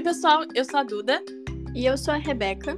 Oi, 0.00 0.04
pessoal, 0.04 0.46
eu 0.54 0.64
sou 0.64 0.80
a 0.80 0.82
Duda. 0.82 1.22
E 1.74 1.84
eu 1.84 1.94
sou 1.98 2.14
a 2.14 2.16
Rebeca. 2.16 2.74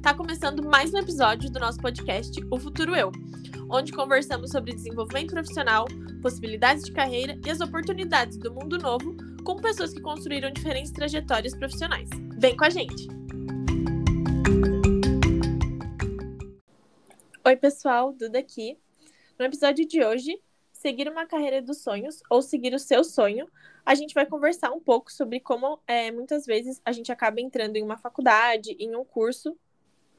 Tá 0.00 0.14
começando 0.14 0.62
mais 0.62 0.94
um 0.94 0.98
episódio 0.98 1.50
do 1.50 1.58
nosso 1.58 1.80
podcast 1.80 2.40
O 2.52 2.56
Futuro 2.56 2.94
Eu, 2.94 3.10
onde 3.68 3.90
conversamos 3.90 4.52
sobre 4.52 4.72
desenvolvimento 4.72 5.32
profissional, 5.32 5.86
possibilidades 6.22 6.84
de 6.84 6.92
carreira 6.92 7.36
e 7.44 7.50
as 7.50 7.60
oportunidades 7.60 8.36
do 8.36 8.54
mundo 8.54 8.78
novo 8.78 9.16
com 9.44 9.56
pessoas 9.56 9.92
que 9.92 10.00
construíram 10.00 10.52
diferentes 10.52 10.92
trajetórias 10.92 11.52
profissionais. 11.52 12.08
Vem 12.38 12.56
com 12.56 12.64
a 12.64 12.70
gente! 12.70 13.08
Oi, 17.44 17.56
pessoal, 17.56 18.12
Duda 18.12 18.38
aqui. 18.38 18.78
No 19.36 19.46
episódio 19.46 19.84
de 19.84 20.04
hoje, 20.04 20.38
seguir 20.82 21.08
uma 21.08 21.24
carreira 21.24 21.62
dos 21.62 21.78
sonhos 21.78 22.20
ou 22.28 22.42
seguir 22.42 22.74
o 22.74 22.78
seu 22.78 23.04
sonho, 23.04 23.48
a 23.86 23.94
gente 23.94 24.12
vai 24.12 24.26
conversar 24.26 24.72
um 24.72 24.80
pouco 24.80 25.12
sobre 25.12 25.38
como 25.38 25.78
é, 25.86 26.10
muitas 26.10 26.44
vezes 26.44 26.82
a 26.84 26.90
gente 26.90 27.12
acaba 27.12 27.40
entrando 27.40 27.76
em 27.76 27.84
uma 27.84 27.96
faculdade, 27.96 28.76
em 28.80 28.96
um 28.96 29.04
curso, 29.04 29.56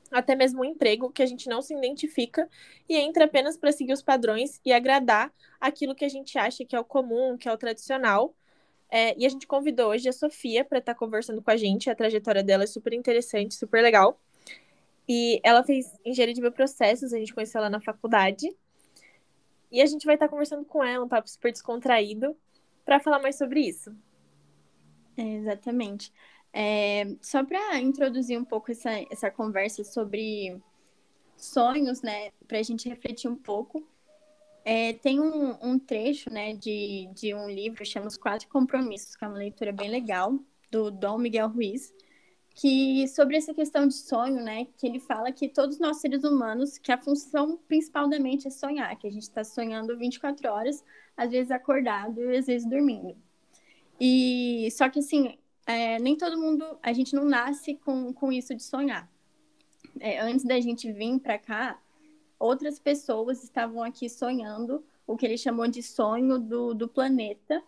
até 0.09 0.35
mesmo 0.35 0.61
um 0.61 0.65
emprego 0.65 1.11
que 1.11 1.21
a 1.21 1.25
gente 1.25 1.49
não 1.49 1.61
se 1.61 1.75
identifica 1.75 2.49
e 2.87 2.95
entra 2.95 3.25
apenas 3.25 3.57
para 3.57 3.73
seguir 3.73 3.91
os 3.91 4.01
padrões 4.01 4.61
e 4.63 4.71
agradar 4.71 5.33
aquilo 5.59 5.93
que 5.93 6.05
a 6.05 6.09
gente 6.09 6.37
acha 6.37 6.63
que 6.63 6.75
é 6.75 6.79
o 6.79 6.85
comum, 6.85 7.37
que 7.37 7.49
é 7.49 7.51
o 7.51 7.57
tradicional. 7.57 8.33
É, 8.89 9.17
e 9.17 9.25
a 9.25 9.29
gente 9.29 9.47
convidou 9.47 9.89
hoje 9.89 10.07
a 10.07 10.13
Sofia 10.13 10.63
para 10.63 10.77
estar 10.77 10.93
tá 10.93 10.99
conversando 10.99 11.41
com 11.41 11.51
a 11.51 11.57
gente. 11.57 11.89
A 11.89 11.95
trajetória 11.95 12.43
dela 12.43 12.63
é 12.63 12.67
super 12.67 12.93
interessante, 12.93 13.55
super 13.55 13.81
legal. 13.81 14.19
E 15.09 15.41
ela 15.43 15.63
fez 15.63 15.91
engenharia 16.05 16.33
de 16.33 16.41
bioprocessos, 16.41 17.11
a 17.11 17.17
gente 17.17 17.33
conheceu 17.33 17.59
ela 17.59 17.69
na 17.69 17.81
faculdade. 17.81 18.47
E 19.73 19.81
a 19.81 19.87
gente 19.87 20.05
vai 20.05 20.13
estar 20.13 20.29
conversando 20.29 20.63
com 20.63 20.83
ela, 20.83 21.03
um 21.03 21.09
papo 21.09 21.27
super 21.27 21.51
descontraído, 21.51 22.37
para 22.85 22.99
falar 22.99 23.19
mais 23.19 23.39
sobre 23.39 23.61
isso. 23.61 23.91
É, 25.17 25.23
exatamente. 25.23 26.13
É, 26.53 27.07
só 27.19 27.43
para 27.43 27.79
introduzir 27.79 28.39
um 28.39 28.45
pouco 28.45 28.71
essa, 28.71 28.91
essa 29.11 29.31
conversa 29.31 29.83
sobre 29.83 30.61
sonhos, 31.35 32.03
né, 32.03 32.29
para 32.47 32.59
a 32.59 32.63
gente 32.63 32.87
refletir 32.87 33.27
um 33.27 33.35
pouco, 33.35 33.83
é, 34.63 34.93
tem 34.93 35.19
um, 35.19 35.57
um, 35.61 35.79
trecho, 35.79 36.31
né, 36.31 36.53
de, 36.53 37.09
de 37.11 37.33
um 37.33 37.49
livro, 37.49 37.83
chama 37.83 38.05
Os 38.05 38.15
Quatro 38.15 38.47
Compromissos, 38.49 39.15
que 39.15 39.25
é 39.25 39.27
uma 39.27 39.37
leitura 39.37 39.71
bem 39.71 39.89
legal, 39.89 40.37
do 40.69 40.91
Dom 40.91 41.17
Miguel 41.17 41.49
Ruiz, 41.49 41.91
que 42.53 43.07
sobre 43.07 43.35
essa 43.35 43.53
questão 43.53 43.87
de 43.87 43.95
sonho, 43.95 44.43
né, 44.43 44.67
que 44.77 44.85
ele 44.85 44.99
fala 44.99 45.31
que 45.31 45.49
todos 45.49 45.79
nós 45.79 45.97
seres 45.97 46.23
humanos, 46.23 46.77
que 46.77 46.91
a 46.91 46.97
função 46.97 47.57
principal 47.67 48.07
da 48.07 48.19
mente 48.19 48.47
é 48.47 48.51
sonhar, 48.51 48.95
que 48.97 49.07
a 49.07 49.11
gente 49.11 49.23
está 49.23 49.43
sonhando 49.43 49.97
24 49.97 50.49
horas, 50.51 50.83
às 51.17 51.31
vezes 51.31 51.51
acordado 51.51 52.21
e 52.21 52.37
às 52.37 52.45
vezes 52.45 52.69
dormindo. 52.69 53.15
E 53.99 54.69
só 54.71 54.87
que 54.87 54.99
assim, 54.99 55.37
é, 55.65 55.97
nem 55.99 56.15
todo 56.15 56.39
mundo, 56.39 56.77
a 56.83 56.93
gente 56.93 57.15
não 57.15 57.25
nasce 57.25 57.75
com, 57.75 58.13
com 58.13 58.31
isso 58.31 58.53
de 58.53 58.63
sonhar. 58.63 59.09
É, 59.99 60.19
antes 60.19 60.45
da 60.45 60.59
gente 60.59 60.91
vir 60.91 61.19
para 61.19 61.39
cá, 61.39 61.79
outras 62.37 62.77
pessoas 62.79 63.43
estavam 63.43 63.81
aqui 63.81 64.09
sonhando 64.09 64.83
o 65.07 65.15
que 65.17 65.25
ele 65.25 65.37
chamou 65.37 65.67
de 65.67 65.81
sonho 65.81 66.37
do, 66.39 66.73
do 66.73 66.87
planeta, 66.87 67.63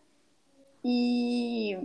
e, 0.87 1.75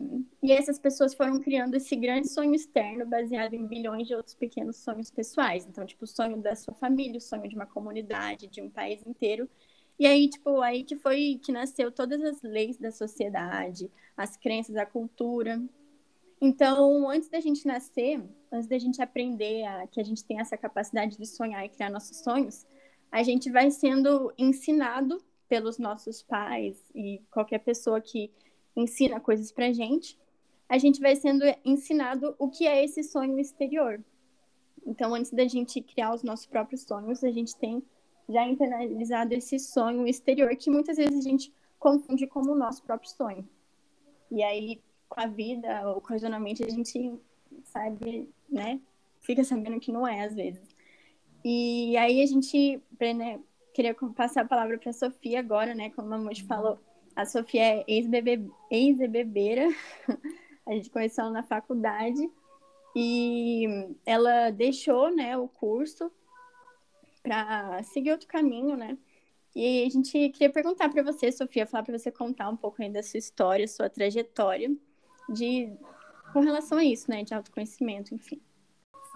e 0.43 0.53
essas 0.53 0.79
pessoas 0.79 1.15
foram 1.15 1.41
criando 1.41 1.75
esse 1.75 1.97
grande 1.97 2.29
sonho 2.29 2.55
externo 2.55 3.07
baseado 3.07 3.55
em 3.55 3.67
bilhões 3.67 4.07
de 4.07 4.15
outros 4.15 4.35
pequenos 4.35 4.77
sonhos 4.77 5.11
pessoais. 5.11 5.67
Então, 5.67 5.87
tipo, 5.87 6.05
o 6.05 6.07
sonho 6.07 6.37
da 6.37 6.55
sua 6.55 6.75
família, 6.75 7.17
o 7.17 7.21
sonho 7.21 7.49
de 7.49 7.55
uma 7.55 7.65
comunidade, 7.65 8.47
de 8.47 8.61
um 8.61 8.69
país 8.69 9.01
inteiro. 9.07 9.49
E 9.99 10.07
aí, 10.07 10.29
tipo, 10.29 10.61
aí 10.61 10.85
que 10.85 10.97
foi 10.97 11.41
que 11.43 11.51
nasceu 11.51 11.91
todas 11.91 12.21
as 12.23 12.43
leis 12.43 12.77
da 12.77 12.91
sociedade, 12.91 13.91
as 14.15 14.37
crenças, 14.37 14.77
a 14.77 14.85
cultura. 14.85 15.63
Então, 16.39 17.09
antes 17.09 17.31
da 17.31 17.41
gente 17.41 17.67
nascer, 17.67 18.23
antes 18.53 18.69
da 18.69 18.79
gente 18.79 19.01
aprender 19.01 19.65
a, 19.65 19.87
que 19.87 19.99
a 19.99 20.05
gente 20.05 20.23
tem 20.23 20.41
essa 20.41 20.59
capacidade 20.59 21.17
de 21.17 21.25
sonhar 21.25 21.65
e 21.65 21.71
criar 21.71 21.89
nossos 21.89 22.19
sonhos, 22.19 22.67
a 23.11 23.23
gente 23.23 23.51
vai 23.51 23.71
sendo 23.71 24.31
ensinado 24.37 25.25
pelos 25.49 25.79
nossos 25.79 26.23
pais 26.23 26.85
e 26.95 27.23
qualquer 27.31 27.61
pessoa 27.61 27.99
que 27.99 28.31
ensina 28.77 29.21
coisas 29.21 29.51
pra 29.53 29.73
gente, 29.73 30.19
a 30.69 30.79
gente 30.79 31.01
vai 31.01 31.17
sendo 31.17 31.45
ensinado 31.65 32.35
o 32.39 32.49
que 32.49 32.67
é 32.67 32.85
esse 32.85 33.03
sonho 33.03 33.39
exterior. 33.39 34.03
Então, 34.87 35.15
antes 35.15 35.31
da 35.31 35.47
gente 35.47 35.81
criar 35.81 36.15
os 36.15 36.23
nossos 36.23 36.47
próprios 36.47 36.83
sonhos, 36.83 37.23
a 37.25 37.31
gente 37.31 37.57
tem 37.57 37.83
já 38.29 38.47
internalizado 38.47 39.35
esse 39.35 39.59
sonho 39.59 40.07
exterior 40.07 40.55
que 40.57 40.71
muitas 40.71 40.97
vezes 40.97 41.19
a 41.19 41.29
gente 41.29 41.53
confunde 41.79 42.27
como 42.27 42.53
o 42.53 42.59
nosso 42.59 42.83
próprio 42.83 43.11
sonho. 43.11 43.49
E 44.31 44.43
aí, 44.43 44.81
com 45.09 45.21
a 45.21 45.27
vida, 45.27 45.91
ocasionalmente, 45.97 46.65
a 46.65 46.69
gente 46.69 47.19
sabe, 47.65 48.29
né? 48.49 48.81
Fica 49.21 49.43
sabendo 49.43 49.81
que 49.81 49.91
não 49.91 50.07
é, 50.07 50.25
às 50.25 50.35
vezes. 50.35 50.69
E 51.45 51.97
aí 51.97 52.23
a 52.23 52.27
gente, 52.27 52.81
né, 53.01 53.41
queria 53.75 53.95
passar 54.15 54.43
a 54.43 54.49
palavra 54.49 54.79
para 54.79 54.91
a 54.91 54.95
Sofia 54.95 55.41
agora, 55.41 55.75
né? 55.75 55.91
Como 55.91 56.15
a 56.15 56.19
Mamute 56.19 56.45
falou, 56.45 56.79
a 57.21 57.27
Sofia 57.27 57.63
é 57.63 57.85
ex-bebeira, 57.87 59.69
a 60.67 60.73
gente 60.73 60.89
conheceu 60.89 61.25
ela 61.25 61.33
na 61.33 61.43
faculdade 61.43 62.31
e 62.97 63.95
ela 64.07 64.51
deixou, 64.51 65.15
né, 65.15 65.37
o 65.37 65.47
curso 65.47 66.11
para 67.23 67.83
seguir 67.83 68.13
outro 68.13 68.27
caminho, 68.27 68.77
né? 68.77 68.97
E 69.55 69.85
a 69.85 69.91
gente 69.91 70.13
queria 70.31 70.51
perguntar 70.51 70.89
para 70.89 71.03
você, 71.03 71.31
Sofia, 71.31 71.67
falar 71.67 71.83
para 71.83 71.99
você 71.99 72.11
contar 72.11 72.49
um 72.49 72.57
pouco 72.57 72.81
aí 72.83 72.91
da 72.91 73.03
sua 73.03 73.19
história, 73.19 73.69
sua 73.69 73.91
trajetória 73.91 74.75
de 75.29 75.73
com 76.33 76.41
relação 76.41 76.79
a 76.79 76.85
isso, 76.85 77.11
né, 77.11 77.23
de 77.23 77.35
autoconhecimento, 77.35 78.15
enfim. 78.15 78.41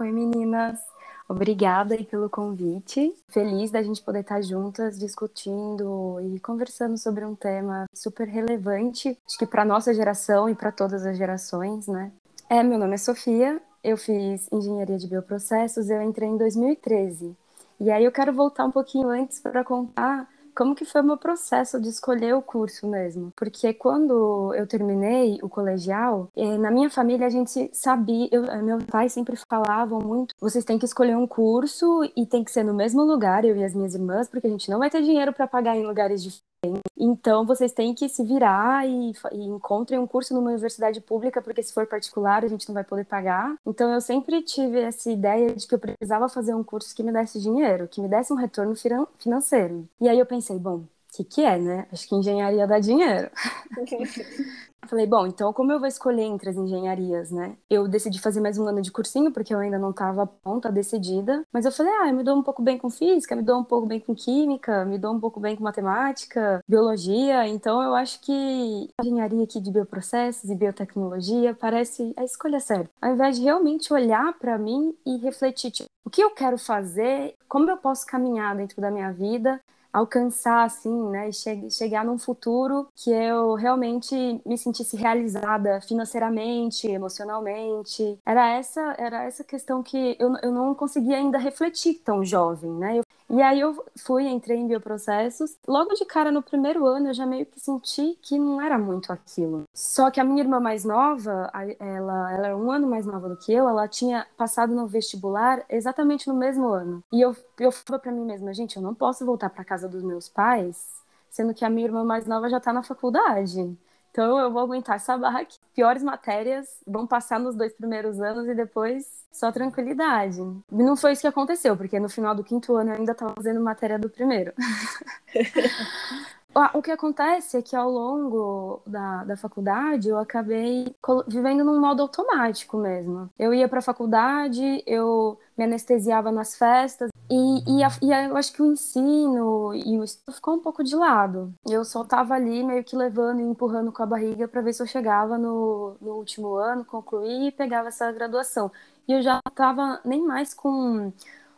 Oi, 0.01 0.11
meninas. 0.11 0.81
Obrigada 1.29 1.95
aí 1.95 2.05
pelo 2.05 2.29
convite. 2.29 3.15
Feliz 3.29 3.71
da 3.71 3.83
gente 3.83 4.03
poder 4.03 4.21
estar 4.21 4.43
juntas 4.43 4.99
discutindo 4.99 6.21
e 6.21 6.39
conversando 6.41 6.99
sobre 6.99 7.25
um 7.25 7.35
tema 7.35 7.87
super 7.95 8.29
relevante, 8.29 9.17
acho 9.27 9.39
que 9.39 9.47
para 9.47 9.65
nossa 9.65 9.95
geração 9.95 10.49
e 10.49 10.55
para 10.55 10.71
todas 10.71 11.07
as 11.07 11.17
gerações, 11.17 11.87
né? 11.87 12.13
É, 12.49 12.63
meu 12.63 12.79
nome 12.79 12.95
é 12.95 12.99
Sofia, 12.99 13.61
eu 13.83 13.97
fiz 13.97 14.49
engenharia 14.53 14.99
de 14.99 15.07
bioprocessos, 15.07 15.89
eu 15.89 16.03
entrei 16.03 16.29
em 16.29 16.37
2013. 16.37 17.35
E 17.81 17.91
aí 17.91 18.05
eu 18.05 18.13
quero 18.13 18.33
voltar 18.33 18.65
um 18.65 18.71
pouquinho 18.71 19.09
antes 19.09 19.41
para 19.41 19.65
contar 19.65 20.29
como 20.55 20.75
que 20.75 20.85
foi 20.85 21.01
o 21.01 21.05
meu 21.05 21.17
processo 21.17 21.81
de 21.81 21.89
escolher 21.89 22.35
o 22.35 22.43
curso 22.43 22.87
mesmo? 22.89 23.33
Porque 23.37 23.73
quando 23.75 24.55
eu 24.55 24.67
terminei 24.67 25.39
o 25.43 25.49
colegial, 25.49 26.31
eh, 26.37 26.59
na 26.59 26.71
minha 26.71 26.91
família 26.91 27.27
a 27.27 27.31
gente 27.31 27.71
sabia, 27.73 28.29
eu, 28.33 28.45
eh, 28.45 28.63
meus 28.63 28.85
pais 28.85 29.13
sempre 29.13 29.37
falavam 29.49 30.01
muito, 30.01 30.35
vocês 30.41 30.65
têm 30.65 30.79
que 30.79 30.85
escolher 30.85 31.17
um 31.17 31.27
curso 31.27 32.05
e 32.17 32.27
tem 32.27 32.45
que 32.45 32.51
ser 32.51 32.65
no 32.65 32.75
mesmo 32.75 33.03
lugar, 33.03 33.45
eu 33.45 33.57
e 33.57 33.65
as 33.65 33.75
minhas 33.75 33.95
irmãs, 33.95 34.29
porque 34.29 34.47
a 34.47 34.51
gente 34.51 34.71
não 34.71 34.79
vai 34.79 34.91
ter 34.91 35.03
dinheiro 35.03 35.33
para 35.33 35.47
pagar 35.47 35.77
em 35.77 35.87
lugares 35.87 36.23
diferentes 36.23 36.54
então, 36.97 37.45
vocês 37.47 37.73
têm 37.73 37.95
que 37.95 38.09
se 38.09 38.25
virar 38.25 38.87
e, 38.89 39.13
e, 39.33 39.45
encontrem 39.45 39.99
um 39.99 40.07
curso 40.07 40.35
numa 40.35 40.51
universidade 40.51 41.01
pública, 41.01 41.43
porque 41.43 41.63
se 41.63 41.73
for 41.73 41.87
particular, 41.87 42.45
a 42.45 42.49
gente 42.49 42.69
não 42.69 42.75
vai 42.75 42.85
poder 42.85 43.05
pagar. 43.05 43.55
Então, 43.67 43.93
eu 43.93 44.01
sempre 44.01 44.43
tive 44.43 44.81
essa 44.81 45.11
ideia 45.11 45.55
de 45.55 45.67
que 45.67 45.75
eu 45.75 45.79
precisava 45.79 46.29
fazer 46.29 46.55
um 46.55 46.65
curso 46.65 46.95
que 46.95 47.03
me 47.03 47.13
desse 47.13 47.41
dinheiro, 47.41 47.89
que 47.89 48.01
me 48.01 48.09
desse 48.09 48.33
um 48.33 48.37
retorno 48.37 48.75
financeiro. 49.19 49.89
E 50.01 50.09
aí 50.09 50.19
eu 50.19 50.27
pensei, 50.27 50.59
bom, 50.59 50.85
o 51.15 51.17
que, 51.17 51.25
que 51.25 51.43
é, 51.43 51.59
né? 51.59 51.87
Acho 51.93 52.09
que 52.09 52.15
engenharia 52.15 52.67
dá 52.67 52.79
dinheiro. 52.79 53.31
Falei, 54.87 55.07
bom, 55.07 55.27
então 55.27 55.53
como 55.53 55.73
eu 55.73 55.79
vou 55.79 55.89
escolher 55.89 56.25
entre 56.25 56.51
as 56.51 56.57
engenharias, 56.57 57.31
né? 57.31 57.57
Eu 57.71 57.89
decidi 57.89 58.21
fazer 58.21 58.41
mais 58.41 58.59
um 58.59 58.67
ano 58.67 58.83
de 58.83 58.91
cursinho, 58.91 59.33
porque 59.33 59.55
eu 59.55 59.59
ainda 59.59 59.79
não 59.79 59.91
estava 59.91 60.27
pronta, 60.27 60.71
decidida. 60.71 61.43
Mas 61.53 61.65
eu 61.65 61.73
falei, 61.73 61.93
ah, 62.01 62.09
eu 62.09 62.15
me 62.15 62.23
dou 62.23 62.37
um 62.37 62.43
pouco 62.43 62.63
bem 62.63 62.77
com 62.77 62.91
física, 62.91 63.35
me 63.35 63.43
dou 63.43 63.59
um 63.59 63.65
pouco 63.65 63.87
bem 63.87 64.01
com 64.01 64.15
química, 64.15 64.85
me 64.85 64.99
dou 64.99 65.15
um 65.15 65.21
pouco 65.21 65.41
bem 65.41 65.57
com 65.57 65.65
matemática, 65.65 66.61
biologia. 66.69 67.47
Então 67.49 67.83
eu 67.83 67.95
acho 67.95 68.21
que 68.21 68.91
a 68.99 69.03
engenharia 69.03 69.45
aqui 69.45 69.61
de 69.61 69.71
bioprocessos 69.71 70.51
e 70.51 70.55
biotecnologia 70.55 71.55
parece 71.55 72.13
a 72.17 72.25
escolha 72.25 72.61
certa. 72.61 72.91
Ao 73.01 73.13
invés 73.13 73.37
de 73.37 73.43
realmente 73.43 73.93
olhar 73.93 74.35
para 74.39 74.59
mim 74.59 74.95
e 75.07 75.17
refletir, 75.17 75.71
tipo, 75.71 75.89
o 76.05 76.11
que 76.11 76.23
eu 76.23 76.31
quero 76.31 76.59
fazer, 76.59 77.35
como 77.49 77.71
eu 77.71 77.77
posso 77.79 78.07
caminhar 78.07 78.55
dentro 78.55 78.81
da 78.81 78.91
minha 78.91 79.11
vida 79.13 79.61
alcançar, 79.95 80.65
assim, 80.65 80.93
né, 81.11 81.29
e 81.29 81.33
che 81.33 81.71
chegar 81.71 82.05
num 82.05 82.19
futuro 82.19 82.89
que 82.97 83.11
eu 83.11 83.55
realmente 83.55 84.15
me 84.45 84.59
sentisse 84.59 84.97
realizada 84.97 85.81
financeiramente, 85.81 86.89
emocionalmente. 86.89 88.19
Era 88.27 88.49
essa, 88.51 88.81
era 88.99 89.25
essa 89.25 89.45
questão 89.45 89.83
que 89.83 90.17
eu, 90.19 90.35
eu 90.43 90.53
não 90.53 90.75
conseguia 90.75 91.17
ainda 91.17 91.39
refletir 91.39 91.95
tão 92.05 92.25
jovem, 92.25 92.73
né? 92.73 92.99
Eu, 92.99 93.05
e 93.35 93.43
aí 93.43 93.59
eu 93.59 93.85
fui, 93.99 94.29
entrei 94.29 94.57
em 94.59 94.69
bioprocessos. 94.69 95.59
Logo 95.67 95.93
de 95.95 96.05
cara, 96.05 96.31
no 96.31 96.41
primeiro 96.41 96.87
ano, 96.87 97.09
eu 97.09 97.15
já 97.15 97.27
meio 97.27 97.45
que 97.45 97.59
senti 97.59 98.17
que 98.23 98.39
não 98.39 98.61
era 98.61 98.79
muito 98.79 99.13
aquilo. 99.13 99.65
Só 99.75 100.09
que 100.09 100.21
a 100.21 100.25
minha 100.25 100.41
irmã 100.41 100.61
mais 100.61 100.85
nova, 100.85 101.51
ela, 101.81 102.33
ela 102.33 102.47
era 102.47 102.57
um 102.57 102.71
ano 102.71 102.87
mais 102.87 103.05
nova 103.05 103.29
do 103.29 103.37
que 103.37 103.53
eu, 103.53 103.69
ela 103.69 103.89
tinha 103.89 104.25
passado 104.37 104.73
no 104.73 104.87
vestibular 104.87 105.65
exatamente 105.69 106.29
no 106.29 106.35
mesmo 106.35 106.69
ano. 106.69 107.03
E 107.13 107.21
eu, 107.21 107.37
eu 107.59 107.73
falei 107.73 108.01
pra 108.01 108.13
mim 108.13 108.25
mesma, 108.25 108.55
gente, 108.55 108.77
eu 108.77 108.83
não 108.83 108.95
posso 108.95 109.27
voltar 109.27 109.51
para 109.51 109.65
casa 109.65 109.89
dos 109.89 110.05
meus 110.05 110.29
pais, 110.29 111.03
sendo 111.29 111.53
que 111.53 111.65
a 111.65 111.71
minha 111.71 111.89
irmã 111.89 112.05
mais 112.05 112.27
nova 112.27 112.49
já 112.49 112.61
tá 112.61 112.73
na 112.73 112.85
faculdade. 112.85 113.77
Então 114.15 114.39
eu 114.39 114.49
vou 114.53 114.63
aguentar 114.63 114.95
essa 114.95 115.19
barra 115.19 115.41
aqui. 115.41 115.59
Piores 115.75 116.01
matérias 116.01 116.69
vão 116.87 117.05
passar 117.05 117.41
nos 117.41 117.57
dois 117.57 117.73
primeiros 117.73 118.21
anos 118.21 118.47
e 118.47 118.55
depois 118.55 119.27
só 119.33 119.51
tranquilidade. 119.51 120.39
E 120.39 120.83
não 120.85 120.97
foi 120.97 121.11
isso 121.11 121.23
que 121.23 121.27
aconteceu, 121.27 121.77
porque 121.77 121.99
no 121.99 122.09
final 122.09 122.33
do 122.33 122.45
quinto 122.45 122.77
ano 122.77 122.91
eu 122.91 122.97
ainda 122.99 123.11
estava 123.11 123.35
fazendo 123.35 123.61
matéria 123.61 123.99
do 123.99 124.09
primeiro. 124.09 124.53
O 126.73 126.81
que 126.81 126.91
acontece 126.93 127.57
é 127.57 127.63
que 127.63 127.75
ao 127.75 127.91
longo 127.91 128.81
da, 128.87 129.25
da 129.25 129.37
faculdade 129.37 130.09
eu 130.09 130.19
acabei 130.19 130.95
vivendo 131.27 131.65
num 131.65 131.81
modo 131.81 132.03
automático 132.03 132.77
mesmo. 132.77 133.29
Eu 133.37 133.53
ia 133.53 133.69
para 133.69 133.81
a 133.81 133.83
faculdade, 133.83 134.83
eu 134.87 135.37
me 135.57 135.65
anestesiava 135.65 136.31
nas 136.31 136.57
festas 136.57 137.11
e, 137.29 137.79
e, 137.79 137.83
a, 137.83 137.89
e 138.01 138.13
a, 138.13 138.25
eu 138.29 138.37
acho 138.37 138.53
que 138.53 138.63
o 138.63 138.73
ensino 138.73 139.75
e 139.75 139.99
o 139.99 140.05
estudo 140.05 140.35
ficou 140.35 140.55
um 140.55 140.61
pouco 140.61 140.85
de 140.85 140.95
lado. 140.95 141.53
Eu 141.69 141.85
só 141.85 142.03
estava 142.03 142.35
ali 142.35 142.63
meio 142.63 142.85
que 142.85 142.95
levando 142.95 143.41
e 143.41 143.45
empurrando 143.45 143.91
com 143.91 144.03
a 144.03 144.07
barriga 144.07 144.47
para 144.47 144.61
ver 144.61 144.73
se 144.75 144.83
eu 144.83 144.87
chegava 144.87 145.37
no, 145.37 145.97
no 146.01 146.13
último 146.15 146.55
ano, 146.55 146.85
concluir 146.85 147.49
e 147.49 147.53
pegava 147.53 147.89
essa 147.89 148.13
graduação. 148.13 148.71
E 149.09 149.13
eu 149.13 149.23
já 149.23 149.41
estava 149.49 150.01
nem 150.05 150.23
mais 150.23 150.55
com 150.55 151.13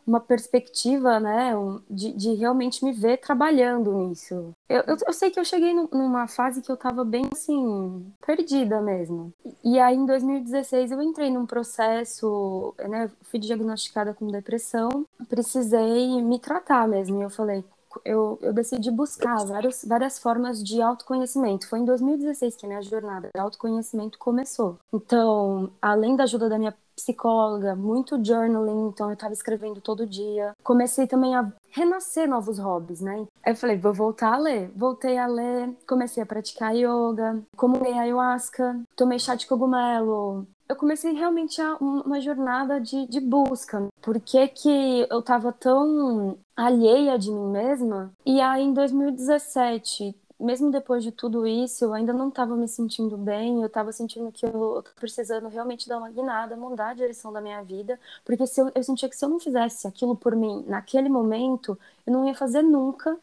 uma 0.07 0.21
perspectiva, 0.21 1.19
né, 1.19 1.53
de, 1.91 2.13
de 2.13 2.35
realmente 2.35 2.85
me 2.85 2.93
ver 2.93 3.19
trabalhando 3.19 3.93
nisso. 3.93 4.53
Eu, 4.69 4.83
eu, 4.87 4.97
eu 5.07 5.13
sei 5.13 5.31
que 5.31 5.41
eu 5.41 5.45
cheguei 5.45 5.75
numa 5.75 6.29
fase 6.29 6.63
que 6.63 6.71
eu 6.71 6.75
estava 6.77 7.05
bem, 7.05 7.29
assim, 7.33 8.13
perdida 8.25 8.81
mesmo. 8.81 9.33
E 9.65 9.79
aí, 9.79 9.97
em 9.97 10.07
2016, 10.07 10.93
eu 10.93 11.03
entrei 11.03 11.31
num 11.31 11.47
processo, 11.47 12.75
né, 12.89 13.11
fui 13.23 13.41
diagnosticada 13.41 14.15
com 14.15 14.29
depressão, 14.29 15.05
precisei 15.29 16.23
me 16.23 16.39
tratar 16.39 16.87
mesmo. 16.87 17.21
E 17.21 17.23
eu 17.23 17.31
falei, 17.31 17.65
eu, 18.05 18.39
eu, 18.43 18.53
decidi 18.53 18.91
buscar 18.91 19.45
vários, 19.45 19.85
várias 19.85 20.19
formas 20.19 20.63
de 20.63 20.81
autoconhecimento. 20.81 21.69
Foi 21.69 21.79
em 21.79 21.85
2016 21.85 22.57
que 22.57 22.67
a 22.67 22.69
minha 22.69 22.83
jornada 22.83 23.31
de 23.35 23.41
autoconhecimento 23.41 24.19
começou. 24.19 24.79
Então, 24.93 25.71
além 25.81 26.17
da 26.17 26.25
ajuda 26.25 26.49
da 26.49 26.59
minha 26.59 26.75
psicóloga, 26.97 27.77
muito 27.77 28.23
journaling, 28.25 28.89
então 28.89 29.09
eu 29.09 29.15
estava 29.15 29.35
escrevendo 29.35 29.81
todo 29.81 30.07
dia. 30.07 30.55
Comecei 30.63 31.07
também 31.07 31.37
a 31.37 31.53
renascer 31.71 32.27
novos 32.27 32.59
hobbies, 32.59 33.03
né? 33.03 33.27
Aí 33.45 33.53
eu 33.53 33.57
falei, 33.57 33.77
vou 33.77 33.93
voltar 33.93 34.33
a 34.33 34.39
ler. 34.39 34.71
Voltei 34.75 35.19
a 35.19 35.27
ler, 35.27 35.77
comecei 35.87 36.23
a 36.23 36.27
praticar 36.27 36.75
yoga, 36.75 37.43
comulei 37.55 37.93
ayahuasca, 37.93 38.81
tomei 38.97 39.19
chá 39.19 39.35
de 39.35 39.47
cogumelo, 39.47 40.47
eu 40.69 40.77
comecei 40.77 41.13
realmente 41.13 41.61
uma 41.81 42.21
jornada 42.21 42.81
de, 42.81 43.07
de 43.07 43.21
busca. 43.21 43.89
Por 44.03 44.21
que, 44.21 44.49
que 44.49 45.07
eu 45.11 45.21
estava 45.21 45.53
tão 45.53 46.39
alheia 46.57 47.19
de 47.19 47.31
mim 47.31 47.51
mesma? 47.51 48.13
E 48.25 48.41
aí, 48.41 48.63
em 48.63 48.73
2017, 48.73 50.15
mesmo 50.39 50.71
depois 50.71 51.03
de 51.03 51.11
tudo 51.11 51.47
isso, 51.47 51.85
eu 51.85 51.95
ainda 51.95 52.13
não 52.13 52.29
estava 52.29 52.57
me 52.57 52.69
sentindo 52.69 53.17
bem, 53.17 53.61
eu 53.61 53.67
estava 53.67 53.93
sentindo 53.93 54.31
que 54.31 54.45
eu 54.45 54.85
precisando 54.97 55.49
realmente 55.49 55.89
dar 55.89 55.99
uma 55.99 56.11
guinada, 56.11 56.57
mudar 56.57 56.91
a 56.91 56.95
direção 56.95 57.33
da 57.33 57.41
minha 57.41 57.63
vida, 57.63 57.99
porque 58.25 58.47
se 58.47 58.61
eu, 58.61 58.71
eu 58.75 58.83
sentia 58.83 59.09
que 59.09 59.17
se 59.17 59.25
eu 59.25 59.29
não 59.29 59.41
fizesse 59.41 59.87
aquilo 59.87 60.15
por 60.15 60.37
mim 60.37 60.65
naquele 60.67 61.09
momento, 61.09 61.79
eu 62.07 62.13
não 62.13 62.27
ia 62.27 62.35
fazer 62.35 62.63
nunca, 62.63 63.17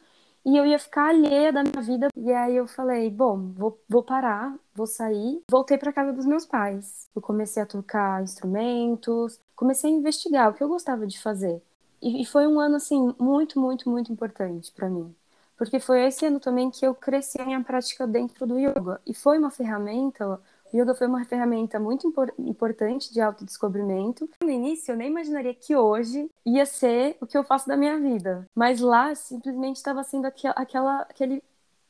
e 0.46 0.58
eu 0.58 0.66
ia 0.66 0.80
ficar 0.80 1.10
alheia 1.10 1.52
da 1.52 1.64
minha 1.64 1.82
vida. 1.82 2.08
E 2.16 2.32
aí 2.32 2.56
eu 2.56 2.68
falei, 2.68 3.10
bom, 3.10 3.52
vou, 3.54 3.80
vou 3.88 4.04
parar, 4.04 4.56
vou 4.74 4.88
sair. 4.88 5.42
Voltei 5.50 5.78
para 5.78 5.94
casa 5.94 6.14
dos 6.14 6.26
meus 6.26 6.46
pais. 6.46 7.08
Eu 7.16 7.22
comecei 7.22 7.62
a 7.64 7.66
tocar 7.66 8.22
instrumentos, 8.24 9.40
comecei 9.56 9.90
a 9.92 9.94
investigar 9.94 10.50
o 10.50 10.54
que 10.54 10.64
eu 10.64 10.70
gostava 10.70 11.08
de 11.08 11.22
fazer. 11.22 11.62
E, 12.02 12.22
e 12.22 12.26
foi 12.26 12.48
um 12.48 12.60
ano 12.60 12.76
assim 12.76 13.14
muito, 13.20 13.60
muito, 13.60 13.90
muito 13.90 14.12
importante 14.12 14.72
para 14.72 14.90
mim 14.90 15.16
porque 15.58 15.80
foi 15.80 16.06
esse 16.06 16.26
ano 16.26 16.40
também 16.40 16.70
que 16.70 16.86
eu 16.86 16.94
cresci 16.94 17.40
a 17.42 17.46
minha 17.46 17.64
prática 17.64 18.06
dentro 18.08 18.46
do 18.46 18.60
yoga. 18.60 19.00
E 19.06 19.14
foi 19.14 19.38
uma 19.38 19.52
ferramenta, 19.52 20.40
yoga 20.74 20.96
foi 20.96 21.08
uma 21.08 21.24
ferramenta 21.26 21.80
muito 21.80 22.08
impor 22.08 22.34
importante 22.40 23.14
de 23.14 23.22
autodescobrimento. 23.22 24.30
No 24.42 24.50
início, 24.50 24.92
eu 24.92 24.98
nem 24.98 25.10
imaginaria 25.10 25.54
que 25.54 25.76
hoje 25.76 26.30
ia 26.46 26.66
ser 26.66 27.18
o 27.22 27.28
que 27.28 27.38
eu 27.38 27.44
faço 27.44 27.68
da 27.68 27.78
minha 27.78 28.00
vida. 28.00 28.48
Mas 28.56 28.80
lá, 28.80 29.14
simplesmente 29.16 29.78
estava 29.78 30.04
sendo 30.04 30.26
aquela, 30.26 30.56
aquela, 30.56 31.02
aquele 31.02 31.44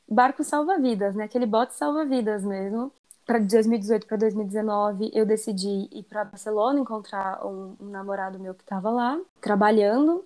barco 0.08 0.44
salva-vidas, 0.44 1.14
né? 1.14 1.24
Aquele 1.24 1.46
bote 1.46 1.74
salva-vidas 1.74 2.44
mesmo. 2.44 2.92
Para 3.26 3.38
2018 3.38 4.06
para 4.06 4.18
2019, 4.18 5.10
eu 5.14 5.24
decidi 5.24 5.88
ir 5.90 6.02
para 6.02 6.24
Barcelona 6.24 6.78
encontrar 6.78 7.44
um, 7.44 7.74
um 7.80 7.88
namorado 7.88 8.38
meu 8.38 8.54
que 8.54 8.62
estava 8.62 8.90
lá, 8.90 9.18
trabalhando 9.40 10.22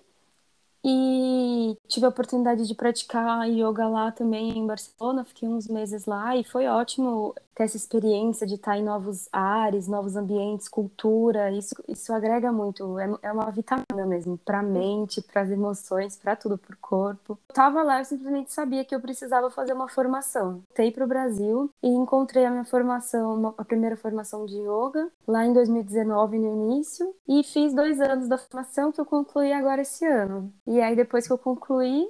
e 0.83 1.77
tive 1.87 2.05
a 2.05 2.09
oportunidade 2.09 2.67
de 2.67 2.75
praticar 2.75 3.47
yoga 3.49 3.87
lá 3.87 4.11
também 4.11 4.57
em 4.57 4.65
Barcelona, 4.65 5.25
fiquei 5.25 5.47
uns 5.47 5.67
meses 5.67 6.05
lá 6.05 6.35
e 6.35 6.43
foi 6.43 6.67
ótimo 6.67 7.33
ter 7.59 7.65
essa 7.65 7.75
experiência 7.75 8.47
de 8.47 8.55
estar 8.55 8.77
em 8.77 8.83
novos 8.83 9.27
ares, 9.33 9.87
novos 9.87 10.15
ambientes, 10.15 10.69
cultura, 10.69 11.51
isso, 11.51 11.75
isso 11.89 12.13
agrega 12.13 12.51
muito, 12.53 12.97
é, 12.97 13.09
é 13.21 13.31
uma 13.31 13.51
vitamina 13.51 14.05
mesmo, 14.05 14.37
para 14.37 14.59
a 14.59 14.63
mente, 14.63 15.21
para 15.21 15.41
as 15.41 15.49
emoções, 15.49 16.15
para 16.15 16.37
tudo, 16.37 16.57
para 16.57 16.73
o 16.73 16.77
corpo. 16.79 17.37
Eu 17.49 17.53
tava 17.53 17.83
lá, 17.83 17.99
eu 17.99 18.05
simplesmente 18.05 18.53
sabia 18.53 18.85
que 18.85 18.95
eu 18.95 19.01
precisava 19.01 19.51
fazer 19.51 19.73
uma 19.73 19.89
formação. 19.89 20.63
Voltei 20.69 20.91
para 20.91 21.03
o 21.03 21.07
Brasil 21.07 21.69
e 21.83 21.89
encontrei 21.89 22.45
a 22.45 22.51
minha 22.51 22.63
formação, 22.63 23.53
a 23.57 23.65
primeira 23.65 23.97
formação 23.97 24.45
de 24.45 24.55
yoga, 24.55 25.09
lá 25.27 25.45
em 25.45 25.51
2019 25.51 26.39
no 26.39 26.47
início, 26.47 27.13
e 27.27 27.43
fiz 27.43 27.73
dois 27.73 27.99
anos 27.99 28.29
da 28.29 28.37
formação 28.37 28.91
que 28.91 29.01
eu 29.01 29.05
concluí 29.05 29.51
agora 29.51 29.81
esse 29.81 30.05
ano. 30.05 30.53
E 30.69 30.79
aí 30.79 30.95
depois 30.95 31.25
que 31.25 31.33
eu 31.33 31.37
concluí, 31.37 32.07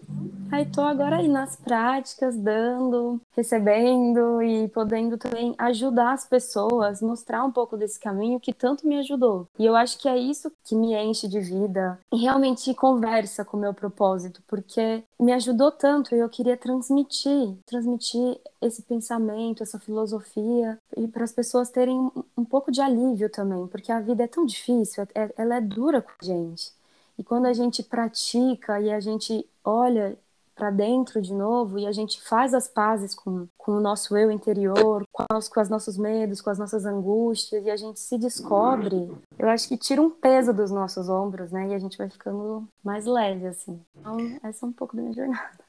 aí 0.52 0.66
tô 0.66 0.82
agora 0.82 1.16
aí 1.16 1.30
nas 1.30 1.56
práticas, 1.56 2.36
dando, 2.36 3.22
recebendo 3.32 4.42
e 4.42 4.68
podendo 4.68 5.18
também 5.18 5.56
ajudar 5.58 6.12
as 6.12 6.28
pessoas, 6.28 7.02
mostrar 7.02 7.46
um 7.46 7.52
pouco 7.54 7.78
desse 7.78 7.98
caminho 7.98 8.38
que 8.38 8.52
tanto 8.52 8.86
me 8.86 9.00
ajudou. 9.00 9.48
E 9.58 9.66
eu 9.66 9.78
acho 9.78 9.98
que 9.98 10.10
é 10.10 10.18
isso 10.18 10.52
que 10.62 10.76
me 10.76 10.94
enche 10.94 11.26
de 11.26 11.40
vida 11.40 11.98
e 12.12 12.18
realmente 12.18 12.74
conversa 12.74 13.46
com 13.46 13.56
o 13.56 13.60
meu 13.62 13.74
propósito, 13.74 14.44
porque 14.46 15.06
me 15.18 15.32
ajudou 15.32 15.72
tanto 15.72 16.14
e 16.14 16.20
eu 16.20 16.28
queria 16.28 16.58
transmitir, 16.58 17.56
transmitir 17.66 18.42
esse 18.62 18.82
pensamento, 18.82 19.64
essa 19.64 19.80
filosofia 19.80 20.78
e 20.98 21.08
para 21.08 21.24
as 21.24 21.32
pessoas 21.32 21.70
terem 21.70 22.12
um 22.38 22.44
pouco 22.44 22.74
de 22.74 22.82
alívio 22.82 23.30
também, 23.30 23.68
porque 23.68 23.90
a 23.90 24.02
vida 24.02 24.26
é 24.26 24.28
tão 24.28 24.46
difícil, 24.46 25.08
é, 25.16 25.34
ela 25.38 25.56
é 25.56 25.62
dura 25.62 26.02
com 26.02 26.12
a 26.22 26.26
gente. 26.26 26.78
E 27.20 27.24
quando 27.24 27.48
a 27.48 27.54
gente 27.54 27.84
pratica 27.84 28.80
e 28.80 28.90
a 28.90 29.02
gente 29.02 29.46
olha 29.62 30.18
para 30.56 30.72
dentro 30.72 31.22
de 31.22 31.34
novo 31.34 31.78
e 31.78 31.86
a 31.86 31.92
gente 31.92 32.22
faz 32.22 32.54
as 32.54 32.66
pazes 32.66 33.14
com, 33.14 33.46
com 33.58 33.74
o 33.74 33.80
nosso 33.82 34.16
eu 34.16 34.32
interior, 34.32 35.04
com 35.12 35.26
os, 35.34 35.50
com 35.50 35.60
os 35.60 35.68
nossos 35.68 35.98
medos, 35.98 36.40
com 36.40 36.50
as 36.50 36.58
nossas 36.58 36.86
angústias 36.86 37.66
e 37.66 37.70
a 37.70 37.76
gente 37.76 38.00
se 38.00 38.18
descobre, 38.18 39.12
eu 39.38 39.50
acho 39.50 39.68
que 39.68 39.78
tira 39.78 40.02
um 40.02 40.10
peso 40.10 40.54
dos 40.54 40.72
nossos 40.72 41.10
ombros, 41.10 41.52
né? 41.52 41.68
E 41.68 41.74
a 41.74 41.80
gente 41.80 41.98
vai 41.98 42.10
ficando 42.10 42.66
mais 42.82 43.06
leve, 43.06 43.48
assim. 43.48 43.82
Então, 43.98 44.18
essa 44.42 44.66
é 44.66 44.70
um 44.70 44.74
pouco 44.74 44.96
da 44.96 45.02
minha 45.02 45.14
jornada. 45.14 45.60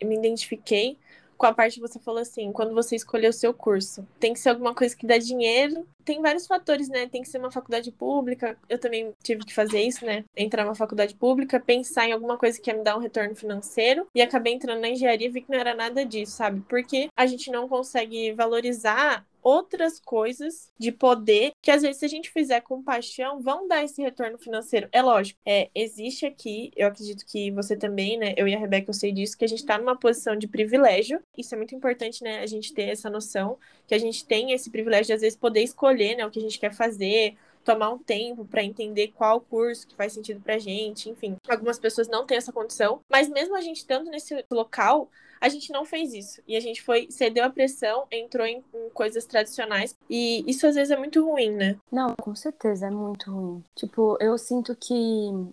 Eu 0.00 0.08
me 0.08 0.16
identifiquei 0.16 0.98
com 1.38 1.46
a 1.46 1.54
parte 1.54 1.76
que 1.76 1.80
você 1.80 2.00
falou 2.00 2.20
assim, 2.20 2.52
quando 2.52 2.74
você 2.74 2.96
escolheu 2.96 3.30
o 3.30 3.32
seu 3.32 3.54
curso. 3.54 4.06
Tem 4.18 4.32
que 4.32 4.40
ser 4.40 4.50
alguma 4.50 4.74
coisa 4.74 4.94
que 4.94 5.06
dá 5.06 5.16
dinheiro. 5.16 5.86
Tem 6.04 6.20
vários 6.20 6.46
fatores, 6.46 6.88
né? 6.88 7.06
Tem 7.06 7.22
que 7.22 7.28
ser 7.28 7.38
uma 7.38 7.50
faculdade 7.50 7.92
pública. 7.92 8.58
Eu 8.68 8.78
também 8.78 9.12
tive 9.22 9.44
que 9.44 9.54
fazer 9.54 9.80
isso, 9.80 10.04
né? 10.04 10.24
Entrar 10.36 10.64
numa 10.64 10.74
faculdade 10.74 11.14
pública, 11.14 11.60
pensar 11.60 12.08
em 12.08 12.12
alguma 12.12 12.36
coisa 12.36 12.60
que 12.60 12.70
ia 12.70 12.76
me 12.76 12.82
dar 12.82 12.96
um 12.96 13.00
retorno 13.00 13.36
financeiro. 13.36 14.06
E 14.14 14.20
acabei 14.20 14.54
entrando 14.54 14.80
na 14.80 14.88
engenharia 14.88 15.28
e 15.28 15.30
vi 15.30 15.42
que 15.42 15.50
não 15.50 15.58
era 15.58 15.74
nada 15.74 16.04
disso, 16.04 16.32
sabe? 16.32 16.62
Porque 16.68 17.08
a 17.16 17.26
gente 17.26 17.50
não 17.50 17.68
consegue 17.68 18.32
valorizar 18.32 19.24
outras 19.48 19.98
coisas 19.98 20.70
de 20.78 20.92
poder 20.92 21.52
que 21.62 21.70
às 21.70 21.80
vezes 21.80 21.96
se 21.96 22.04
a 22.04 22.08
gente 22.08 22.30
fizer 22.30 22.60
com 22.60 22.82
paixão 22.82 23.40
vão 23.40 23.66
dar 23.66 23.82
esse 23.82 24.02
retorno 24.02 24.36
financeiro. 24.36 24.88
É 24.92 25.00
lógico, 25.00 25.40
é, 25.46 25.70
existe 25.74 26.26
aqui, 26.26 26.70
eu 26.76 26.86
acredito 26.86 27.24
que 27.24 27.50
você 27.50 27.74
também, 27.74 28.18
né, 28.18 28.34
eu 28.36 28.46
e 28.46 28.54
a 28.54 28.58
Rebeca 28.58 28.90
eu 28.90 28.94
sei 28.94 29.10
disso, 29.10 29.38
que 29.38 29.46
a 29.46 29.48
gente 29.48 29.64
tá 29.64 29.78
numa 29.78 29.98
posição 29.98 30.36
de 30.36 30.46
privilégio. 30.46 31.22
Isso 31.36 31.54
é 31.54 31.56
muito 31.56 31.74
importante, 31.74 32.22
né, 32.22 32.40
a 32.40 32.46
gente 32.46 32.74
ter 32.74 32.90
essa 32.90 33.08
noção 33.08 33.58
que 33.86 33.94
a 33.94 33.98
gente 33.98 34.26
tem 34.26 34.52
esse 34.52 34.68
privilégio 34.68 35.06
de 35.06 35.12
às 35.14 35.20
vezes 35.22 35.38
poder 35.38 35.62
escolher, 35.62 36.16
né, 36.16 36.26
o 36.26 36.30
que 36.30 36.38
a 36.38 36.42
gente 36.42 36.58
quer 36.58 36.74
fazer, 36.74 37.34
tomar 37.64 37.90
um 37.90 37.98
tempo 37.98 38.44
para 38.44 38.62
entender 38.62 39.08
qual 39.08 39.40
curso 39.40 39.86
que 39.86 39.94
faz 39.94 40.12
sentido 40.12 40.42
pra 40.42 40.58
gente, 40.58 41.08
enfim. 41.08 41.36
Algumas 41.48 41.78
pessoas 41.78 42.06
não 42.06 42.26
têm 42.26 42.36
essa 42.36 42.52
condição, 42.52 43.00
mas 43.10 43.28
mesmo 43.30 43.56
a 43.56 43.62
gente 43.62 43.78
estando 43.78 44.10
nesse 44.10 44.44
local, 44.50 45.10
a 45.40 45.48
gente 45.48 45.72
não 45.72 45.84
fez 45.84 46.12
isso. 46.12 46.40
E 46.46 46.56
a 46.56 46.60
gente 46.60 46.82
foi, 46.82 47.08
cedeu 47.10 47.44
a 47.44 47.50
pressão, 47.50 48.06
entrou 48.10 48.46
em, 48.46 48.64
em, 48.74 48.90
coisas 48.90 49.24
tradicionais. 49.24 49.96
E 50.08 50.44
isso 50.46 50.66
às 50.66 50.74
vezes 50.74 50.90
é 50.90 50.96
muito 50.96 51.24
ruim, 51.24 51.50
né? 51.50 51.76
Não, 51.90 52.14
com 52.16 52.34
certeza 52.34 52.86
é 52.86 52.90
muito 52.90 53.30
ruim. 53.30 53.64
Tipo, 53.74 54.16
eu 54.20 54.36
sinto 54.38 54.74
que 54.74 54.94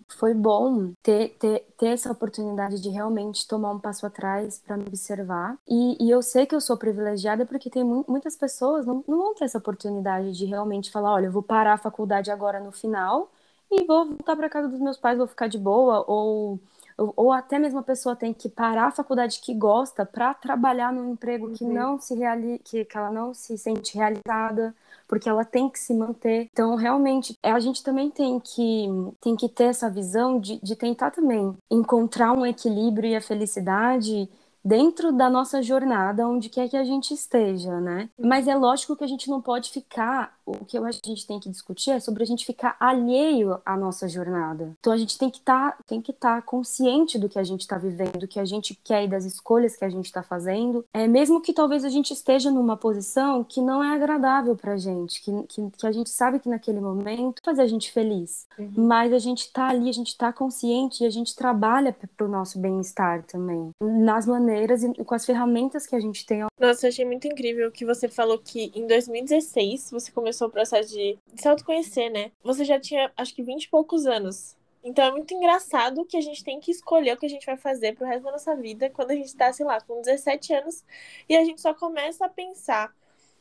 foi 0.08 0.34
bom 0.34 0.92
ter, 1.02 1.30
ter, 1.38 1.64
ter 1.78 1.88
essa 1.88 2.10
oportunidade 2.10 2.80
de 2.80 2.88
realmente 2.88 3.46
tomar 3.46 3.72
um 3.72 3.80
passo 3.80 4.06
atrás 4.06 4.60
para 4.64 4.76
me 4.76 4.84
observar. 4.86 5.56
E, 5.68 5.96
e, 6.04 6.10
eu 6.10 6.22
sei 6.22 6.46
que 6.46 6.54
eu 6.54 6.60
sou 6.60 6.76
privilegiada 6.76 7.46
porque 7.46 7.70
tem 7.70 7.84
mu 7.84 8.04
muitas 8.08 8.36
pessoas 8.36 8.86
não, 8.86 9.04
não 9.06 9.18
vão 9.18 9.34
ter 9.34 9.44
essa 9.44 9.58
oportunidade 9.58 10.32
de 10.32 10.44
realmente 10.44 10.90
falar: 10.90 11.12
olha, 11.14 11.26
eu 11.26 11.32
vou 11.32 11.42
parar 11.42 11.74
a 11.74 11.78
faculdade 11.78 12.30
agora 12.30 12.60
no 12.60 12.72
final 12.72 13.30
e 13.70 13.84
vou 13.84 14.06
voltar 14.06 14.36
para 14.36 14.48
casa 14.48 14.68
dos 14.68 14.80
meus 14.80 14.96
pais, 14.96 15.18
vou 15.18 15.26
ficar 15.26 15.48
de 15.48 15.58
boa, 15.58 16.04
ou 16.06 16.60
ou, 16.98 17.32
até 17.32 17.58
mesmo 17.58 17.78
a 17.78 17.82
pessoa 17.82 18.16
tem 18.16 18.32
que 18.32 18.48
parar 18.48 18.86
a 18.86 18.90
faculdade 18.90 19.40
que 19.40 19.54
gosta 19.54 20.04
para 20.06 20.32
trabalhar 20.34 20.92
num 20.92 21.12
emprego 21.12 21.50
que 21.50 21.64
Uhum. 21.64 21.72
não 21.72 22.00
se 22.00 22.14
reali 22.14 22.58
que, 22.64 22.84
que 22.84 22.96
ela 22.96 23.10
não 23.10 23.34
se 23.34 23.56
sente 23.58 23.96
realizada 23.96 24.74
porque 25.08 25.28
ela 25.28 25.44
tem 25.44 25.68
que 25.68 25.78
se 25.78 25.94
manter. 25.94 26.48
Então, 26.52 26.74
realmente, 26.74 27.36
é, 27.42 27.52
a 27.52 27.60
gente 27.60 27.82
também 27.82 28.10
tem 28.10 28.40
que, 28.40 28.88
tem 29.20 29.36
que 29.36 29.48
ter 29.48 29.64
essa 29.64 29.88
visão 29.88 30.40
de, 30.40 30.58
de 30.60 30.74
tentar 30.74 31.10
também 31.12 31.54
encontrar 31.70 32.32
um 32.32 32.44
equilíbrio 32.44 33.10
e 33.10 33.16
a 33.16 33.20
felicidade 33.20 34.28
dentro 34.64 35.12
da 35.12 35.30
nossa 35.30 35.62
jornada, 35.62 36.26
onde 36.26 36.48
quer 36.48 36.68
que 36.68 36.76
a 36.76 36.82
gente 36.82 37.14
esteja, 37.14 37.80
né? 37.80 38.08
Mas 38.18 38.48
é 38.48 38.54
lógico 38.56 38.96
que 38.96 39.04
a 39.04 39.06
gente 39.06 39.30
não 39.30 39.40
pode 39.40 39.70
ficar. 39.70 40.35
O 40.46 40.64
que 40.64 40.78
eu 40.78 40.84
acho 40.84 41.00
que 41.02 41.10
a 41.10 41.14
gente 41.14 41.26
tem 41.26 41.40
que 41.40 41.48
discutir 41.50 41.90
é 41.90 41.98
sobre 42.00 42.22
a 42.22 42.26
gente 42.26 42.46
ficar 42.46 42.76
alheio 42.78 43.58
à 43.66 43.76
nossa 43.76 44.08
jornada. 44.08 44.72
Então 44.78 44.92
a 44.92 44.96
gente 44.96 45.18
tem 45.18 45.28
que 45.28 45.38
estar 45.38 45.76
tem 45.86 46.00
que 46.00 46.12
estar 46.12 46.40
consciente 46.42 47.18
do 47.18 47.28
que 47.28 47.38
a 47.38 47.44
gente 47.44 47.62
está 47.62 47.76
vivendo, 47.78 48.18
do 48.18 48.28
que 48.28 48.38
a 48.40 48.44
gente 48.44 48.74
quer 48.84 49.04
e 49.04 49.08
das 49.08 49.24
escolhas 49.24 49.76
que 49.76 49.84
a 49.84 49.88
gente 49.88 50.06
está 50.06 50.22
fazendo. 50.22 50.84
É 50.94 51.06
mesmo 51.06 51.40
que 51.40 51.52
talvez 51.52 51.84
a 51.84 51.88
gente 51.88 52.12
esteja 52.12 52.50
numa 52.50 52.76
posição 52.76 53.42
que 53.44 53.60
não 53.60 53.82
é 53.82 53.94
agradável 53.94 54.54
pra 54.56 54.76
gente, 54.76 55.20
que, 55.22 55.30
que, 55.48 55.70
que 55.76 55.86
a 55.86 55.92
gente 55.92 56.10
sabe 56.10 56.38
que 56.38 56.48
naquele 56.48 56.80
momento 56.80 57.42
faz 57.44 57.58
a 57.58 57.66
gente 57.66 57.90
feliz. 57.90 58.46
Uhum. 58.58 58.72
Mas 58.76 59.12
a 59.12 59.18
gente 59.18 59.52
tá 59.52 59.68
ali, 59.68 59.88
a 59.88 59.92
gente 59.92 60.16
tá 60.16 60.32
consciente 60.32 61.02
e 61.02 61.06
a 61.06 61.10
gente 61.10 61.34
trabalha 61.34 61.92
p- 61.92 62.06
pro 62.16 62.28
nosso 62.28 62.58
bem-estar 62.58 63.24
também. 63.24 63.70
Nas 63.82 64.26
maneiras 64.26 64.82
e 64.82 64.92
com 65.04 65.14
as 65.14 65.24
ferramentas 65.26 65.86
que 65.86 65.96
a 65.96 66.00
gente 66.00 66.24
tem. 66.24 66.44
Nossa, 66.60 66.86
eu 66.86 66.88
achei 66.88 67.04
muito 67.04 67.26
incrível 67.26 67.70
que 67.72 67.84
você 67.84 68.08
falou 68.08 68.38
que 68.38 68.70
em 68.74 68.86
2016 68.86 69.90
você 69.90 70.10
começou 70.12 70.35
o 70.44 70.50
processo 70.50 70.90
de, 70.90 71.18
de 71.32 71.40
se 71.40 71.48
autoconhecer, 71.48 72.10
né? 72.10 72.32
Você 72.42 72.64
já 72.64 72.78
tinha, 72.78 73.12
acho 73.16 73.34
que 73.34 73.42
20 73.42 73.64
e 73.64 73.70
poucos 73.70 74.06
anos. 74.06 74.56
Então 74.82 75.04
é 75.04 75.10
muito 75.10 75.34
engraçado 75.34 76.04
que 76.04 76.16
a 76.16 76.20
gente 76.20 76.44
tem 76.44 76.60
que 76.60 76.70
escolher 76.70 77.14
o 77.14 77.16
que 77.16 77.26
a 77.26 77.28
gente 77.28 77.44
vai 77.44 77.56
fazer 77.56 77.94
pro 77.96 78.06
resto 78.06 78.22
da 78.24 78.32
nossa 78.32 78.54
vida 78.54 78.88
quando 78.90 79.10
a 79.10 79.14
gente 79.14 79.34
tá, 79.34 79.52
sei 79.52 79.66
lá, 79.66 79.80
com 79.80 80.00
17 80.00 80.54
anos 80.54 80.84
e 81.28 81.36
a 81.36 81.44
gente 81.44 81.60
só 81.60 81.74
começa 81.74 82.24
a 82.24 82.28
pensar 82.28 82.94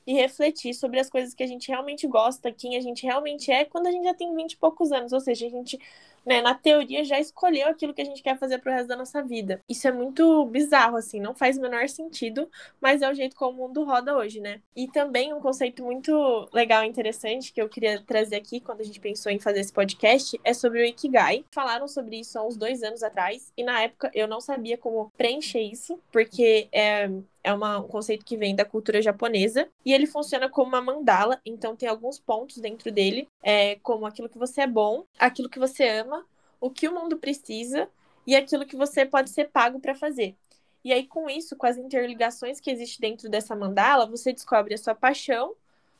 e 0.07 0.13
refletir 0.13 0.73
sobre 0.73 0.99
as 0.99 1.09
coisas 1.09 1.33
que 1.33 1.43
a 1.43 1.47
gente 1.47 1.67
realmente 1.67 2.07
gosta, 2.07 2.51
quem 2.51 2.77
a 2.77 2.81
gente 2.81 3.03
realmente 3.03 3.51
é, 3.51 3.65
quando 3.65 3.87
a 3.87 3.91
gente 3.91 4.03
já 4.03 4.13
tem 4.13 4.35
20 4.35 4.53
e 4.53 4.57
poucos 4.57 4.91
anos. 4.91 5.13
Ou 5.13 5.19
seja, 5.19 5.47
a 5.47 5.49
gente, 5.49 5.79
né, 6.25 6.41
na 6.41 6.53
teoria, 6.53 7.03
já 7.03 7.19
escolheu 7.19 7.67
aquilo 7.67 7.93
que 7.93 8.01
a 8.01 8.05
gente 8.05 8.23
quer 8.23 8.37
fazer 8.37 8.57
pro 8.59 8.71
resto 8.71 8.87
da 8.87 8.95
nossa 8.95 9.21
vida. 9.21 9.61
Isso 9.69 9.87
é 9.87 9.91
muito 9.91 10.45
bizarro, 10.45 10.97
assim, 10.97 11.19
não 11.19 11.35
faz 11.35 11.57
o 11.57 11.61
menor 11.61 11.87
sentido, 11.87 12.49
mas 12.81 13.01
é 13.01 13.09
o 13.09 13.13
jeito 13.13 13.35
como 13.35 13.63
o 13.63 13.67
mundo 13.67 13.83
roda 13.83 14.15
hoje, 14.15 14.39
né? 14.39 14.61
E 14.75 14.87
também 14.87 15.33
um 15.33 15.39
conceito 15.39 15.83
muito 15.83 16.49
legal 16.53 16.83
e 16.83 16.87
interessante 16.87 17.53
que 17.53 17.61
eu 17.61 17.69
queria 17.69 18.01
trazer 18.03 18.35
aqui 18.37 18.59
quando 18.59 18.81
a 18.81 18.83
gente 18.83 18.99
pensou 18.99 19.31
em 19.31 19.39
fazer 19.39 19.59
esse 19.59 19.73
podcast 19.73 20.39
é 20.43 20.53
sobre 20.53 20.81
o 20.81 20.85
Ikigai. 20.85 21.45
Falaram 21.51 21.87
sobre 21.87 22.19
isso 22.19 22.37
há 22.39 22.45
uns 22.45 22.57
dois 22.57 22.83
anos 22.83 23.03
atrás, 23.03 23.51
e 23.55 23.63
na 23.63 23.81
época 23.81 24.09
eu 24.13 24.27
não 24.27 24.41
sabia 24.41 24.77
como 24.77 25.11
preencher 25.17 25.61
isso, 25.61 25.99
porque 26.11 26.67
é, 26.71 27.09
é 27.45 27.53
uma, 27.53 27.77
um 27.77 27.87
conceito 27.87 28.25
que 28.25 28.35
vem 28.35 28.55
da 28.55 28.65
cultura 28.65 28.99
japonesa 29.03 29.69
e 29.85 29.93
ele 29.93 30.07
funciona 30.07 30.49
como 30.49 30.69
uma 30.69 30.81
mandala, 30.81 31.39
então 31.45 31.75
tem 31.75 31.87
alguns 31.87 32.17
pontos 32.17 32.57
dentro 32.57 32.91
dele, 32.91 33.29
é, 33.43 33.75
como 33.77 34.07
aquilo 34.07 34.27
que 34.27 34.37
você 34.37 34.61
é 34.61 34.67
bom, 34.67 35.05
aquilo 35.19 35.47
que 35.47 35.59
você 35.59 35.87
ama, 35.87 36.25
o 36.59 36.71
que 36.71 36.87
o 36.87 36.93
mundo 36.93 37.17
precisa 37.17 37.87
e 38.25 38.35
aquilo 38.35 38.65
que 38.65 38.75
você 38.75 39.05
pode 39.05 39.29
ser 39.29 39.49
pago 39.51 39.79
para 39.79 39.93
fazer. 39.93 40.35
E 40.83 40.91
aí, 40.91 41.05
com 41.05 41.29
isso, 41.29 41.55
com 41.55 41.67
as 41.67 41.77
interligações 41.77 42.59
que 42.59 42.71
existem 42.71 43.11
dentro 43.11 43.29
dessa 43.29 43.55
mandala, 43.55 44.07
você 44.07 44.33
descobre 44.33 44.73
a 44.73 44.77
sua 44.77 44.95
paixão, 44.95 45.55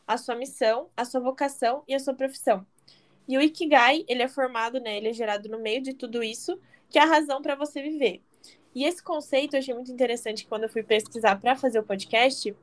a 0.07 0.17
sua 0.17 0.35
missão, 0.35 0.89
a 0.97 1.05
sua 1.05 1.21
vocação 1.21 1.83
e 1.87 1.93
a 1.93 1.99
sua 1.99 2.15
profissão. 2.15 2.65
E 3.27 3.37
o 3.37 3.41
Ikigai, 3.41 4.03
ele 4.07 4.23
é 4.23 4.27
formado, 4.27 4.79
né? 4.79 4.97
Ele 4.97 5.09
é 5.09 5.13
gerado 5.13 5.47
no 5.49 5.59
meio 5.59 5.81
de 5.81 5.93
tudo 5.93 6.23
isso, 6.23 6.59
que 6.89 6.97
é 6.97 7.03
a 7.03 7.05
razão 7.05 7.41
para 7.41 7.55
você 7.55 7.81
viver. 7.81 8.21
E 8.73 8.83
esse 8.83 9.01
conceito 9.01 9.55
eu 9.55 9.59
achei 9.59 9.73
muito 9.73 9.91
interessante 9.91 10.45
quando 10.45 10.63
eu 10.63 10.69
fui 10.69 10.83
pesquisar 10.83 11.39
para 11.39 11.55
fazer 11.55 11.79
o 11.79 11.83
podcast. 11.83 12.53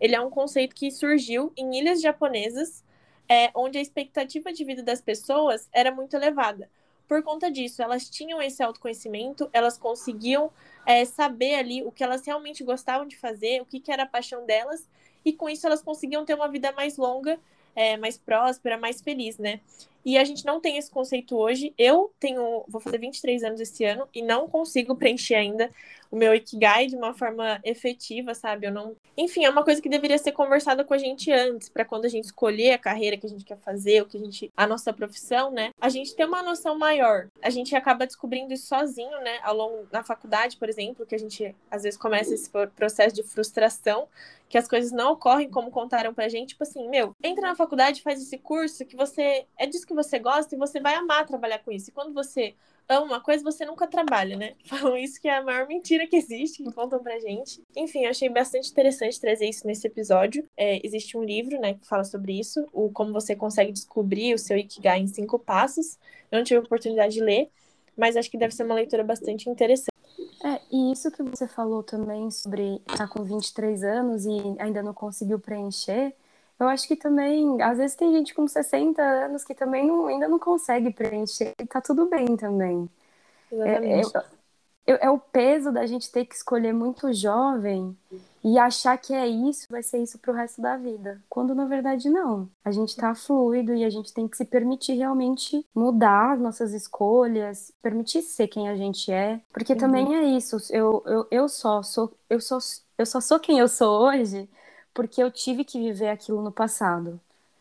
Ele 0.00 0.14
é 0.14 0.20
um 0.20 0.30
conceito 0.30 0.74
que 0.74 0.90
surgiu 0.90 1.52
em 1.56 1.78
ilhas 1.78 2.00
japonesas, 2.00 2.84
é, 3.28 3.50
onde 3.54 3.76
a 3.76 3.80
expectativa 3.80 4.52
de 4.52 4.64
vida 4.64 4.82
das 4.82 5.00
pessoas 5.00 5.68
era 5.72 5.90
muito 5.90 6.14
elevada. 6.14 6.70
Por 7.08 7.22
conta 7.22 7.50
disso, 7.50 7.82
elas 7.82 8.08
tinham 8.08 8.42
esse 8.42 8.62
autoconhecimento, 8.62 9.48
elas 9.52 9.78
conseguiam 9.78 10.50
é, 10.84 11.04
saber 11.04 11.54
ali 11.54 11.82
o 11.84 11.92
que 11.92 12.02
elas 12.02 12.24
realmente 12.24 12.64
gostavam 12.64 13.06
de 13.06 13.16
fazer, 13.16 13.60
o 13.60 13.66
que, 13.66 13.80
que 13.80 13.92
era 13.92 14.02
a 14.04 14.06
paixão 14.06 14.44
delas, 14.44 14.88
e 15.24 15.32
com 15.32 15.48
isso 15.48 15.66
elas 15.66 15.82
conseguiam 15.82 16.24
ter 16.24 16.34
uma 16.34 16.48
vida 16.48 16.72
mais 16.72 16.96
longa, 16.96 17.38
é, 17.74 17.96
mais 17.96 18.16
próspera, 18.16 18.78
mais 18.78 19.00
feliz, 19.00 19.38
né? 19.38 19.60
E 20.06 20.16
a 20.16 20.22
gente 20.22 20.46
não 20.46 20.60
tem 20.60 20.78
esse 20.78 20.88
conceito 20.88 21.36
hoje. 21.36 21.74
Eu 21.76 22.14
tenho, 22.20 22.64
vou 22.68 22.80
fazer 22.80 22.96
23 22.98 23.42
anos 23.42 23.60
esse 23.60 23.84
ano 23.84 24.08
e 24.14 24.22
não 24.22 24.48
consigo 24.48 24.94
preencher 24.94 25.34
ainda 25.34 25.68
o 26.10 26.16
meu 26.16 26.34
Ikigai 26.34 26.86
de 26.86 26.96
uma 26.96 27.14
forma 27.14 27.60
efetiva, 27.64 28.34
sabe? 28.34 28.66
Eu 28.66 28.72
não. 28.72 28.96
Enfim, 29.16 29.44
é 29.44 29.50
uma 29.50 29.64
coisa 29.64 29.80
que 29.80 29.88
deveria 29.88 30.18
ser 30.18 30.32
conversada 30.32 30.84
com 30.84 30.94
a 30.94 30.98
gente 30.98 31.30
antes, 31.30 31.68
para 31.68 31.84
quando 31.84 32.04
a 32.04 32.08
gente 32.08 32.24
escolher 32.24 32.72
a 32.72 32.78
carreira 32.78 33.16
que 33.16 33.26
a 33.26 33.28
gente 33.28 33.44
quer 33.44 33.58
fazer, 33.58 34.02
o 34.02 34.06
que 34.06 34.16
a 34.16 34.20
gente, 34.20 34.52
a 34.56 34.66
nossa 34.66 34.92
profissão, 34.92 35.50
né? 35.50 35.70
A 35.80 35.88
gente 35.88 36.14
ter 36.14 36.24
uma 36.24 36.42
noção 36.42 36.78
maior. 36.78 37.28
A 37.42 37.50
gente 37.50 37.74
acaba 37.74 38.06
descobrindo 38.06 38.52
isso 38.52 38.66
sozinho, 38.66 39.20
né? 39.20 39.38
Ao 39.42 39.54
longo 39.54 39.86
na 39.92 40.02
faculdade, 40.02 40.56
por 40.56 40.68
exemplo, 40.68 41.06
que 41.06 41.14
a 41.14 41.18
gente 41.18 41.54
às 41.70 41.82
vezes 41.82 41.98
começa 41.98 42.34
esse 42.34 42.50
processo 42.74 43.14
de 43.14 43.22
frustração, 43.22 44.08
que 44.48 44.58
as 44.58 44.68
coisas 44.68 44.92
não 44.92 45.12
ocorrem 45.12 45.50
como 45.50 45.70
contaram 45.70 46.14
pra 46.14 46.28
gente, 46.28 46.50
tipo 46.50 46.62
assim, 46.62 46.88
meu, 46.88 47.14
entra 47.22 47.48
na 47.48 47.54
faculdade, 47.56 48.02
faz 48.02 48.22
esse 48.22 48.38
curso 48.38 48.84
que 48.84 48.96
você 48.96 49.46
é 49.58 49.66
disso 49.66 49.86
que 49.86 49.94
você 49.94 50.18
gosta 50.18 50.54
e 50.54 50.58
você 50.58 50.80
vai 50.80 50.94
amar 50.94 51.26
trabalhar 51.26 51.58
com 51.58 51.72
isso. 51.72 51.90
E 51.90 51.92
quando 51.92 52.12
você 52.12 52.54
ama 52.88 53.06
uma 53.06 53.20
coisa, 53.20 53.42
você 53.42 53.64
nunca 53.64 53.86
trabalha, 53.86 54.36
né? 54.36 54.54
Falam 54.66 54.96
isso 54.96 55.20
que 55.20 55.28
é 55.28 55.36
a 55.36 55.42
maior 55.42 55.66
mentira 55.66 56.06
que 56.06 56.16
existe, 56.16 56.62
que 56.62 56.72
contam 56.72 57.02
pra 57.02 57.18
gente. 57.18 57.62
Enfim, 57.74 58.04
eu 58.04 58.10
achei 58.10 58.28
bastante 58.28 58.70
interessante 58.70 59.20
trazer 59.20 59.48
isso 59.48 59.66
nesse 59.66 59.86
episódio. 59.86 60.44
É, 60.56 60.84
existe 60.86 61.16
um 61.16 61.22
livro, 61.22 61.58
né, 61.60 61.74
que 61.74 61.86
fala 61.86 62.04
sobre 62.04 62.38
isso, 62.38 62.66
o 62.72 62.90
como 62.90 63.12
você 63.12 63.34
consegue 63.34 63.72
descobrir 63.72 64.34
o 64.34 64.38
seu 64.38 64.56
Ikigai 64.56 65.00
em 65.00 65.06
cinco 65.06 65.38
passos. 65.38 65.98
Eu 66.30 66.38
não 66.38 66.44
tive 66.44 66.58
a 66.58 66.62
oportunidade 66.62 67.14
de 67.14 67.20
ler, 67.20 67.50
mas 67.96 68.16
acho 68.16 68.30
que 68.30 68.38
deve 68.38 68.54
ser 68.54 68.64
uma 68.64 68.74
leitura 68.74 69.02
bastante 69.02 69.48
interessante. 69.48 69.96
É, 70.44 70.60
e 70.70 70.92
isso 70.92 71.10
que 71.10 71.22
você 71.22 71.48
falou 71.48 71.82
também 71.82 72.30
sobre 72.30 72.80
estar 72.88 73.08
com 73.08 73.24
23 73.24 73.82
anos 73.82 74.26
e 74.26 74.38
ainda 74.58 74.82
não 74.82 74.94
conseguiu 74.94 75.38
preencher, 75.38 76.14
eu 76.58 76.68
acho 76.68 76.88
que 76.88 76.96
também, 76.96 77.60
às 77.62 77.78
vezes 77.78 77.96
tem 77.96 78.12
gente 78.12 78.34
com 78.34 78.46
60 78.48 79.02
anos 79.02 79.44
que 79.44 79.54
também 79.54 79.86
não, 79.86 80.06
ainda 80.06 80.28
não 80.28 80.38
consegue 80.38 80.90
preencher 80.92 81.52
e 81.60 81.66
tá 81.66 81.80
tudo 81.80 82.08
bem 82.08 82.36
também. 82.36 82.88
É, 83.64 83.74
Exatamente. 83.74 84.14
é, 84.86 84.92
é- 84.94 85.06
é 85.06 85.10
o 85.10 85.18
peso 85.18 85.72
da 85.72 85.86
gente 85.86 86.10
ter 86.10 86.24
que 86.26 86.34
escolher 86.34 86.72
muito 86.72 87.12
jovem 87.12 87.96
e 88.44 88.58
achar 88.58 88.96
que 88.98 89.12
é 89.12 89.26
isso, 89.26 89.66
vai 89.70 89.82
ser 89.82 90.02
isso 90.02 90.18
pro 90.20 90.32
resto 90.32 90.62
da 90.62 90.76
vida. 90.76 91.20
Quando 91.28 91.54
na 91.54 91.64
verdade 91.66 92.08
não. 92.08 92.48
A 92.64 92.70
gente 92.70 92.96
tá 92.96 93.14
fluido 93.14 93.74
e 93.74 93.84
a 93.84 93.90
gente 93.90 94.12
tem 94.14 94.28
que 94.28 94.36
se 94.36 94.44
permitir 94.44 94.94
realmente 94.94 95.66
mudar 95.74 96.38
nossas 96.38 96.72
escolhas, 96.72 97.72
permitir 97.82 98.22
ser 98.22 98.46
quem 98.48 98.68
a 98.68 98.76
gente 98.76 99.10
é. 99.12 99.40
Porque 99.52 99.74
Uhum. 99.74 99.76
também 99.76 100.14
é 100.16 100.24
isso. 100.36 100.56
Eu, 100.70 101.02
eu, 101.06 101.26
eu 101.30 101.48
só 101.48 101.82
sou, 101.82 102.12
eu 102.30 102.40
só, 102.40 102.58
eu 102.98 103.06
só 103.06 103.20
sou 103.20 103.40
quem 103.40 103.58
eu 103.58 103.68
sou 103.68 104.02
hoje 104.08 104.48
porque 104.96 105.22
eu 105.22 105.30
tive 105.30 105.62
que 105.62 105.78
viver 105.78 106.08
aquilo 106.08 106.40
no 106.40 106.50
passado. 106.50 107.20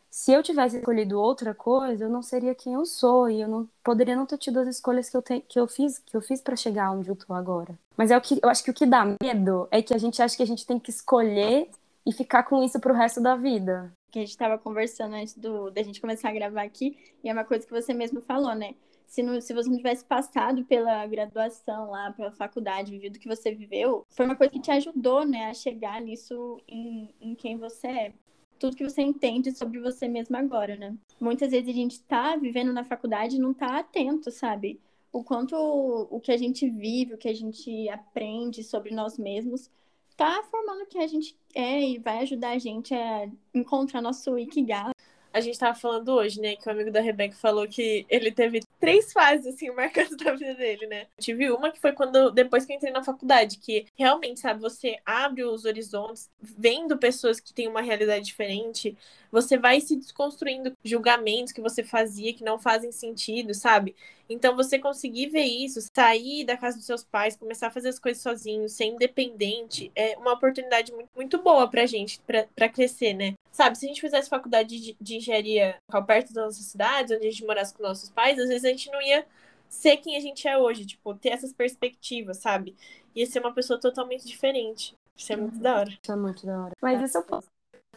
Se 0.10 0.32
eu 0.32 0.42
tivesse 0.42 0.77
escolhido 0.77 1.20
outra 1.20 1.54
coisa, 1.54 2.06
eu 2.06 2.10
não 2.10 2.24
seria 2.24 2.56
quem 2.56 2.74
eu 2.74 2.86
sou 2.86 3.30
e 3.30 3.42
eu 3.42 3.50
não 3.50 3.68
poderia 3.84 4.15
não 4.15 4.25
ter 4.25 4.38
tido 4.38 4.62
as 4.62 4.68
escolhas 4.70 5.10
que 5.10 5.18
eu, 5.18 5.22
te, 5.22 5.42
que 5.42 5.60
eu 5.60 5.68
fiz, 5.68 6.00
que 6.00 6.15
eu 6.15 6.22
fiz 6.22 6.39
para 6.39 6.56
chegar 6.56 6.92
onde 6.92 7.10
eu 7.10 7.15
tô 7.18 7.34
agora. 7.34 7.77
Mas 7.98 8.12
é 8.12 8.18
o 8.18 8.22
que 8.22 8.39
eu 8.42 8.48
acho 8.48 8.63
que 8.63 8.72
o 8.72 8.74
que 8.74 8.86
dá 8.86 9.06
medo 9.22 9.68
é 9.70 9.82
que 9.82 9.94
a 9.94 9.98
gente 9.98 10.22
acha 10.22 10.38
que 10.38 10.44
a 10.44 10.48
gente 10.48 10.65
tem 10.65 10.80
que 10.80 10.89
escolher 10.89 11.70
e 12.06 12.13
ficar 12.13 12.44
com 12.44 12.63
isso 12.63 12.80
pro 12.80 12.94
resto 12.94 13.20
da 13.20 13.36
vida. 13.36 13.92
Que 14.10 14.20
a 14.20 14.22
gente 14.22 14.32
estava 14.32 14.58
conversando 14.58 15.15
antes 15.15 15.38
do, 15.38 15.70
da 15.70 15.84
gente 15.84 16.00
começar 16.00 16.30
a 16.30 16.34
gravar 16.34 16.63
aqui, 16.63 16.98
e 17.22 17.27
é 17.27 17.34
uma 17.34 17.44
coisa 17.44 17.65
que 17.65 17.74
você 17.74 17.94
mesmo 17.94 18.22
falou, 18.22 18.56
né? 18.56 18.74
Se, 19.08 19.24
não, 19.24 19.40
se 19.40 19.54
você 19.54 19.70
não 19.70 19.78
tivesse 19.78 20.04
passado 20.04 20.66
pela 20.66 21.06
graduação 21.06 21.92
lá, 21.92 22.12
pela 22.12 22.32
faculdade, 22.32 22.92
vivido 22.92 23.16
o 23.16 23.20
que 23.20 23.28
você 23.28 23.54
viveu, 23.54 24.06
foi 24.10 24.26
uma 24.26 24.36
coisa 24.36 24.52
que 24.52 24.60
te 24.60 24.72
ajudou, 24.72 25.26
né, 25.26 25.46
a 25.46 25.54
chegar 25.54 26.02
nisso 26.02 26.60
em, 26.68 27.10
em 27.22 27.36
quem 27.36 27.58
você 27.58 27.88
é. 27.88 28.14
Tudo 28.60 28.76
que 28.76 28.84
você 28.84 29.02
entende 29.02 29.52
sobre 29.56 29.80
você 29.80 30.08
mesmo 30.08 30.36
agora, 30.38 30.76
né? 30.76 30.96
Muitas 31.20 31.52
vezes 31.52 31.70
a 31.70 31.74
gente 31.74 32.00
tá 32.02 32.36
vivendo 32.36 32.72
na 32.72 32.84
faculdade 32.84 33.36
e 33.36 33.40
não 33.40 33.54
tá 33.54 33.80
atento, 33.80 34.32
sabe? 34.32 34.80
O 35.12 35.24
quanto 35.24 35.56
o 35.56 36.20
que 36.20 36.32
a 36.32 36.38
gente 36.38 36.70
vive, 36.70 37.14
o 37.14 37.18
que 37.18 37.28
a 37.28 37.34
gente 37.34 37.90
aprende 37.90 38.64
sobre 38.64 38.94
nós 38.94 39.18
mesmos, 39.18 39.70
tá 40.16 40.42
formando 40.50 40.84
o 40.84 40.88
que 40.88 40.98
a 40.98 41.08
gente 41.08 41.38
é 41.54 41.82
e 41.82 41.98
vai 42.00 42.20
ajudar 42.20 42.52
a 42.52 42.58
gente 42.58 42.94
a 42.94 43.30
encontrar 43.54 44.02
nosso 44.02 44.38
Ikigai. 44.38 44.92
A 45.34 45.42
gente 45.42 45.60
tava 45.60 45.78
falando 45.78 46.10
hoje, 46.14 46.40
né, 46.40 46.56
que 46.56 46.68
o 46.68 46.72
amigo 46.72 46.92
da 46.92 47.02
Rebeca 47.02 47.36
falou 47.36 47.68
que 47.68 48.06
ele 48.10 48.32
teve 48.32 48.62
três 48.86 49.12
fases, 49.12 49.48
assim, 49.48 49.70
marcantes 49.75 50.15
da 50.18 50.34
vida 50.34 50.54
dele, 50.56 50.88
né? 50.88 51.08
tive 51.20 51.51
uma 51.51 51.72
que 51.72 51.80
foi 51.80 51.92
quando, 51.92 52.30
depois 52.32 52.65
que 52.65 52.72
eu 52.72 52.75
entrei 52.77 52.92
na 52.92 53.04
faculdade, 53.04 53.58
que 53.58 53.88
realmente, 53.98 54.39
sabe, 54.39 54.62
você 54.62 54.98
abre 55.06 55.44
os 55.44 55.65
horizontes, 55.65 56.30
vendo 56.39 56.98
pessoas 56.98 57.39
que 57.39 57.54
têm 57.54 57.68
uma 57.68 57.82
realidade 57.82 58.25
diferente, 58.25 58.98
você 59.32 59.58
vai 59.58 59.82
se 59.82 59.96
desconstruindo 59.96 60.75
julgamentos 60.84 61.51
que 61.51 61.62
você 61.62 61.84
fazia 61.84 62.34
que 62.34 62.44
não 62.44 62.60
fazem 62.60 62.92
sentido, 62.92 63.54
sabe? 63.54 63.96
Então, 64.29 64.55
você 64.55 64.79
conseguir 64.79 65.27
ver 65.27 65.44
isso, 65.44 65.79
sair 65.96 66.44
da 66.44 66.58
casa 66.58 66.77
dos 66.77 66.86
seus 66.86 67.03
pais, 67.03 67.36
começar 67.36 67.67
a 67.67 67.72
fazer 67.72 67.89
as 67.89 68.00
coisas 68.00 68.22
sozinho, 68.22 68.67
ser 68.67 68.86
independente, 68.86 69.91
é 69.96 70.17
uma 70.17 70.34
oportunidade 70.34 70.91
muito, 70.91 71.10
muito 71.15 71.41
boa 71.41 71.67
pra 71.70 71.86
gente, 71.86 72.20
pra, 72.22 72.48
pra 72.55 72.70
crescer, 72.70 73.13
né? 73.13 73.34
Sabe, 73.51 73.77
se 73.77 73.86
a 73.86 73.88
gente 73.88 74.01
fizesse 74.01 74.29
faculdade 74.29 74.79
de, 74.79 74.98
de 75.00 75.15
engenharia 75.17 75.77
perto 76.05 76.34
das 76.34 76.46
nossas 76.46 76.65
cidades, 76.65 77.15
onde 77.15 77.27
a 77.27 77.29
gente 77.29 77.46
morasse 77.46 77.74
com 77.74 77.84
nossos 77.84 78.10
pais, 78.10 78.39
às 78.39 78.50
vezes 78.50 78.65
a 78.65 78.70
gente 78.70 78.91
não 78.91 79.01
ia 79.01 79.25
ser 79.70 79.98
quem 79.98 80.17
a 80.17 80.20
gente 80.20 80.48
é 80.48 80.58
hoje, 80.58 80.86
tipo, 80.86 81.13
ter 81.15 81.29
essas 81.29 81.53
perspectivas, 81.53 82.38
sabe? 82.38 82.75
Ia 83.15 83.25
ser 83.25 83.39
uma 83.39 83.53
pessoa 83.53 83.79
totalmente 83.79 84.25
diferente. 84.25 84.94
Isso 85.15 85.32
é 85.32 85.36
muito 85.36 85.60
da 85.60 85.77
hora. 85.77 85.89
Isso 85.89 86.12
é 86.12 86.15
muito 86.15 86.46
da 86.46 86.63
hora. 86.63 86.74
Mas 86.82 87.01
isso 87.01 87.17
eu 87.17 87.24
posso 87.24 87.48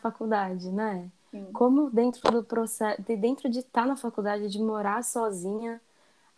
faculdade, 0.00 0.70
né? 0.70 1.10
Sim. 1.30 1.52
Como 1.52 1.90
dentro 1.90 2.30
do 2.30 2.42
processo, 2.42 3.02
dentro 3.02 3.48
de 3.48 3.58
estar 3.58 3.86
na 3.86 3.96
faculdade, 3.96 4.48
de 4.48 4.58
morar 4.58 5.02
sozinha, 5.02 5.80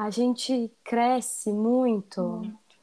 a 0.00 0.08
gente 0.08 0.72
cresce 0.82 1.52
muito. 1.52 2.22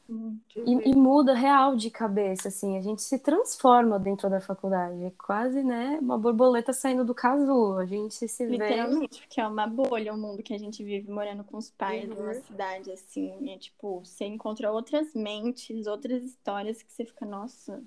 muito. 0.08 0.38
E, 0.56 0.90
e, 0.90 0.94
muda 0.94 1.34
real 1.34 1.74
de 1.74 1.90
cabeça, 1.90 2.46
assim, 2.46 2.78
a 2.78 2.80
gente 2.80 3.02
se 3.02 3.18
transforma 3.18 3.98
dentro 3.98 4.30
da 4.30 4.40
faculdade. 4.40 5.02
É 5.02 5.10
quase, 5.18 5.64
né, 5.64 5.98
uma 6.00 6.16
borboleta 6.16 6.72
saindo 6.72 7.04
do 7.04 7.12
casulo. 7.12 7.78
A 7.78 7.86
gente 7.86 8.28
se 8.28 8.46
vê. 8.46 8.52
Literalmente, 8.52 9.22
porque 9.22 9.40
é 9.40 9.48
uma 9.48 9.66
bolha 9.66 10.14
o 10.14 10.16
mundo 10.16 10.44
que 10.44 10.54
a 10.54 10.58
gente 10.58 10.84
vive 10.84 11.10
morando 11.10 11.42
com 11.42 11.56
os 11.56 11.72
pais 11.72 12.08
uhum. 12.08 12.14
numa 12.14 12.34
cidade, 12.34 12.92
assim. 12.92 13.50
É 13.50 13.58
tipo, 13.58 13.98
você 14.04 14.24
encontra 14.24 14.70
outras 14.70 15.12
mentes, 15.12 15.88
outras 15.88 16.22
histórias 16.22 16.80
que 16.84 16.92
você 16.92 17.04
fica, 17.04 17.26
nossa, 17.26 17.82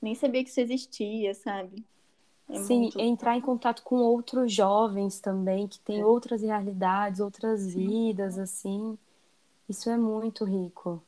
nem 0.00 0.14
sabia 0.14 0.42
que 0.42 0.48
isso 0.48 0.60
existia, 0.60 1.34
sabe? 1.34 1.84
É 2.48 2.58
Sim, 2.58 2.80
muito... 2.82 3.00
entrar 3.00 3.36
em 3.36 3.40
contato 3.40 3.82
com 3.82 3.96
outros 3.96 4.52
jovens 4.52 5.20
também, 5.20 5.66
que 5.66 5.78
têm 5.80 6.00
é. 6.00 6.06
outras 6.06 6.42
realidades, 6.42 7.20
outras 7.20 7.60
Sim. 7.60 7.86
vidas, 7.86 8.38
assim. 8.38 8.98
Isso 9.68 9.88
é 9.88 9.96
muito 9.96 10.44
rico 10.44 11.02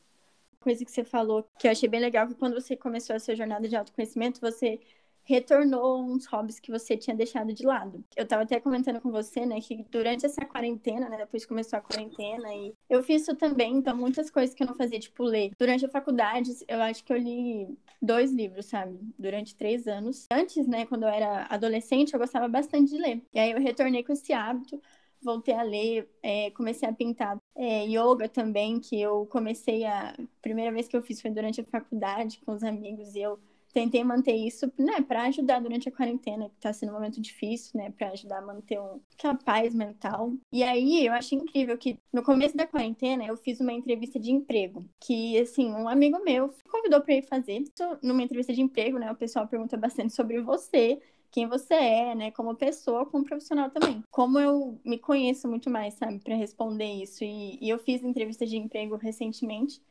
coisa 0.65 0.83
que 0.83 0.91
você 0.91 1.03
falou 1.03 1.47
que 1.59 1.67
eu 1.67 1.71
achei 1.71 1.87
bem 1.87 1.99
legal, 1.99 2.27
que 2.27 2.33
quando 2.33 2.55
você 2.55 2.75
começou 2.75 3.15
a 3.15 3.19
sua 3.19 3.35
jornada 3.35 3.69
de 3.69 3.75
autoconhecimento, 3.75 4.41
você 4.41 4.79
retornou 5.25 6.01
uns 6.01 6.25
hobbies 6.27 6.59
que 6.59 6.71
você 6.71 6.95
tinha 6.95 7.15
deixado 7.15 7.53
de 7.53 7.65
lado. 7.65 8.03
Eu 8.15 8.25
tava 8.27 8.43
até 8.43 8.59
comentando 8.59 9.01
com 9.01 9.11
você, 9.11 9.45
né, 9.45 9.59
que 9.59 9.83
durante 9.91 10.25
essa 10.25 10.45
quarentena, 10.45 11.09
né, 11.09 11.17
depois 11.17 11.45
começou 11.45 11.77
a 11.77 11.81
quarentena 11.81 12.53
e 12.53 12.73
eu 12.89 13.03
fiz 13.03 13.23
isso 13.23 13.35
também, 13.35 13.77
então 13.77 13.95
muitas 13.97 14.29
coisas 14.29 14.55
que 14.55 14.63
eu 14.63 14.67
não 14.67 14.75
fazia, 14.75 14.99
tipo 14.99 15.23
ler. 15.23 15.51
Durante 15.57 15.85
a 15.85 15.89
faculdade, 15.89 16.51
eu 16.67 16.81
acho 16.81 17.03
que 17.03 17.11
eu 17.11 17.17
li 17.17 17.67
dois 18.01 18.31
livros, 18.31 18.67
sabe, 18.67 18.99
durante 19.17 19.55
três 19.55 19.87
anos. 19.87 20.27
Antes, 20.31 20.67
né, 20.67 20.85
quando 20.85 21.03
eu 21.03 21.09
era 21.09 21.47
adolescente, 21.49 22.13
eu 22.13 22.19
gostava 22.19 22.47
bastante 22.47 22.91
de 22.91 22.97
ler. 22.97 23.21
E 23.33 23.39
aí 23.39 23.51
eu 23.51 23.59
retornei 23.59 24.03
com 24.03 24.13
esse 24.13 24.31
hábito 24.31 24.79
voltei 25.25 25.55
a 25.55 25.63
ler, 25.63 26.07
é, 26.21 26.51
comecei 26.51 26.87
a 26.87 26.93
pintar 26.93 27.37
é, 27.55 27.85
yoga 27.85 28.29
também, 28.29 28.79
que 28.79 29.01
eu 29.01 29.25
comecei 29.25 29.83
a. 29.83 30.15
Primeira 30.39 30.71
vez 30.71 30.87
que 30.87 30.95
eu 30.95 31.01
fiz 31.01 31.19
foi 31.19 31.31
durante 31.31 31.59
a 31.59 31.63
faculdade 31.63 32.39
com 32.45 32.53
os 32.53 32.63
amigos 32.63 33.15
e 33.15 33.21
eu 33.21 33.39
tentei 33.75 34.05
manter 34.05 34.33
isso, 34.33 34.71
né, 34.79 35.01
para 35.01 35.23
ajudar 35.23 35.59
durante 35.59 35.89
a 35.89 35.91
quarentena, 35.91 36.49
que 36.49 36.55
tá 36.61 36.71
sendo 36.71 36.91
um 36.91 36.93
momento 36.93 37.19
difícil, 37.19 37.77
né, 37.77 37.91
para 37.91 38.11
ajudar 38.11 38.37
a 38.37 38.41
manter 38.41 38.79
um, 38.79 39.01
aquela 39.13 39.35
paz 39.35 39.75
mental. 39.75 40.31
E 40.49 40.63
aí 40.63 41.05
eu 41.05 41.11
achei 41.11 41.37
incrível 41.37 41.77
que 41.77 41.99
no 42.11 42.23
começo 42.23 42.55
da 42.55 42.65
quarentena 42.65 43.25
eu 43.25 43.35
fiz 43.35 43.59
uma 43.59 43.73
entrevista 43.73 44.17
de 44.17 44.31
emprego, 44.31 44.85
que 44.97 45.37
assim, 45.37 45.69
um 45.69 45.89
amigo 45.89 46.23
meu 46.23 46.53
convidou 46.71 47.01
para 47.01 47.15
ir 47.15 47.23
fazer. 47.23 47.63
Isso, 47.63 47.97
numa 48.01 48.23
entrevista 48.23 48.53
de 48.53 48.61
emprego, 48.61 48.97
né, 48.97 49.11
o 49.11 49.15
pessoal 49.15 49.45
pergunta 49.45 49.75
bastante 49.75 50.13
sobre 50.13 50.39
você, 50.39 51.01
quem 51.29 51.45
você 51.45 51.73
é, 51.73 52.15
né, 52.15 52.31
como 52.31 52.55
pessoa, 52.55 53.05
como 53.05 53.25
profissional 53.25 53.69
também. 53.69 54.01
Como 54.09 54.39
eu 54.39 54.79
me 54.85 54.97
conheço 54.97 55.49
muito 55.49 55.69
mais, 55.69 55.95
sabe, 55.95 56.19
para 56.19 56.33
responder 56.33 56.89
isso. 57.03 57.25
E, 57.25 57.59
e 57.61 57.69
eu 57.69 57.77
fiz 57.77 58.01
entrevista 58.01 58.45
de 58.45 58.55
emprego 58.55 58.95
recentemente 58.95 59.81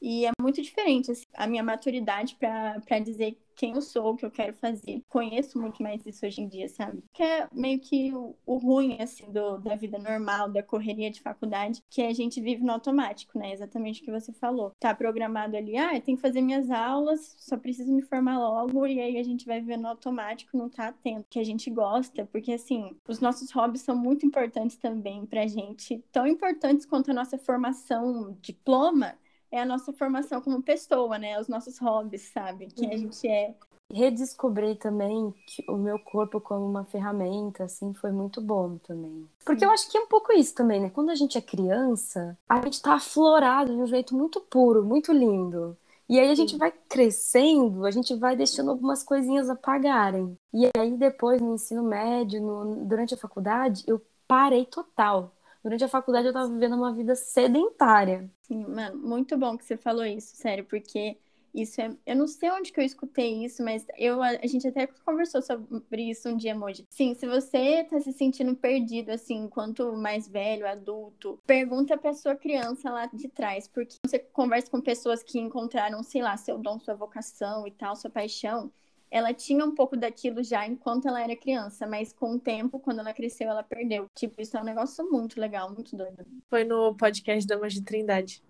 e 0.00 0.26
é 0.26 0.30
muito 0.40 0.60
diferente 0.62 1.10
assim, 1.10 1.24
a 1.34 1.46
minha 1.46 1.62
maturidade 1.62 2.36
para 2.36 2.98
dizer 3.00 3.38
quem 3.54 3.74
eu 3.74 3.80
sou, 3.80 4.12
o 4.12 4.16
que 4.16 4.24
eu 4.24 4.30
quero 4.30 4.52
fazer. 4.54 5.02
Conheço 5.08 5.60
muito 5.60 5.82
mais 5.82 6.04
isso 6.06 6.26
hoje 6.26 6.40
em 6.40 6.48
dia, 6.48 6.68
sabe? 6.68 7.02
Que 7.12 7.22
é 7.22 7.48
meio 7.52 7.78
que 7.80 8.12
o, 8.12 8.36
o 8.44 8.56
ruim, 8.56 8.96
assim, 9.00 9.30
do, 9.30 9.58
da 9.58 9.76
vida 9.76 9.98
normal, 9.98 10.50
da 10.50 10.62
correria 10.62 11.10
de 11.10 11.20
faculdade, 11.20 11.82
que 11.88 12.02
a 12.02 12.12
gente 12.12 12.40
vive 12.40 12.62
no 12.62 12.72
automático, 12.72 13.38
né? 13.38 13.52
Exatamente 13.52 14.02
o 14.02 14.04
que 14.04 14.10
você 14.10 14.32
falou. 14.32 14.72
Tá 14.78 14.94
programado 14.94 15.56
ali, 15.56 15.76
ah, 15.76 15.94
eu 15.94 16.00
tenho 16.00 16.16
que 16.16 16.22
fazer 16.22 16.40
minhas 16.40 16.70
aulas, 16.70 17.34
só 17.38 17.56
preciso 17.56 17.92
me 17.92 18.02
formar 18.02 18.38
logo, 18.38 18.86
e 18.86 19.00
aí 19.00 19.18
a 19.18 19.22
gente 19.22 19.46
vai 19.46 19.60
viver 19.60 19.76
no 19.76 19.88
automático, 19.88 20.56
não 20.56 20.68
tá 20.68 20.88
atento, 20.88 21.26
que 21.30 21.38
a 21.38 21.44
gente 21.44 21.70
gosta, 21.70 22.26
porque, 22.26 22.52
assim, 22.52 22.96
os 23.08 23.20
nossos 23.20 23.50
hobbies 23.52 23.82
são 23.82 23.96
muito 23.96 24.26
importantes 24.26 24.76
também 24.76 25.24
pra 25.26 25.46
gente, 25.46 26.02
tão 26.10 26.26
importantes 26.26 26.86
quanto 26.86 27.10
a 27.10 27.14
nossa 27.14 27.38
formação, 27.38 28.36
diploma, 28.40 29.14
é 29.54 29.60
a 29.60 29.66
nossa 29.66 29.92
formação 29.92 30.40
como 30.40 30.60
pessoa, 30.62 31.16
né? 31.16 31.40
Os 31.40 31.46
nossos 31.46 31.78
hobbies, 31.78 32.22
sabe? 32.32 32.66
Quem 32.66 32.88
a 32.88 32.92
uhum. 32.92 32.98
gente 32.98 33.28
é. 33.28 33.54
Redescobrir 33.92 34.76
também 34.76 35.32
o 35.68 35.76
meu 35.76 35.98
corpo 35.98 36.40
como 36.40 36.66
uma 36.66 36.84
ferramenta, 36.84 37.64
assim, 37.64 37.94
foi 37.94 38.10
muito 38.10 38.40
bom 38.40 38.78
também. 38.78 39.28
Porque 39.44 39.64
eu 39.64 39.70
acho 39.70 39.88
que 39.88 39.96
é 39.96 40.00
um 40.00 40.08
pouco 40.08 40.32
isso 40.32 40.54
também, 40.54 40.80
né? 40.80 40.90
Quando 40.90 41.10
a 41.10 41.14
gente 41.14 41.38
é 41.38 41.40
criança, 41.40 42.36
a 42.48 42.60
gente 42.62 42.82
tá 42.82 42.94
aflorado 42.94 43.72
de 43.72 43.80
um 43.80 43.86
jeito 43.86 44.16
muito 44.16 44.40
puro, 44.40 44.84
muito 44.84 45.12
lindo. 45.12 45.76
E 46.08 46.18
aí 46.18 46.30
a 46.30 46.34
gente 46.34 46.56
vai 46.56 46.72
crescendo, 46.88 47.86
a 47.86 47.90
gente 47.90 48.14
vai 48.16 48.34
deixando 48.34 48.70
algumas 48.70 49.04
coisinhas 49.04 49.48
apagarem. 49.48 50.36
E 50.52 50.68
aí 50.76 50.96
depois, 50.96 51.40
no 51.40 51.54
ensino 51.54 51.82
médio, 51.82 52.42
no, 52.42 52.84
durante 52.84 53.14
a 53.14 53.18
faculdade, 53.18 53.84
eu 53.86 54.02
parei 54.26 54.66
total. 54.66 55.32
Durante 55.64 55.82
a 55.82 55.88
faculdade 55.88 56.26
eu 56.26 56.32
tava 56.32 56.52
vivendo 56.52 56.76
uma 56.76 56.92
vida 56.92 57.14
sedentária. 57.14 58.30
Sim, 58.42 58.66
mano, 58.66 58.98
muito 58.98 59.34
bom 59.38 59.56
que 59.56 59.64
você 59.64 59.78
falou 59.78 60.04
isso, 60.04 60.36
sério, 60.36 60.66
porque 60.66 61.16
isso 61.54 61.80
é. 61.80 61.96
Eu 62.04 62.16
não 62.16 62.26
sei 62.26 62.50
onde 62.50 62.70
que 62.70 62.78
eu 62.78 62.84
escutei 62.84 63.44
isso, 63.46 63.64
mas 63.64 63.86
eu, 63.96 64.22
a 64.22 64.46
gente 64.46 64.68
até 64.68 64.86
conversou 64.86 65.40
sobre 65.40 66.10
isso 66.10 66.28
um 66.28 66.36
dia, 66.36 66.54
Moji. 66.54 66.84
Sim, 66.90 67.14
se 67.14 67.26
você 67.26 67.82
tá 67.84 67.98
se 67.98 68.12
sentindo 68.12 68.54
perdido, 68.54 69.10
assim, 69.10 69.36
enquanto 69.36 69.96
mais 69.96 70.28
velho, 70.28 70.66
adulto, 70.66 71.40
pergunta 71.46 71.96
pra 71.96 72.12
sua 72.12 72.34
criança 72.34 72.90
lá 72.90 73.06
de 73.06 73.28
trás, 73.28 73.66
porque 73.66 73.96
você 74.04 74.18
conversa 74.18 74.70
com 74.70 74.82
pessoas 74.82 75.22
que 75.22 75.38
encontraram, 75.38 76.02
sei 76.02 76.20
lá, 76.20 76.36
seu 76.36 76.58
dom, 76.58 76.78
sua 76.78 76.94
vocação 76.94 77.66
e 77.66 77.70
tal, 77.70 77.96
sua 77.96 78.10
paixão 78.10 78.70
ela 79.10 79.32
tinha 79.32 79.64
um 79.64 79.74
pouco 79.74 79.96
daquilo 79.96 80.42
já 80.42 80.66
enquanto 80.66 81.06
ela 81.06 81.22
era 81.22 81.36
criança, 81.36 81.86
mas 81.86 82.12
com 82.12 82.34
o 82.34 82.38
tempo, 82.40 82.78
quando 82.78 83.00
ela 83.00 83.12
cresceu, 83.12 83.48
ela 83.48 83.62
perdeu. 83.62 84.08
Tipo, 84.14 84.40
isso 84.40 84.56
é 84.56 84.60
um 84.60 84.64
negócio 84.64 85.08
muito 85.10 85.40
legal, 85.40 85.72
muito 85.72 85.96
doido. 85.96 86.24
Foi 86.48 86.64
no 86.64 86.94
podcast 86.94 87.46
Damas 87.46 87.72
de 87.72 87.82
Trindade. 87.82 88.42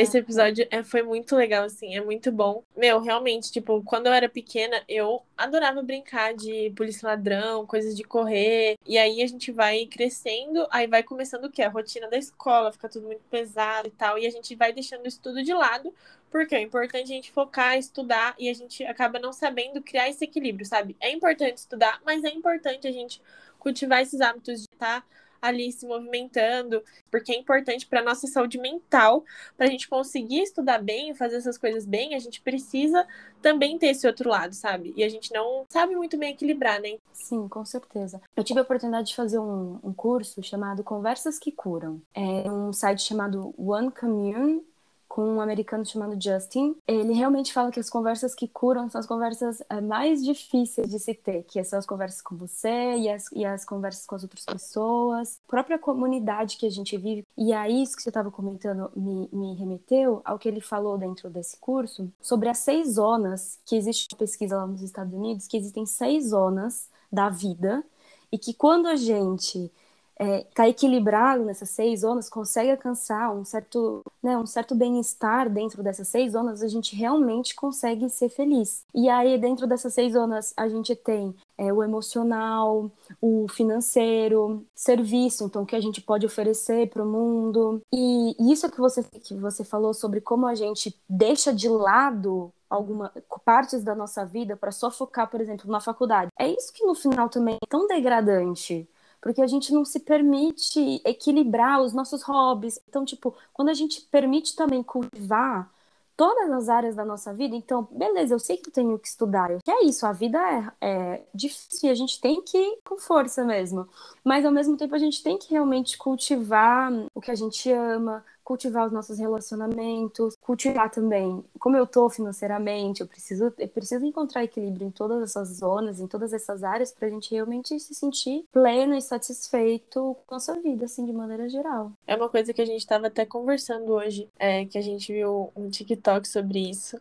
Esse 0.00 0.16
episódio 0.16 0.64
é, 0.70 0.84
foi 0.84 1.02
muito 1.02 1.34
legal, 1.34 1.64
assim, 1.64 1.96
é 1.96 2.00
muito 2.00 2.30
bom. 2.30 2.62
Meu, 2.76 3.00
realmente, 3.00 3.50
tipo, 3.50 3.82
quando 3.82 4.06
eu 4.06 4.12
era 4.12 4.28
pequena, 4.28 4.80
eu 4.88 5.24
adorava 5.36 5.82
brincar 5.82 6.34
de 6.34 6.72
polícia 6.76 7.08
ladrão, 7.08 7.66
coisas 7.66 7.96
de 7.96 8.04
correr. 8.04 8.76
E 8.86 8.96
aí 8.96 9.20
a 9.20 9.26
gente 9.26 9.50
vai 9.50 9.86
crescendo, 9.86 10.68
aí 10.70 10.86
vai 10.86 11.02
começando 11.02 11.46
o 11.46 11.50
quê? 11.50 11.62
A 11.62 11.68
rotina 11.68 12.08
da 12.08 12.16
escola, 12.16 12.70
fica 12.70 12.88
tudo 12.88 13.08
muito 13.08 13.22
pesado 13.28 13.88
e 13.88 13.90
tal. 13.90 14.16
E 14.16 14.24
a 14.24 14.30
gente 14.30 14.54
vai 14.54 14.72
deixando 14.72 15.04
isso 15.04 15.20
tudo 15.20 15.42
de 15.42 15.52
lado 15.52 15.92
porque 16.30 16.54
é 16.54 16.60
importante 16.60 17.10
a 17.10 17.14
gente 17.16 17.32
focar, 17.32 17.76
estudar 17.76 18.36
e 18.38 18.48
a 18.48 18.54
gente 18.54 18.84
acaba 18.84 19.18
não 19.18 19.32
sabendo 19.32 19.82
criar 19.82 20.08
esse 20.08 20.24
equilíbrio, 20.24 20.64
sabe? 20.64 20.96
É 21.00 21.10
importante 21.10 21.56
estudar, 21.56 22.00
mas 22.04 22.22
é 22.22 22.28
importante 22.28 22.86
a 22.86 22.92
gente 22.92 23.20
cultivar 23.58 24.02
esses 24.02 24.20
hábitos 24.20 24.60
de 24.60 24.68
estar 24.72 25.04
ali 25.40 25.70
se 25.72 25.86
movimentando, 25.86 26.82
porque 27.10 27.32
é 27.32 27.36
importante 27.38 27.86
para 27.86 28.02
nossa 28.02 28.26
saúde 28.26 28.58
mental, 28.58 29.24
para 29.56 29.66
a 29.66 29.70
gente 29.70 29.88
conseguir 29.88 30.42
estudar 30.42 30.82
bem, 30.82 31.14
fazer 31.14 31.36
essas 31.36 31.58
coisas 31.58 31.84
bem, 31.86 32.14
a 32.14 32.18
gente 32.18 32.40
precisa 32.40 33.06
também 33.40 33.78
ter 33.78 33.88
esse 33.88 34.06
outro 34.06 34.28
lado, 34.28 34.54
sabe? 34.54 34.92
E 34.96 35.04
a 35.04 35.08
gente 35.08 35.32
não 35.32 35.64
sabe 35.68 35.94
muito 35.94 36.16
bem 36.16 36.32
equilibrar, 36.32 36.80
né? 36.80 36.98
Sim, 37.12 37.48
com 37.48 37.64
certeza. 37.64 38.20
Eu 38.36 38.44
tive 38.44 38.60
a 38.60 38.62
oportunidade 38.62 39.08
de 39.08 39.16
fazer 39.16 39.38
um, 39.38 39.78
um 39.82 39.92
curso 39.92 40.42
chamado 40.42 40.82
Conversas 40.82 41.38
que 41.38 41.52
Curam. 41.52 42.00
É 42.14 42.50
um 42.50 42.72
site 42.72 43.02
chamado 43.02 43.54
One 43.56 43.90
Commune 43.90 44.62
com 45.08 45.24
um 45.36 45.40
americano 45.40 45.84
chamado 45.84 46.20
Justin. 46.20 46.76
Ele 46.86 47.12
realmente 47.12 47.52
fala 47.52 47.70
que 47.70 47.80
as 47.80 47.88
conversas 47.88 48.34
que 48.34 48.46
curam 48.46 48.88
são 48.90 49.00
as 49.00 49.06
conversas 49.06 49.62
eh, 49.68 49.80
mais 49.80 50.24
difíceis 50.24 50.88
de 50.88 50.98
se 50.98 51.14
ter, 51.14 51.44
que 51.44 51.62
são 51.64 51.78
as 51.78 51.86
conversas 51.86 52.20
com 52.20 52.36
você 52.36 52.96
e 52.96 53.08
as, 53.08 53.32
e 53.32 53.44
as 53.44 53.64
conversas 53.64 54.04
com 54.04 54.14
as 54.14 54.22
outras 54.22 54.44
pessoas, 54.44 55.40
própria 55.48 55.78
comunidade 55.78 56.56
que 56.56 56.66
a 56.66 56.70
gente 56.70 56.96
vive. 56.96 57.24
E 57.36 57.52
aí, 57.52 57.82
isso 57.82 57.96
que 57.96 58.02
você 58.02 58.10
estava 58.10 58.30
comentando 58.30 58.90
me, 58.94 59.28
me 59.32 59.54
remeteu 59.54 60.20
ao 60.24 60.38
que 60.38 60.48
ele 60.48 60.60
falou 60.60 60.98
dentro 60.98 61.30
desse 61.30 61.56
curso 61.58 62.12
sobre 62.20 62.48
as 62.48 62.58
seis 62.58 62.94
zonas 62.94 63.58
que 63.64 63.76
existe 63.76 64.08
uma 64.12 64.18
pesquisa 64.18 64.58
lá 64.58 64.66
nos 64.66 64.82
Estados 64.82 65.14
Unidos, 65.14 65.46
que 65.46 65.56
existem 65.56 65.86
seis 65.86 66.28
zonas 66.28 66.88
da 67.10 67.30
vida 67.30 67.82
e 68.30 68.38
que 68.38 68.52
quando 68.52 68.86
a 68.86 68.96
gente 68.96 69.72
é, 70.18 70.44
tá 70.54 70.68
equilibrado 70.68 71.44
nessas 71.44 71.70
seis 71.70 72.00
zonas, 72.00 72.28
consegue 72.28 72.72
alcançar 72.72 73.30
um 73.32 73.44
certo, 73.44 74.02
né, 74.22 74.36
um 74.36 74.46
certo 74.46 74.74
bem-estar 74.74 75.48
dentro 75.48 75.82
dessas 75.82 76.08
seis 76.08 76.32
zonas, 76.32 76.62
a 76.62 76.68
gente 76.68 76.96
realmente 76.96 77.54
consegue 77.54 78.10
ser 78.10 78.28
feliz. 78.28 78.84
E 78.94 79.08
aí, 79.08 79.38
dentro 79.38 79.66
dessas 79.66 79.94
seis 79.94 80.14
zonas, 80.14 80.52
a 80.56 80.68
gente 80.68 80.96
tem 80.96 81.34
é, 81.56 81.72
o 81.72 81.82
emocional, 81.82 82.90
o 83.20 83.46
financeiro, 83.48 84.64
serviço, 84.74 85.44
então, 85.44 85.64
que 85.64 85.76
a 85.76 85.80
gente 85.80 86.00
pode 86.00 86.26
oferecer 86.26 86.88
para 86.90 87.02
o 87.02 87.06
mundo. 87.06 87.80
E 87.92 88.34
isso 88.52 88.68
que 88.70 88.78
você, 88.78 89.02
que 89.02 89.34
você 89.34 89.62
falou 89.62 89.94
sobre 89.94 90.20
como 90.20 90.46
a 90.46 90.54
gente 90.54 90.94
deixa 91.08 91.52
de 91.52 91.68
lado 91.68 92.52
algumas 92.68 93.10
partes 93.44 93.82
da 93.82 93.94
nossa 93.94 94.26
vida 94.26 94.56
para 94.56 94.70
só 94.70 94.90
focar, 94.90 95.30
por 95.30 95.40
exemplo, 95.40 95.70
na 95.70 95.80
faculdade. 95.80 96.30
É 96.38 96.48
isso 96.48 96.72
que 96.72 96.84
no 96.84 96.94
final 96.94 97.28
também 97.28 97.54
é 97.54 97.66
tão 97.66 97.86
degradante 97.86 98.86
porque 99.20 99.42
a 99.42 99.46
gente 99.46 99.72
não 99.72 99.84
se 99.84 100.00
permite 100.00 101.00
equilibrar 101.04 101.80
os 101.80 101.92
nossos 101.92 102.22
hobbies. 102.22 102.80
Então, 102.88 103.04
tipo, 103.04 103.34
quando 103.52 103.68
a 103.68 103.74
gente 103.74 104.00
permite 104.02 104.54
também 104.54 104.82
cultivar 104.82 105.70
todas 106.16 106.50
as 106.50 106.68
áreas 106.68 106.96
da 106.96 107.04
nossa 107.04 107.32
vida, 107.32 107.54
então, 107.54 107.86
beleza, 107.92 108.34
eu 108.34 108.40
sei 108.40 108.56
que 108.56 108.68
eu 108.68 108.72
tenho 108.72 108.98
que 108.98 109.06
estudar, 109.06 109.50
que 109.62 109.70
é 109.70 109.84
isso, 109.84 110.04
a 110.04 110.12
vida 110.12 110.38
é, 110.80 111.14
é 111.14 111.22
difícil 111.32 111.88
e 111.88 111.92
a 111.92 111.94
gente 111.94 112.20
tem 112.20 112.42
que 112.42 112.58
ir 112.58 112.78
com 112.84 112.98
força 112.98 113.44
mesmo. 113.44 113.88
Mas 114.24 114.44
ao 114.44 114.50
mesmo 114.50 114.76
tempo 114.76 114.94
a 114.96 114.98
gente 114.98 115.22
tem 115.22 115.38
que 115.38 115.50
realmente 115.52 115.96
cultivar 115.96 116.92
o 117.14 117.20
que 117.20 117.30
a 117.30 117.36
gente 117.36 117.70
ama, 117.70 118.24
cultivar 118.48 118.86
os 118.86 118.92
nossos 118.92 119.18
relacionamentos, 119.18 120.34
cultivar 120.40 120.90
também 120.90 121.44
como 121.58 121.76
eu 121.76 121.86
tô 121.86 122.08
financeiramente, 122.08 123.02
eu 123.02 123.06
preciso, 123.06 123.52
eu 123.58 123.68
preciso 123.68 124.06
encontrar 124.06 124.42
equilíbrio 124.42 124.86
em 124.86 124.90
todas 124.90 125.22
essas 125.22 125.58
zonas, 125.58 126.00
em 126.00 126.06
todas 126.06 126.32
essas 126.32 126.64
áreas, 126.64 126.90
para 126.90 127.08
a 127.08 127.10
gente 127.10 127.30
realmente 127.30 127.78
se 127.78 127.94
sentir 127.94 128.46
pleno 128.50 128.94
e 128.94 129.02
satisfeito 129.02 130.16
com 130.26 130.34
a 130.34 130.36
nossa 130.36 130.58
vida, 130.62 130.86
assim, 130.86 131.04
de 131.04 131.12
maneira 131.12 131.46
geral. 131.46 131.92
É 132.06 132.16
uma 132.16 132.30
coisa 132.30 132.54
que 132.54 132.62
a 132.62 132.64
gente 132.64 132.78
estava 132.78 133.08
até 133.08 133.26
conversando 133.26 133.92
hoje, 133.92 134.30
é, 134.38 134.64
que 134.64 134.78
a 134.78 134.82
gente 134.82 135.12
viu 135.12 135.52
um 135.54 135.68
TikTok 135.68 136.26
sobre 136.26 136.70
isso 136.70 136.98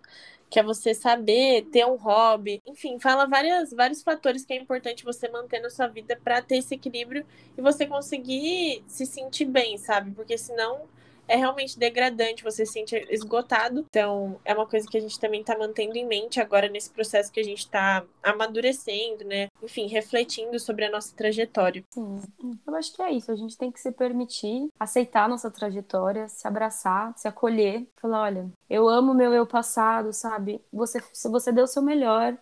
que 0.49 0.59
é 0.59 0.63
você 0.63 0.93
saber 0.93 1.65
ter 1.73 1.85
um 1.85 1.97
hobby, 1.97 2.61
enfim, 2.65 2.97
fala 2.99 3.25
várias, 3.25 3.71
vários 3.71 4.01
fatores 4.01 4.45
que 4.45 4.53
é 4.53 4.55
importante 4.55 5.03
você 5.03 5.27
manter 5.27 5.59
na 5.59 5.69
sua 5.69 5.87
vida 5.87 6.17
para 6.23 6.41
ter 6.41 6.57
esse 6.57 6.75
equilíbrio 6.75 7.25
e 7.57 7.61
você 7.61 7.85
conseguir 7.85 8.81
se 8.87 9.05
sentir 9.05 9.43
bem, 9.43 9.77
sabe? 9.77 10.11
Porque 10.11 10.37
senão 10.37 10.87
é 11.27 11.35
realmente 11.35 11.77
degradante, 11.77 12.43
você 12.43 12.65
se 12.65 12.73
sente 12.73 12.95
esgotado. 13.09 13.85
Então, 13.89 14.39
é 14.45 14.53
uma 14.53 14.65
coisa 14.65 14.87
que 14.87 14.97
a 14.97 15.01
gente 15.01 15.19
também 15.19 15.41
está 15.41 15.57
mantendo 15.57 15.97
em 15.97 16.05
mente 16.05 16.39
agora 16.39 16.69
nesse 16.69 16.89
processo 16.89 17.31
que 17.31 17.39
a 17.39 17.43
gente 17.43 17.59
está 17.59 18.03
amadurecendo, 18.23 19.25
né? 19.25 19.47
Enfim, 19.61 19.87
refletindo 19.87 20.59
sobre 20.59 20.85
a 20.85 20.91
nossa 20.91 21.15
trajetória. 21.15 21.83
Sim, 21.91 22.21
eu 22.65 22.75
acho 22.75 22.93
que 22.93 23.01
é 23.01 23.11
isso. 23.11 23.31
A 23.31 23.35
gente 23.35 23.57
tem 23.57 23.71
que 23.71 23.79
se 23.79 23.91
permitir 23.91 24.69
aceitar 24.79 25.25
a 25.25 25.27
nossa 25.27 25.51
trajetória, 25.51 26.27
se 26.27 26.47
abraçar, 26.47 27.13
se 27.17 27.27
acolher, 27.27 27.85
falar: 28.01 28.23
olha, 28.23 28.49
eu 28.69 28.87
amo 28.87 29.13
meu 29.13 29.33
eu 29.33 29.45
passado, 29.45 30.13
sabe? 30.13 30.61
Você, 30.71 31.01
se 31.13 31.29
você 31.29 31.51
deu 31.51 31.65
o 31.65 31.67
seu 31.67 31.81
melhor, 31.81 32.37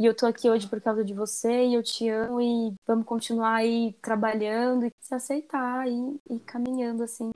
e 0.00 0.06
eu 0.06 0.14
tô 0.14 0.24
aqui 0.24 0.48
hoje 0.48 0.66
por 0.66 0.80
causa 0.80 1.04
de 1.04 1.12
você 1.12 1.66
e 1.66 1.74
eu 1.74 1.82
te 1.82 2.08
amo 2.08 2.40
e 2.40 2.72
vamos 2.86 3.04
continuar 3.04 3.56
aí 3.56 3.94
trabalhando 4.00 4.86
e 4.86 4.92
se 4.98 5.14
aceitar 5.14 5.86
e, 5.86 6.18
e 6.30 6.40
caminhando 6.40 7.02
assim. 7.02 7.30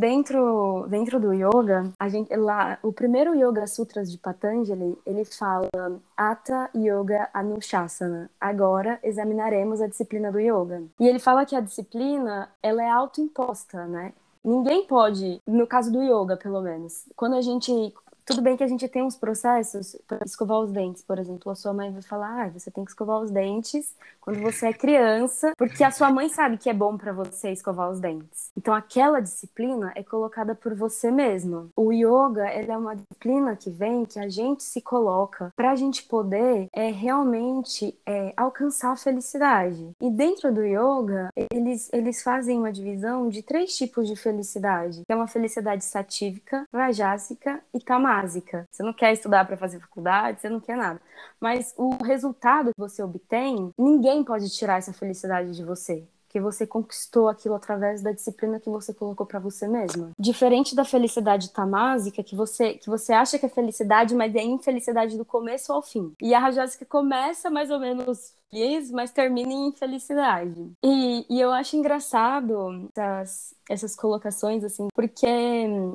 Dentro, 0.00 0.86
dentro 0.88 1.20
do 1.20 1.34
yoga, 1.34 1.92
a 2.00 2.08
gente 2.08 2.34
lá, 2.34 2.78
o 2.82 2.90
primeiro 2.90 3.34
Yoga 3.34 3.66
Sutras 3.66 4.10
de 4.10 4.16
Patanjali, 4.16 4.96
ele 5.04 5.26
fala 5.26 5.68
Atha 6.16 6.70
Yoga 6.74 7.28
Anushasana. 7.34 8.30
Agora 8.40 8.98
examinaremos 9.02 9.82
a 9.82 9.86
disciplina 9.86 10.32
do 10.32 10.40
yoga. 10.40 10.82
E 10.98 11.06
ele 11.06 11.18
fala 11.18 11.44
que 11.44 11.54
a 11.54 11.60
disciplina, 11.60 12.48
ela 12.62 12.82
é 12.82 12.88
autoimposta, 12.88 13.86
né? 13.86 14.14
Ninguém 14.42 14.86
pode, 14.86 15.38
no 15.46 15.66
caso 15.66 15.92
do 15.92 16.02
yoga, 16.02 16.34
pelo 16.34 16.62
menos, 16.62 17.04
quando 17.14 17.34
a 17.34 17.42
gente 17.42 17.92
tudo 18.30 18.42
bem 18.42 18.56
que 18.56 18.62
a 18.62 18.68
gente 18.68 18.86
tem 18.86 19.02
uns 19.02 19.16
processos 19.16 19.96
para 20.06 20.24
escovar 20.24 20.60
os 20.60 20.70
dentes, 20.70 21.02
por 21.02 21.18
exemplo. 21.18 21.50
A 21.50 21.54
sua 21.56 21.72
mãe 21.72 21.90
vai 21.90 22.00
falar: 22.00 22.44
ah, 22.44 22.48
você 22.48 22.70
tem 22.70 22.84
que 22.84 22.92
escovar 22.92 23.20
os 23.20 23.30
dentes 23.30 23.92
quando 24.20 24.40
você 24.40 24.68
é 24.68 24.72
criança, 24.72 25.52
porque 25.58 25.82
a 25.82 25.90
sua 25.90 26.12
mãe 26.12 26.28
sabe 26.28 26.56
que 26.56 26.70
é 26.70 26.74
bom 26.74 26.96
para 26.96 27.12
você 27.12 27.50
escovar 27.50 27.90
os 27.90 27.98
dentes. 27.98 28.52
Então, 28.56 28.72
aquela 28.72 29.18
disciplina 29.18 29.92
é 29.96 30.04
colocada 30.04 30.54
por 30.54 30.74
você 30.74 31.10
mesmo. 31.10 31.70
O 31.74 31.92
yoga 31.92 32.46
é 32.46 32.76
uma 32.76 32.94
disciplina 32.94 33.56
que 33.56 33.68
vem, 33.68 34.04
que 34.04 34.20
a 34.20 34.28
gente 34.28 34.62
se 34.62 34.80
coloca 34.80 35.52
para 35.56 35.72
a 35.72 35.76
gente 35.76 36.04
poder 36.04 36.68
é, 36.72 36.88
realmente 36.88 37.98
é, 38.06 38.32
alcançar 38.36 38.92
a 38.92 38.96
felicidade. 38.96 39.90
E 40.00 40.08
dentro 40.08 40.54
do 40.54 40.62
yoga, 40.62 41.30
eles, 41.52 41.90
eles 41.92 42.22
fazem 42.22 42.58
uma 42.58 42.70
divisão 42.70 43.28
de 43.28 43.42
três 43.42 43.76
tipos 43.76 44.06
de 44.06 44.14
felicidade: 44.14 45.02
é 45.08 45.16
uma 45.16 45.26
felicidade 45.26 45.82
satívica, 45.82 46.64
rajásica 46.72 47.60
e 47.74 47.80
tamásica 47.80 48.19
básica. 48.20 48.66
Você 48.70 48.82
não 48.82 48.92
quer 48.92 49.12
estudar 49.12 49.46
para 49.46 49.56
fazer 49.56 49.80
faculdade, 49.80 50.40
você 50.40 50.48
não 50.48 50.60
quer 50.60 50.76
nada. 50.76 51.00
Mas 51.40 51.74
o 51.76 52.02
resultado 52.02 52.72
que 52.72 52.78
você 52.78 53.02
obtém, 53.02 53.72
ninguém 53.78 54.22
pode 54.24 54.48
tirar 54.50 54.78
essa 54.78 54.92
felicidade 54.92 55.54
de 55.54 55.64
você 55.64 56.06
que 56.30 56.40
você 56.40 56.64
conquistou 56.64 57.28
aquilo 57.28 57.56
através 57.56 58.02
da 58.02 58.12
disciplina 58.12 58.60
que 58.60 58.70
você 58.70 58.94
colocou 58.94 59.26
para 59.26 59.40
você 59.40 59.66
mesma. 59.66 60.12
Diferente 60.16 60.76
da 60.76 60.84
felicidade 60.84 61.50
tamásica, 61.50 62.22
que 62.22 62.36
você 62.36 62.74
que 62.74 62.88
você 62.88 63.12
acha 63.12 63.36
que 63.36 63.46
é 63.46 63.48
felicidade, 63.48 64.14
mas 64.14 64.32
é 64.36 64.42
infelicidade 64.42 65.18
do 65.18 65.24
começo 65.24 65.72
ao 65.72 65.82
fim. 65.82 66.14
E 66.22 66.32
a 66.32 66.38
rajásica 66.38 66.86
começa 66.86 67.50
mais 67.50 67.68
ou 67.68 67.80
menos 67.80 68.32
feliz, 68.50 68.90
mas 68.90 69.10
termina 69.10 69.52
em 69.52 69.68
infelicidade. 69.68 70.72
E, 70.84 71.26
e 71.28 71.40
eu 71.40 71.52
acho 71.52 71.76
engraçado 71.76 72.88
essas, 72.96 73.54
essas 73.68 73.96
colocações, 73.96 74.64
assim, 74.64 74.88
porque 74.94 75.26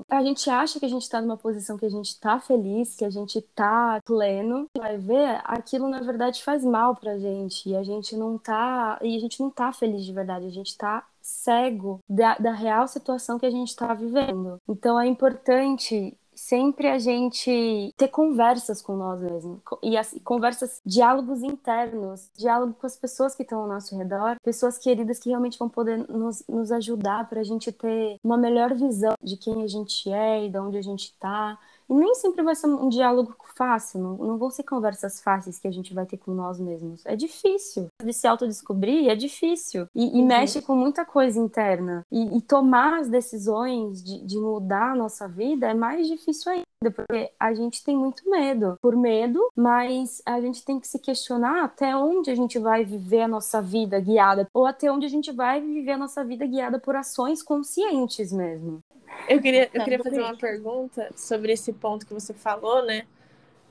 a 0.09 0.23
gente 0.23 0.49
acha 0.49 0.79
que 0.79 0.85
a 0.85 0.89
gente 0.89 1.09
tá 1.09 1.21
numa 1.21 1.37
posição 1.37 1.77
que 1.77 1.85
a 1.85 1.89
gente 1.89 2.19
tá 2.19 2.39
feliz, 2.39 2.95
que 2.95 3.05
a 3.05 3.09
gente 3.09 3.41
tá 3.53 3.99
pleno, 4.05 4.67
vai 4.77 4.97
ver, 4.97 5.41
aquilo 5.43 5.89
na 5.89 6.01
verdade 6.01 6.43
faz 6.43 6.63
mal 6.63 6.95
pra 6.95 7.17
gente, 7.17 7.69
e 7.69 7.75
a 7.75 7.83
gente 7.83 8.15
não 8.15 8.37
tá, 8.37 8.99
e 9.01 9.15
a 9.15 9.19
gente 9.19 9.39
não 9.39 9.49
tá 9.49 9.71
feliz 9.71 10.05
de 10.05 10.13
verdade, 10.13 10.45
a 10.45 10.51
gente 10.51 10.77
tá 10.77 11.05
cego 11.21 11.99
da, 12.07 12.35
da 12.37 12.53
real 12.53 12.87
situação 12.87 13.39
que 13.39 13.45
a 13.45 13.51
gente 13.51 13.69
está 13.69 13.93
vivendo. 13.93 14.57
Então 14.69 14.99
é 14.99 15.07
importante 15.07 16.15
sempre 16.35 16.87
a 16.87 16.99
gente 16.99 17.93
ter 17.97 18.07
conversas 18.09 18.81
com 18.81 18.95
nós 18.95 19.19
mesmos 19.21 19.59
e 19.81 19.97
as, 19.97 20.15
conversas, 20.23 20.81
diálogos 20.85 21.41
internos, 21.41 22.29
diálogo 22.37 22.73
com 22.73 22.85
as 22.85 22.97
pessoas 22.97 23.35
que 23.35 23.43
estão 23.43 23.61
ao 23.61 23.67
nosso 23.67 23.97
redor, 23.97 24.37
pessoas 24.43 24.77
queridas 24.77 25.19
que 25.19 25.29
realmente 25.29 25.57
vão 25.57 25.69
poder 25.69 25.97
nos, 26.09 26.43
nos 26.47 26.71
ajudar 26.71 27.27
para 27.29 27.39
a 27.39 27.43
gente 27.43 27.71
ter 27.71 28.19
uma 28.23 28.37
melhor 28.37 28.73
visão 28.73 29.13
de 29.21 29.37
quem 29.37 29.63
a 29.63 29.67
gente 29.67 30.11
é 30.11 30.45
e 30.45 30.49
de 30.49 30.57
onde 30.59 30.77
a 30.77 30.81
gente 30.81 31.05
está 31.05 31.57
e 31.89 31.93
nem 31.93 32.15
sempre 32.15 32.43
vai 32.43 32.55
ser 32.55 32.67
um 32.67 32.89
diálogo 32.89 33.35
fácil, 33.55 34.01
não, 34.01 34.17
não 34.17 34.37
vão 34.37 34.49
ser 34.49 34.63
conversas 34.63 35.21
fáceis 35.21 35.59
que 35.59 35.67
a 35.67 35.71
gente 35.71 35.93
vai 35.93 36.05
ter 36.05 36.17
com 36.17 36.31
nós 36.31 36.59
mesmos. 36.59 37.05
É 37.05 37.15
difícil. 37.15 37.87
De 38.03 38.13
se 38.13 38.27
autodescobrir 38.27 39.09
é 39.09 39.15
difícil. 39.15 39.87
E, 39.95 40.17
e 40.17 40.21
uhum. 40.21 40.27
mexe 40.27 40.61
com 40.61 40.75
muita 40.75 41.05
coisa 41.05 41.39
interna. 41.39 42.03
E, 42.11 42.37
e 42.37 42.41
tomar 42.41 42.99
as 42.99 43.07
decisões 43.09 44.03
de, 44.03 44.25
de 44.25 44.37
mudar 44.37 44.91
a 44.91 44.95
nossa 44.95 45.27
vida 45.27 45.67
é 45.67 45.73
mais 45.73 46.07
difícil 46.07 46.51
ainda 46.51 46.65
porque 46.91 47.31
a 47.39 47.53
gente 47.53 47.83
tem 47.83 47.97
muito 47.97 48.29
medo. 48.29 48.77
Por 48.81 48.95
medo, 48.95 49.39
mas 49.55 50.21
a 50.25 50.39
gente 50.39 50.63
tem 50.63 50.79
que 50.79 50.87
se 50.87 50.99
questionar 50.99 51.63
até 51.63 51.95
onde 51.95 52.29
a 52.29 52.35
gente 52.35 52.59
vai 52.59 52.83
viver 52.83 53.21
a 53.21 53.27
nossa 53.27 53.61
vida 53.61 53.99
guiada, 53.99 54.47
ou 54.53 54.65
até 54.65 54.91
onde 54.91 55.05
a 55.05 55.09
gente 55.09 55.31
vai 55.31 55.61
viver 55.61 55.91
a 55.91 55.97
nossa 55.97 56.23
vida 56.23 56.45
guiada 56.45 56.79
por 56.79 56.95
ações 56.95 57.41
conscientes 57.41 58.31
mesmo. 58.31 58.79
Eu 59.27 59.41
queria, 59.41 59.69
eu 59.73 59.81
queria 59.83 59.99
fazer 59.99 60.19
uma 60.21 60.37
pergunta 60.37 61.11
sobre 61.15 61.51
esse 61.51 61.73
ponto 61.73 62.05
que 62.05 62.13
você 62.13 62.33
falou, 62.33 62.85
né? 62.85 63.07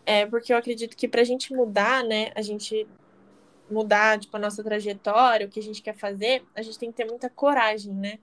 É 0.07 0.27
porque 0.27 0.53
eu 0.53 0.57
acredito 0.57 0.97
que 0.97 1.09
para 1.09 1.21
a 1.23 1.25
gente 1.25 1.53
mudar, 1.55 2.05
né, 2.05 2.31
a 2.35 2.43
gente 2.43 2.87
mudar 3.71 4.19
tipo 4.19 4.37
a 4.37 4.41
nossa 4.41 4.63
trajetória, 4.63 5.47
o 5.47 5.51
que 5.51 5.61
a 5.61 5.63
gente 5.63 5.83
quer 5.83 5.95
fazer, 5.95 6.45
a 6.55 6.63
gente 6.63 6.79
tem 6.79 6.91
que 6.91 6.97
ter 6.97 7.05
muita 7.07 7.31
coragem, 7.31 7.93
né? 7.93 8.19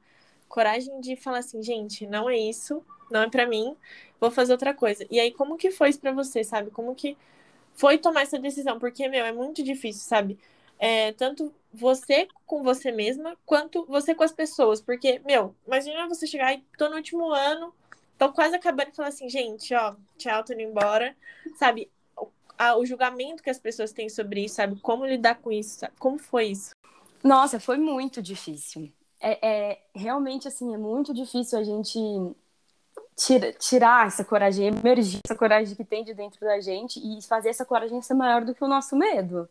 Coragem 0.48 1.00
de 1.02 1.16
falar 1.16 1.40
assim, 1.40 1.64
gente, 1.64 2.06
não 2.06 2.30
é 2.30 2.38
isso, 2.38 2.84
não 3.10 3.24
é 3.24 3.30
para 3.30 3.48
mim, 3.48 3.76
vou 4.20 4.30
fazer 4.32 4.52
outra 4.54 4.74
coisa. 4.74 5.06
E 5.10 5.20
aí 5.20 5.32
como 5.32 5.58
que 5.58 5.72
foi 5.72 5.90
isso 5.90 6.00
para 6.00 6.12
você, 6.12 6.44
sabe? 6.44 6.72
Como 6.72 6.94
que 6.96 7.18
foi 7.74 7.98
tomar 7.98 8.22
essa 8.24 8.38
decisão? 8.40 8.80
Porque 8.80 9.08
meu, 9.08 9.26
é 9.26 9.32
muito 9.32 9.64
difícil, 9.64 10.04
sabe? 10.04 10.38
É, 10.80 11.14
tanto 11.14 11.54
você 11.74 12.28
com 12.46 12.64
você 12.64 12.92
mesma, 12.92 13.38
quanto 13.46 13.86
você 13.86 14.14
com 14.14 14.24
as 14.24 14.32
pessoas. 14.32 14.82
Porque, 14.82 15.22
meu, 15.26 15.56
imagina 15.66 16.08
você 16.08 16.28
chegar 16.28 16.54
e 16.54 16.64
tô 16.78 16.90
no 16.90 16.96
último 16.96 17.32
ano, 17.32 17.74
tô 18.18 18.32
quase 18.32 18.56
acabando 18.56 18.90
e 18.90 18.96
falar 18.96 19.10
assim, 19.10 19.30
gente, 19.30 19.74
ó, 19.74 19.96
tchau, 20.18 20.44
tô 20.44 20.54
indo 20.54 20.62
embora. 20.62 21.16
Sabe? 21.58 21.90
O, 22.18 22.28
a, 22.58 22.78
o 22.78 22.86
julgamento 22.86 23.44
que 23.44 23.50
as 23.50 23.60
pessoas 23.60 23.92
têm 23.92 24.10
sobre 24.10 24.46
isso, 24.46 24.56
sabe? 24.56 24.80
Como 24.80 25.06
lidar 25.06 25.36
com 25.36 25.52
isso, 25.52 25.80
sabe? 25.80 25.94
Como 25.98 26.18
foi 26.18 26.48
isso? 26.48 26.72
Nossa, 27.24 27.60
foi 27.60 27.78
muito 27.78 28.22
difícil. 28.22 28.92
É, 29.20 29.48
é 29.48 29.82
realmente 29.94 30.48
assim, 30.48 30.74
é 30.74 30.78
muito 30.78 31.14
difícil 31.14 31.60
a 31.60 31.64
gente 31.64 32.00
tira, 33.16 33.54
tirar 33.54 34.08
essa 34.08 34.26
coragem, 34.26 34.68
emergir 34.68 35.20
essa 35.24 35.36
coragem 35.36 35.76
que 35.76 35.84
tem 35.84 36.04
de 36.04 36.14
dentro 36.14 36.40
da 36.40 36.60
gente 36.60 37.00
e 37.00 37.22
fazer 37.22 37.50
essa 37.50 37.66
coragem 37.66 38.02
ser 38.02 38.16
maior 38.16 38.44
do 38.44 38.56
que 38.56 38.64
o 38.64 38.68
nosso 38.68 38.96
medo. 38.96 39.48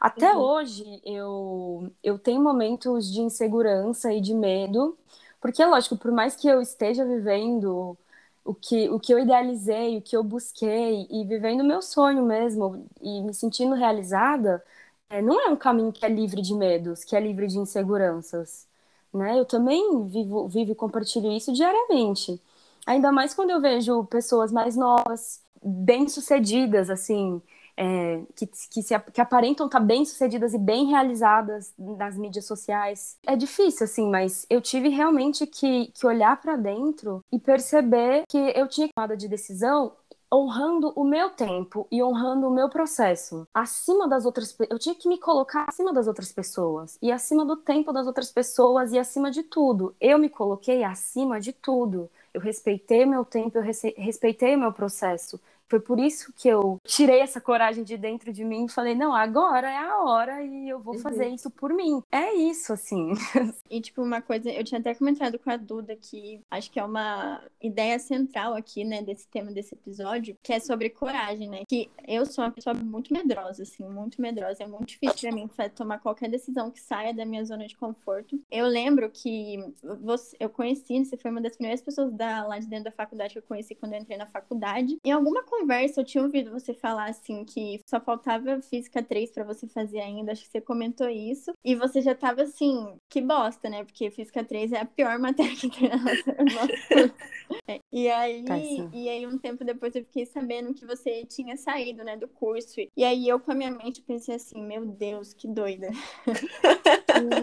Até 0.00 0.34
uhum. 0.34 0.40
hoje 0.40 1.00
eu, 1.04 1.90
eu 2.02 2.18
tenho 2.18 2.42
momentos 2.42 3.10
de 3.10 3.20
insegurança 3.20 4.12
e 4.12 4.20
de 4.20 4.34
medo, 4.34 4.96
porque, 5.40 5.64
lógico, 5.64 5.96
por 5.96 6.12
mais 6.12 6.36
que 6.36 6.46
eu 6.48 6.60
esteja 6.60 7.04
vivendo 7.04 7.96
o 8.44 8.54
que, 8.54 8.88
o 8.90 9.00
que 9.00 9.12
eu 9.12 9.18
idealizei, 9.18 9.96
o 9.98 10.02
que 10.02 10.16
eu 10.16 10.22
busquei, 10.22 11.06
e 11.10 11.24
vivendo 11.24 11.60
o 11.62 11.64
meu 11.64 11.82
sonho 11.82 12.24
mesmo, 12.24 12.86
e 13.00 13.20
me 13.22 13.34
sentindo 13.34 13.74
realizada, 13.74 14.62
é, 15.08 15.22
não 15.22 15.40
é 15.40 15.48
um 15.50 15.56
caminho 15.56 15.92
que 15.92 16.04
é 16.04 16.08
livre 16.08 16.42
de 16.42 16.54
medos, 16.54 17.04
que 17.04 17.16
é 17.16 17.20
livre 17.20 17.46
de 17.46 17.58
inseguranças. 17.58 18.66
Né? 19.12 19.38
Eu 19.38 19.44
também 19.44 20.06
vivo, 20.08 20.48
vivo 20.48 20.72
e 20.72 20.74
compartilho 20.74 21.32
isso 21.32 21.52
diariamente. 21.52 22.40
Ainda 22.86 23.12
mais 23.12 23.34
quando 23.34 23.50
eu 23.50 23.60
vejo 23.60 24.04
pessoas 24.06 24.52
mais 24.52 24.76
novas, 24.76 25.42
bem-sucedidas, 25.62 26.90
assim, 26.90 27.42
é, 27.76 28.22
que, 28.34 28.46
que, 28.46 28.82
se, 28.82 28.98
que 28.98 29.20
aparentam 29.20 29.66
estar 29.66 29.80
bem-sucedidas 29.80 30.54
e 30.54 30.58
bem 30.58 30.86
realizadas 30.86 31.72
nas 31.78 32.16
mídias 32.16 32.46
sociais. 32.46 33.16
É 33.26 33.36
difícil, 33.36 33.84
assim, 33.84 34.08
mas 34.08 34.46
eu 34.50 34.60
tive 34.60 34.88
realmente 34.88 35.46
que, 35.46 35.86
que 35.94 36.06
olhar 36.06 36.40
para 36.40 36.56
dentro 36.56 37.24
e 37.32 37.38
perceber 37.38 38.24
que 38.28 38.38
eu 38.38 38.68
tinha 38.68 38.88
tomada 38.94 39.16
de 39.16 39.28
decisão 39.28 39.92
honrando 40.32 40.92
o 40.94 41.02
meu 41.02 41.30
tempo 41.30 41.88
e 41.90 42.02
honrando 42.02 42.46
o 42.46 42.52
meu 42.52 42.68
processo 42.68 43.48
acima 43.52 44.06
das 44.06 44.24
outras 44.24 44.56
eu 44.70 44.78
tinha 44.78 44.94
que 44.94 45.08
me 45.08 45.18
colocar 45.18 45.64
acima 45.68 45.92
das 45.92 46.06
outras 46.06 46.32
pessoas 46.32 46.96
e 47.02 47.10
acima 47.10 47.44
do 47.44 47.56
tempo 47.56 47.92
das 47.92 48.06
outras 48.06 48.30
pessoas 48.30 48.92
e 48.92 48.98
acima 48.98 49.30
de 49.30 49.42
tudo. 49.42 49.94
Eu 50.00 50.18
me 50.18 50.28
coloquei 50.28 50.84
acima 50.84 51.40
de 51.40 51.52
tudo. 51.52 52.08
Eu 52.32 52.40
respeitei 52.40 53.04
meu 53.04 53.24
tempo 53.24 53.58
eu 53.58 53.62
respeitei 53.62 54.56
meu 54.56 54.72
processo 54.72 55.40
foi 55.70 55.78
por 55.78 56.00
isso 56.00 56.32
que 56.36 56.48
eu 56.48 56.80
tirei 56.84 57.20
essa 57.20 57.40
coragem 57.40 57.84
de 57.84 57.96
dentro 57.96 58.32
de 58.32 58.44
mim 58.44 58.64
e 58.64 58.68
falei, 58.68 58.92
não, 58.92 59.14
agora 59.14 59.70
é 59.70 59.76
a 59.76 60.02
hora 60.02 60.42
e 60.42 60.68
eu 60.68 60.80
vou 60.80 60.98
fazer 60.98 61.28
uhum. 61.28 61.34
isso 61.34 61.48
por 61.48 61.72
mim. 61.72 62.02
É 62.10 62.34
isso, 62.34 62.72
assim. 62.72 63.12
E, 63.70 63.80
tipo, 63.80 64.02
uma 64.02 64.20
coisa, 64.20 64.50
eu 64.50 64.64
tinha 64.64 64.80
até 64.80 64.92
comentado 64.92 65.38
com 65.38 65.48
a 65.48 65.56
Duda 65.56 65.94
que 65.94 66.40
acho 66.50 66.72
que 66.72 66.80
é 66.80 66.84
uma 66.84 67.40
ideia 67.62 68.00
central 68.00 68.54
aqui, 68.54 68.82
né, 68.82 69.00
desse 69.00 69.28
tema 69.28 69.52
desse 69.52 69.74
episódio, 69.74 70.36
que 70.42 70.52
é 70.52 70.58
sobre 70.58 70.90
coragem, 70.90 71.48
né? 71.48 71.62
Que 71.68 71.88
eu 72.08 72.26
sou 72.26 72.42
uma 72.42 72.50
pessoa 72.50 72.74
muito 72.74 73.12
medrosa, 73.12 73.62
assim, 73.62 73.88
muito 73.88 74.20
medrosa. 74.20 74.64
É 74.64 74.66
muito 74.66 74.88
difícil 74.88 75.20
pra 75.20 75.32
mim 75.32 75.48
tomar 75.76 76.00
qualquer 76.00 76.28
decisão 76.28 76.68
que 76.68 76.80
saia 76.80 77.14
da 77.14 77.24
minha 77.24 77.44
zona 77.44 77.68
de 77.68 77.76
conforto. 77.76 78.40
Eu 78.50 78.66
lembro 78.66 79.08
que 79.08 79.58
você, 80.02 80.36
eu 80.40 80.50
conheci, 80.50 81.04
você 81.04 81.16
foi 81.16 81.30
uma 81.30 81.40
das 81.40 81.54
primeiras 81.54 81.80
pessoas 81.80 82.12
da, 82.12 82.44
lá 82.44 82.58
de 82.58 82.66
dentro 82.66 82.86
da 82.86 82.92
faculdade 82.92 83.34
que 83.34 83.38
eu 83.38 83.44
conheci 83.44 83.76
quando 83.76 83.92
eu 83.92 84.00
entrei 84.00 84.18
na 84.18 84.26
faculdade. 84.26 84.98
Em 85.04 85.12
alguma 85.12 85.44
conversa 85.44 85.59
eu 85.96 86.04
tinha 86.04 86.22
ouvido 86.22 86.50
você 86.50 86.74
falar 86.74 87.10
assim 87.10 87.44
que 87.44 87.80
só 87.86 88.00
faltava 88.00 88.60
física 88.62 89.02
3 89.02 89.30
para 89.30 89.44
você 89.44 89.66
fazer 89.66 90.00
ainda, 90.00 90.32
acho 90.32 90.42
que 90.42 90.50
você 90.50 90.60
comentou 90.60 91.08
isso. 91.08 91.52
E 91.64 91.74
você 91.74 92.00
já 92.00 92.14
tava 92.14 92.42
assim, 92.42 92.98
que 93.08 93.20
bosta, 93.20 93.68
né? 93.68 93.84
Porque 93.84 94.10
física 94.10 94.44
3 94.44 94.72
é 94.72 94.80
a 94.80 94.84
pior 94.84 95.18
matéria 95.20 95.54
que 95.56 95.70
tem 95.70 95.88
na 95.88 95.96
nossa. 95.96 97.14
É, 97.66 97.80
e 97.92 98.08
aí, 98.08 98.44
tá 98.44 98.56
e 98.56 99.08
aí 99.08 99.26
um 99.26 99.36
tempo 99.36 99.64
depois 99.64 99.94
eu 99.94 100.04
fiquei 100.04 100.24
sabendo 100.24 100.72
que 100.72 100.86
você 100.86 101.24
tinha 101.24 101.56
saído, 101.56 102.04
né, 102.04 102.16
do 102.16 102.28
curso. 102.28 102.80
E 102.96 103.04
aí 103.04 103.28
eu 103.28 103.40
com 103.40 103.50
a 103.50 103.54
minha 103.54 103.70
mente 103.70 104.02
pensei 104.02 104.36
assim, 104.36 104.62
meu 104.62 104.86
Deus, 104.86 105.32
que 105.32 105.48
doida. 105.48 105.88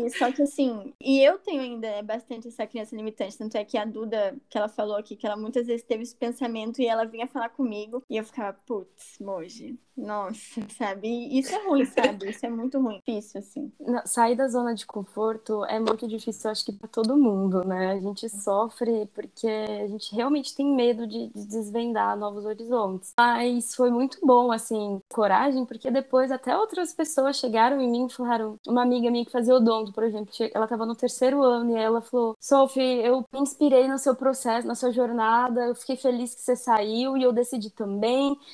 e, 0.05 0.09
só 0.17 0.31
que 0.31 0.41
assim, 0.41 0.93
e 0.99 1.21
eu 1.21 1.37
tenho 1.39 1.61
ainda 1.61 2.01
bastante 2.03 2.47
essa 2.47 2.65
criança 2.65 2.95
limitante, 2.95 3.37
tanto 3.37 3.57
é 3.57 3.65
que 3.65 3.77
a 3.77 3.85
Duda, 3.85 4.37
que 4.49 4.57
ela 4.57 4.69
falou 4.69 4.95
aqui, 4.95 5.15
que 5.15 5.25
ela 5.25 5.35
muitas 5.35 5.67
vezes 5.67 5.83
teve 5.83 6.03
esse 6.03 6.15
pensamento 6.15 6.81
e 6.81 6.87
ela 6.87 7.05
vinha 7.05 7.27
falar 7.27 7.49
comigo 7.49 8.03
e 8.09 8.17
eu 8.17 8.23
ficava, 8.23 8.57
putz, 8.65 9.17
Moji, 9.19 9.77
nossa, 9.97 10.61
sabe? 10.77 11.37
Isso 11.37 11.53
é 11.53 11.67
ruim, 11.67 11.85
sabe? 11.85 12.29
Isso 12.29 12.45
é 12.45 12.49
muito 12.49 12.79
ruim, 12.79 13.01
difícil, 13.05 13.39
assim. 13.39 13.71
Não, 13.79 14.01
sair 14.05 14.35
da 14.35 14.47
zona 14.47 14.73
de 14.73 14.85
conforto 14.85 15.65
é 15.65 15.79
muito 15.79 16.07
difícil, 16.07 16.49
acho 16.49 16.63
que 16.63 16.71
para 16.71 16.87
todo 16.87 17.17
mundo, 17.17 17.65
né? 17.65 17.91
A 17.91 17.99
gente 17.99 18.29
sofre 18.29 19.07
porque 19.13 19.47
a 19.47 19.87
gente 19.87 20.15
realmente 20.15 20.55
tem 20.55 20.73
medo 20.73 21.05
de, 21.05 21.29
de 21.29 21.45
desvendar 21.47 22.15
novos 22.15 22.45
horizontes. 22.45 23.13
Mas 23.17 23.75
foi 23.75 23.89
muito 23.89 24.19
bom, 24.23 24.51
assim, 24.51 25.01
coragem, 25.09 25.65
porque 25.65 25.91
depois 25.91 26.31
até 26.31 26.55
outras 26.55 26.93
pessoas 26.93 27.37
chegaram 27.37 27.81
em 27.81 27.89
mim 27.89 28.05
e 28.05 28.13
falaram, 28.13 28.57
uma 28.67 28.83
amiga 28.83 29.11
minha 29.11 29.25
que 29.25 29.31
fazia 29.31 29.55
odonto, 29.55 29.91
por 29.91 30.03
exemplo, 30.03 30.31
ela 30.53 30.65
estava 30.65 30.85
no 30.85 30.95
terceiro 30.95 31.41
ano 31.43 31.71
e 31.71 31.75
ela 31.75 32.01
falou, 32.01 32.35
Sophie, 32.39 33.01
eu 33.03 33.25
me 33.33 33.39
inspirei 33.41 33.87
no 33.87 33.97
seu 33.97 34.15
processo, 34.15 34.67
na 34.67 34.75
sua 34.75 34.91
jornada, 34.91 35.65
eu 35.65 35.75
fiquei 35.75 35.97
feliz 35.97 36.33
que 36.33 36.41
você 36.41 36.55
saiu 36.55 37.17
e 37.17 37.23
eu 37.23 37.33
decidi 37.33 37.69
também. 37.71 37.96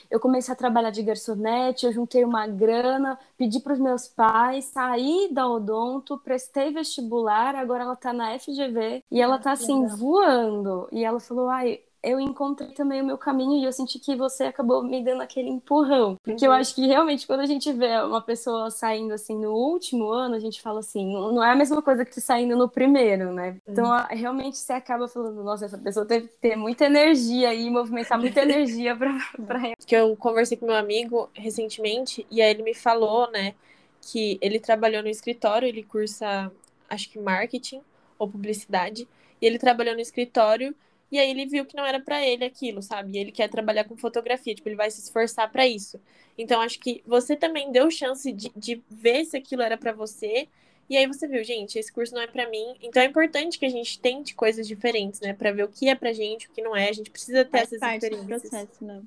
Eu 0.10 0.19
comecei 0.19 0.53
a 0.53 0.58
trabalhar 0.58 0.91
de 0.91 1.01
garçonete, 1.03 1.86
eu 1.86 1.91
juntei 1.93 2.23
uma 2.23 2.47
grana, 2.47 3.19
pedi 3.38 3.60
para 3.60 3.73
os 3.73 3.79
meus 3.79 4.08
pais, 4.08 4.65
saí 4.65 5.29
da 5.32 5.47
Odonto, 5.47 6.17
prestei 6.19 6.71
vestibular, 6.71 7.56
agora 7.56 7.84
ela 7.84 7.93
está 7.93 8.13
na 8.13 8.38
FGV 8.39 9.03
e 9.12 9.21
ela 9.21 9.38
está 9.38 9.51
assim 9.53 9.82
Legal. 9.82 9.97
voando. 9.97 10.88
E 10.91 11.03
ela 11.03 11.19
falou: 11.19 11.49
"Ai, 11.49 11.82
eu 12.04 12.20
encontrei 12.20 12.70
também 12.70 13.02
o 13.02 13.06
meu 13.06 13.18
caminho 13.18 13.58
e 13.58 13.63
eu 13.63 13.72
senti 13.72 13.98
que 13.98 14.13
você 14.13 14.44
acabou 14.44 14.84
me 14.84 15.02
dando 15.02 15.22
aquele 15.22 15.48
empurrão. 15.48 16.18
Porque 16.22 16.46
uhum. 16.46 16.54
eu 16.54 16.58
acho 16.60 16.76
que 16.76 16.86
realmente 16.86 17.26
quando 17.26 17.39
a 17.39 17.46
gente 17.46 17.72
vê 17.72 17.98
uma 18.02 18.22
pessoa 18.22 18.70
saindo 18.70 19.13
assim 19.13 19.39
no 19.39 19.54
último 19.54 20.10
ano, 20.12 20.36
a 20.36 20.39
gente 20.39 20.62
fala 20.62 20.82
assim, 20.82 21.13
não 21.13 21.42
é 21.42 21.52
a 21.52 21.56
mesma 21.56 21.82
coisa 21.82 22.04
que 22.04 22.20
saindo 22.20 22.58
no 22.58 22.68
primeiro, 22.68 23.32
né? 23.32 23.58
Então 23.66 23.86
uhum. 23.86 24.06
realmente 24.10 24.58
você 24.58 24.74
acaba 24.74 25.08
falando, 25.08 25.42
nossa, 25.42 25.66
essa 25.66 25.78
pessoa 25.78 26.06
teve 26.06 26.28
que 26.28 26.36
ter 26.36 26.58
muita 26.58 26.86
energia 26.86 27.54
e 27.54 27.70
movimentar 27.70 28.20
muita 28.20 28.42
energia 28.42 28.96
pra, 28.96 29.18
pra 29.48 29.62
Que 29.86 29.96
eu 29.96 30.13
conversei 30.18 30.58
com 30.58 30.66
meu 30.66 30.76
amigo 30.76 31.30
recentemente 31.34 32.28
e 32.30 32.42
aí 32.42 32.52
ele 32.52 32.63
me 32.63 32.74
falou, 32.74 33.32
né, 33.32 33.56
que 34.02 34.38
ele 34.42 34.60
trabalhou 34.60 35.02
no 35.02 35.08
escritório, 35.08 35.68
ele 35.68 35.84
cursa, 35.84 36.52
acho 36.89 37.10
que 37.10 37.18
marketing 37.18 37.82
ou 38.20 38.28
publicidade, 38.28 39.08
e 39.42 39.46
ele 39.46 39.58
trabalhou 39.58 39.96
no 39.96 40.02
escritório 40.02 40.76
e 41.13 41.19
aí 41.19 41.30
ele 41.30 41.45
viu 41.45 41.63
que 41.63 41.76
não 41.76 41.86
era 41.86 41.99
para 41.99 42.26
ele 42.26 42.43
aquilo, 42.43 42.82
sabe? 42.82 43.12
E 43.13 43.19
ele 43.19 43.32
quer 43.32 43.47
trabalhar 43.47 43.84
com 43.84 43.95
fotografia, 43.95 44.56
tipo, 44.56 44.67
ele 44.67 44.76
vai 44.76 44.89
se 44.89 44.99
esforçar 44.99 45.52
para 45.52 45.67
isso. 45.67 46.02
Então 46.36 46.60
acho 46.60 46.80
que 46.80 47.04
você 47.06 47.36
também 47.36 47.71
deu 47.71 47.91
chance 47.91 48.32
de, 48.34 48.52
de 48.56 48.82
ver 48.89 49.23
se 49.23 49.38
aquilo 49.38 49.62
era 49.62 49.78
para 49.78 49.91
você. 49.91 50.47
E 50.89 50.97
aí 50.97 51.06
você 51.06 51.28
viu, 51.28 51.43
gente, 51.43 51.78
esse 51.78 51.93
curso 51.93 52.15
não 52.15 52.21
é 52.23 52.26
para 52.26 52.49
mim. 52.49 52.76
Então 52.82 52.99
é 52.99 53.06
importante 53.06 53.60
que 53.60 53.65
a 53.65 53.69
gente 53.69 53.99
tente 53.99 54.34
coisas 54.34 54.67
diferentes, 54.67 55.19
né, 55.21 55.34
para 55.34 55.52
ver 55.52 55.65
o 55.65 55.67
que 55.67 55.88
é 55.88 55.93
pra 55.93 56.13
gente, 56.13 56.47
o 56.47 56.52
que 56.52 56.63
não 56.63 56.76
é. 56.76 56.89
A 56.89 56.93
gente 56.93 57.12
precisa 57.12 57.45
ter 57.45 57.52
Faz 57.52 57.67
essas 57.67 57.80
parte 57.80 58.06
experiências. 58.06 58.41
Do 58.41 58.49
processo, 58.49 58.84
né? 58.84 59.04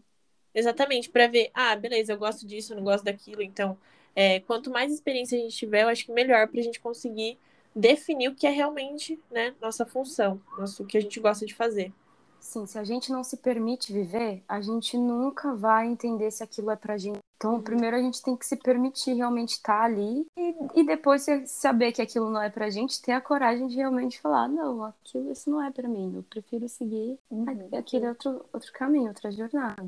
Exatamente, 0.55 1.11
para 1.11 1.27
ver, 1.27 1.51
ah, 1.53 1.75
beleza, 1.75 2.13
eu 2.13 2.19
gosto 2.19 2.47
disso, 2.47 2.73
eu 2.73 2.77
não 2.77 2.85
gosto 2.85 3.03
daquilo. 3.05 3.43
Então, 3.43 3.77
é, 4.15 4.39
quanto 4.39 4.71
mais 4.71 4.93
experiência 4.93 5.37
a 5.37 5.41
gente 5.43 5.57
tiver, 5.57 5.83
eu 5.83 5.89
acho 5.89 6.07
que 6.07 6.13
melhor 6.13 6.47
pra 6.47 6.63
gente 6.63 6.79
conseguir 6.79 7.37
definir 7.77 8.31
o 8.31 8.35
que 8.35 8.47
é 8.47 8.51
realmente 8.51 9.21
né, 9.31 9.55
nossa 9.61 9.85
função, 9.85 10.41
nosso, 10.59 10.83
o 10.83 10.87
que 10.87 10.97
a 10.97 11.01
gente 11.01 11.21
gosta 11.21 11.45
de 11.45 11.55
fazer. 11.55 11.93
Sim, 12.41 12.65
se 12.65 12.79
a 12.79 12.85
gente 12.85 13.11
não 13.13 13.23
se 13.23 13.37
permite 13.37 13.93
viver, 13.93 14.43
a 14.49 14.61
gente 14.61 14.97
nunca 14.97 15.55
vai 15.55 15.87
entender 15.87 16.31
se 16.31 16.43
aquilo 16.43 16.71
é 16.71 16.77
pra 16.77 16.97
gente. 16.97 17.19
Então, 17.37 17.55
uhum. 17.55 17.63
primeiro 17.63 17.97
a 17.97 18.01
gente 18.01 18.23
tem 18.23 18.35
que 18.35 18.47
se 18.47 18.57
permitir 18.57 19.13
realmente 19.13 19.53
estar 19.53 19.83
ali 19.83 20.27
e, 20.39 20.55
e 20.75 20.87
depois 20.87 21.27
saber 21.47 21.93
que 21.93 22.01
aquilo 22.01 22.31
não 22.31 22.41
é 22.41 22.49
pra 22.49 22.71
gente, 22.71 23.03
ter 23.03 23.13
a 23.13 23.21
coragem 23.21 23.67
de 23.67 23.77
realmente 23.77 24.19
falar, 24.21 24.49
não, 24.49 24.85
aquilo 24.85 25.31
isso 25.31 25.51
não 25.51 25.63
é 25.63 25.71
pra 25.71 25.87
mim, 25.87 26.15
eu 26.17 26.23
prefiro 26.23 26.67
seguir 26.67 27.19
uhum. 27.31 27.69
aquele 27.77 28.09
outro, 28.09 28.47
outro 28.53 28.73
caminho, 28.73 29.09
outra 29.09 29.31
jornada. 29.31 29.87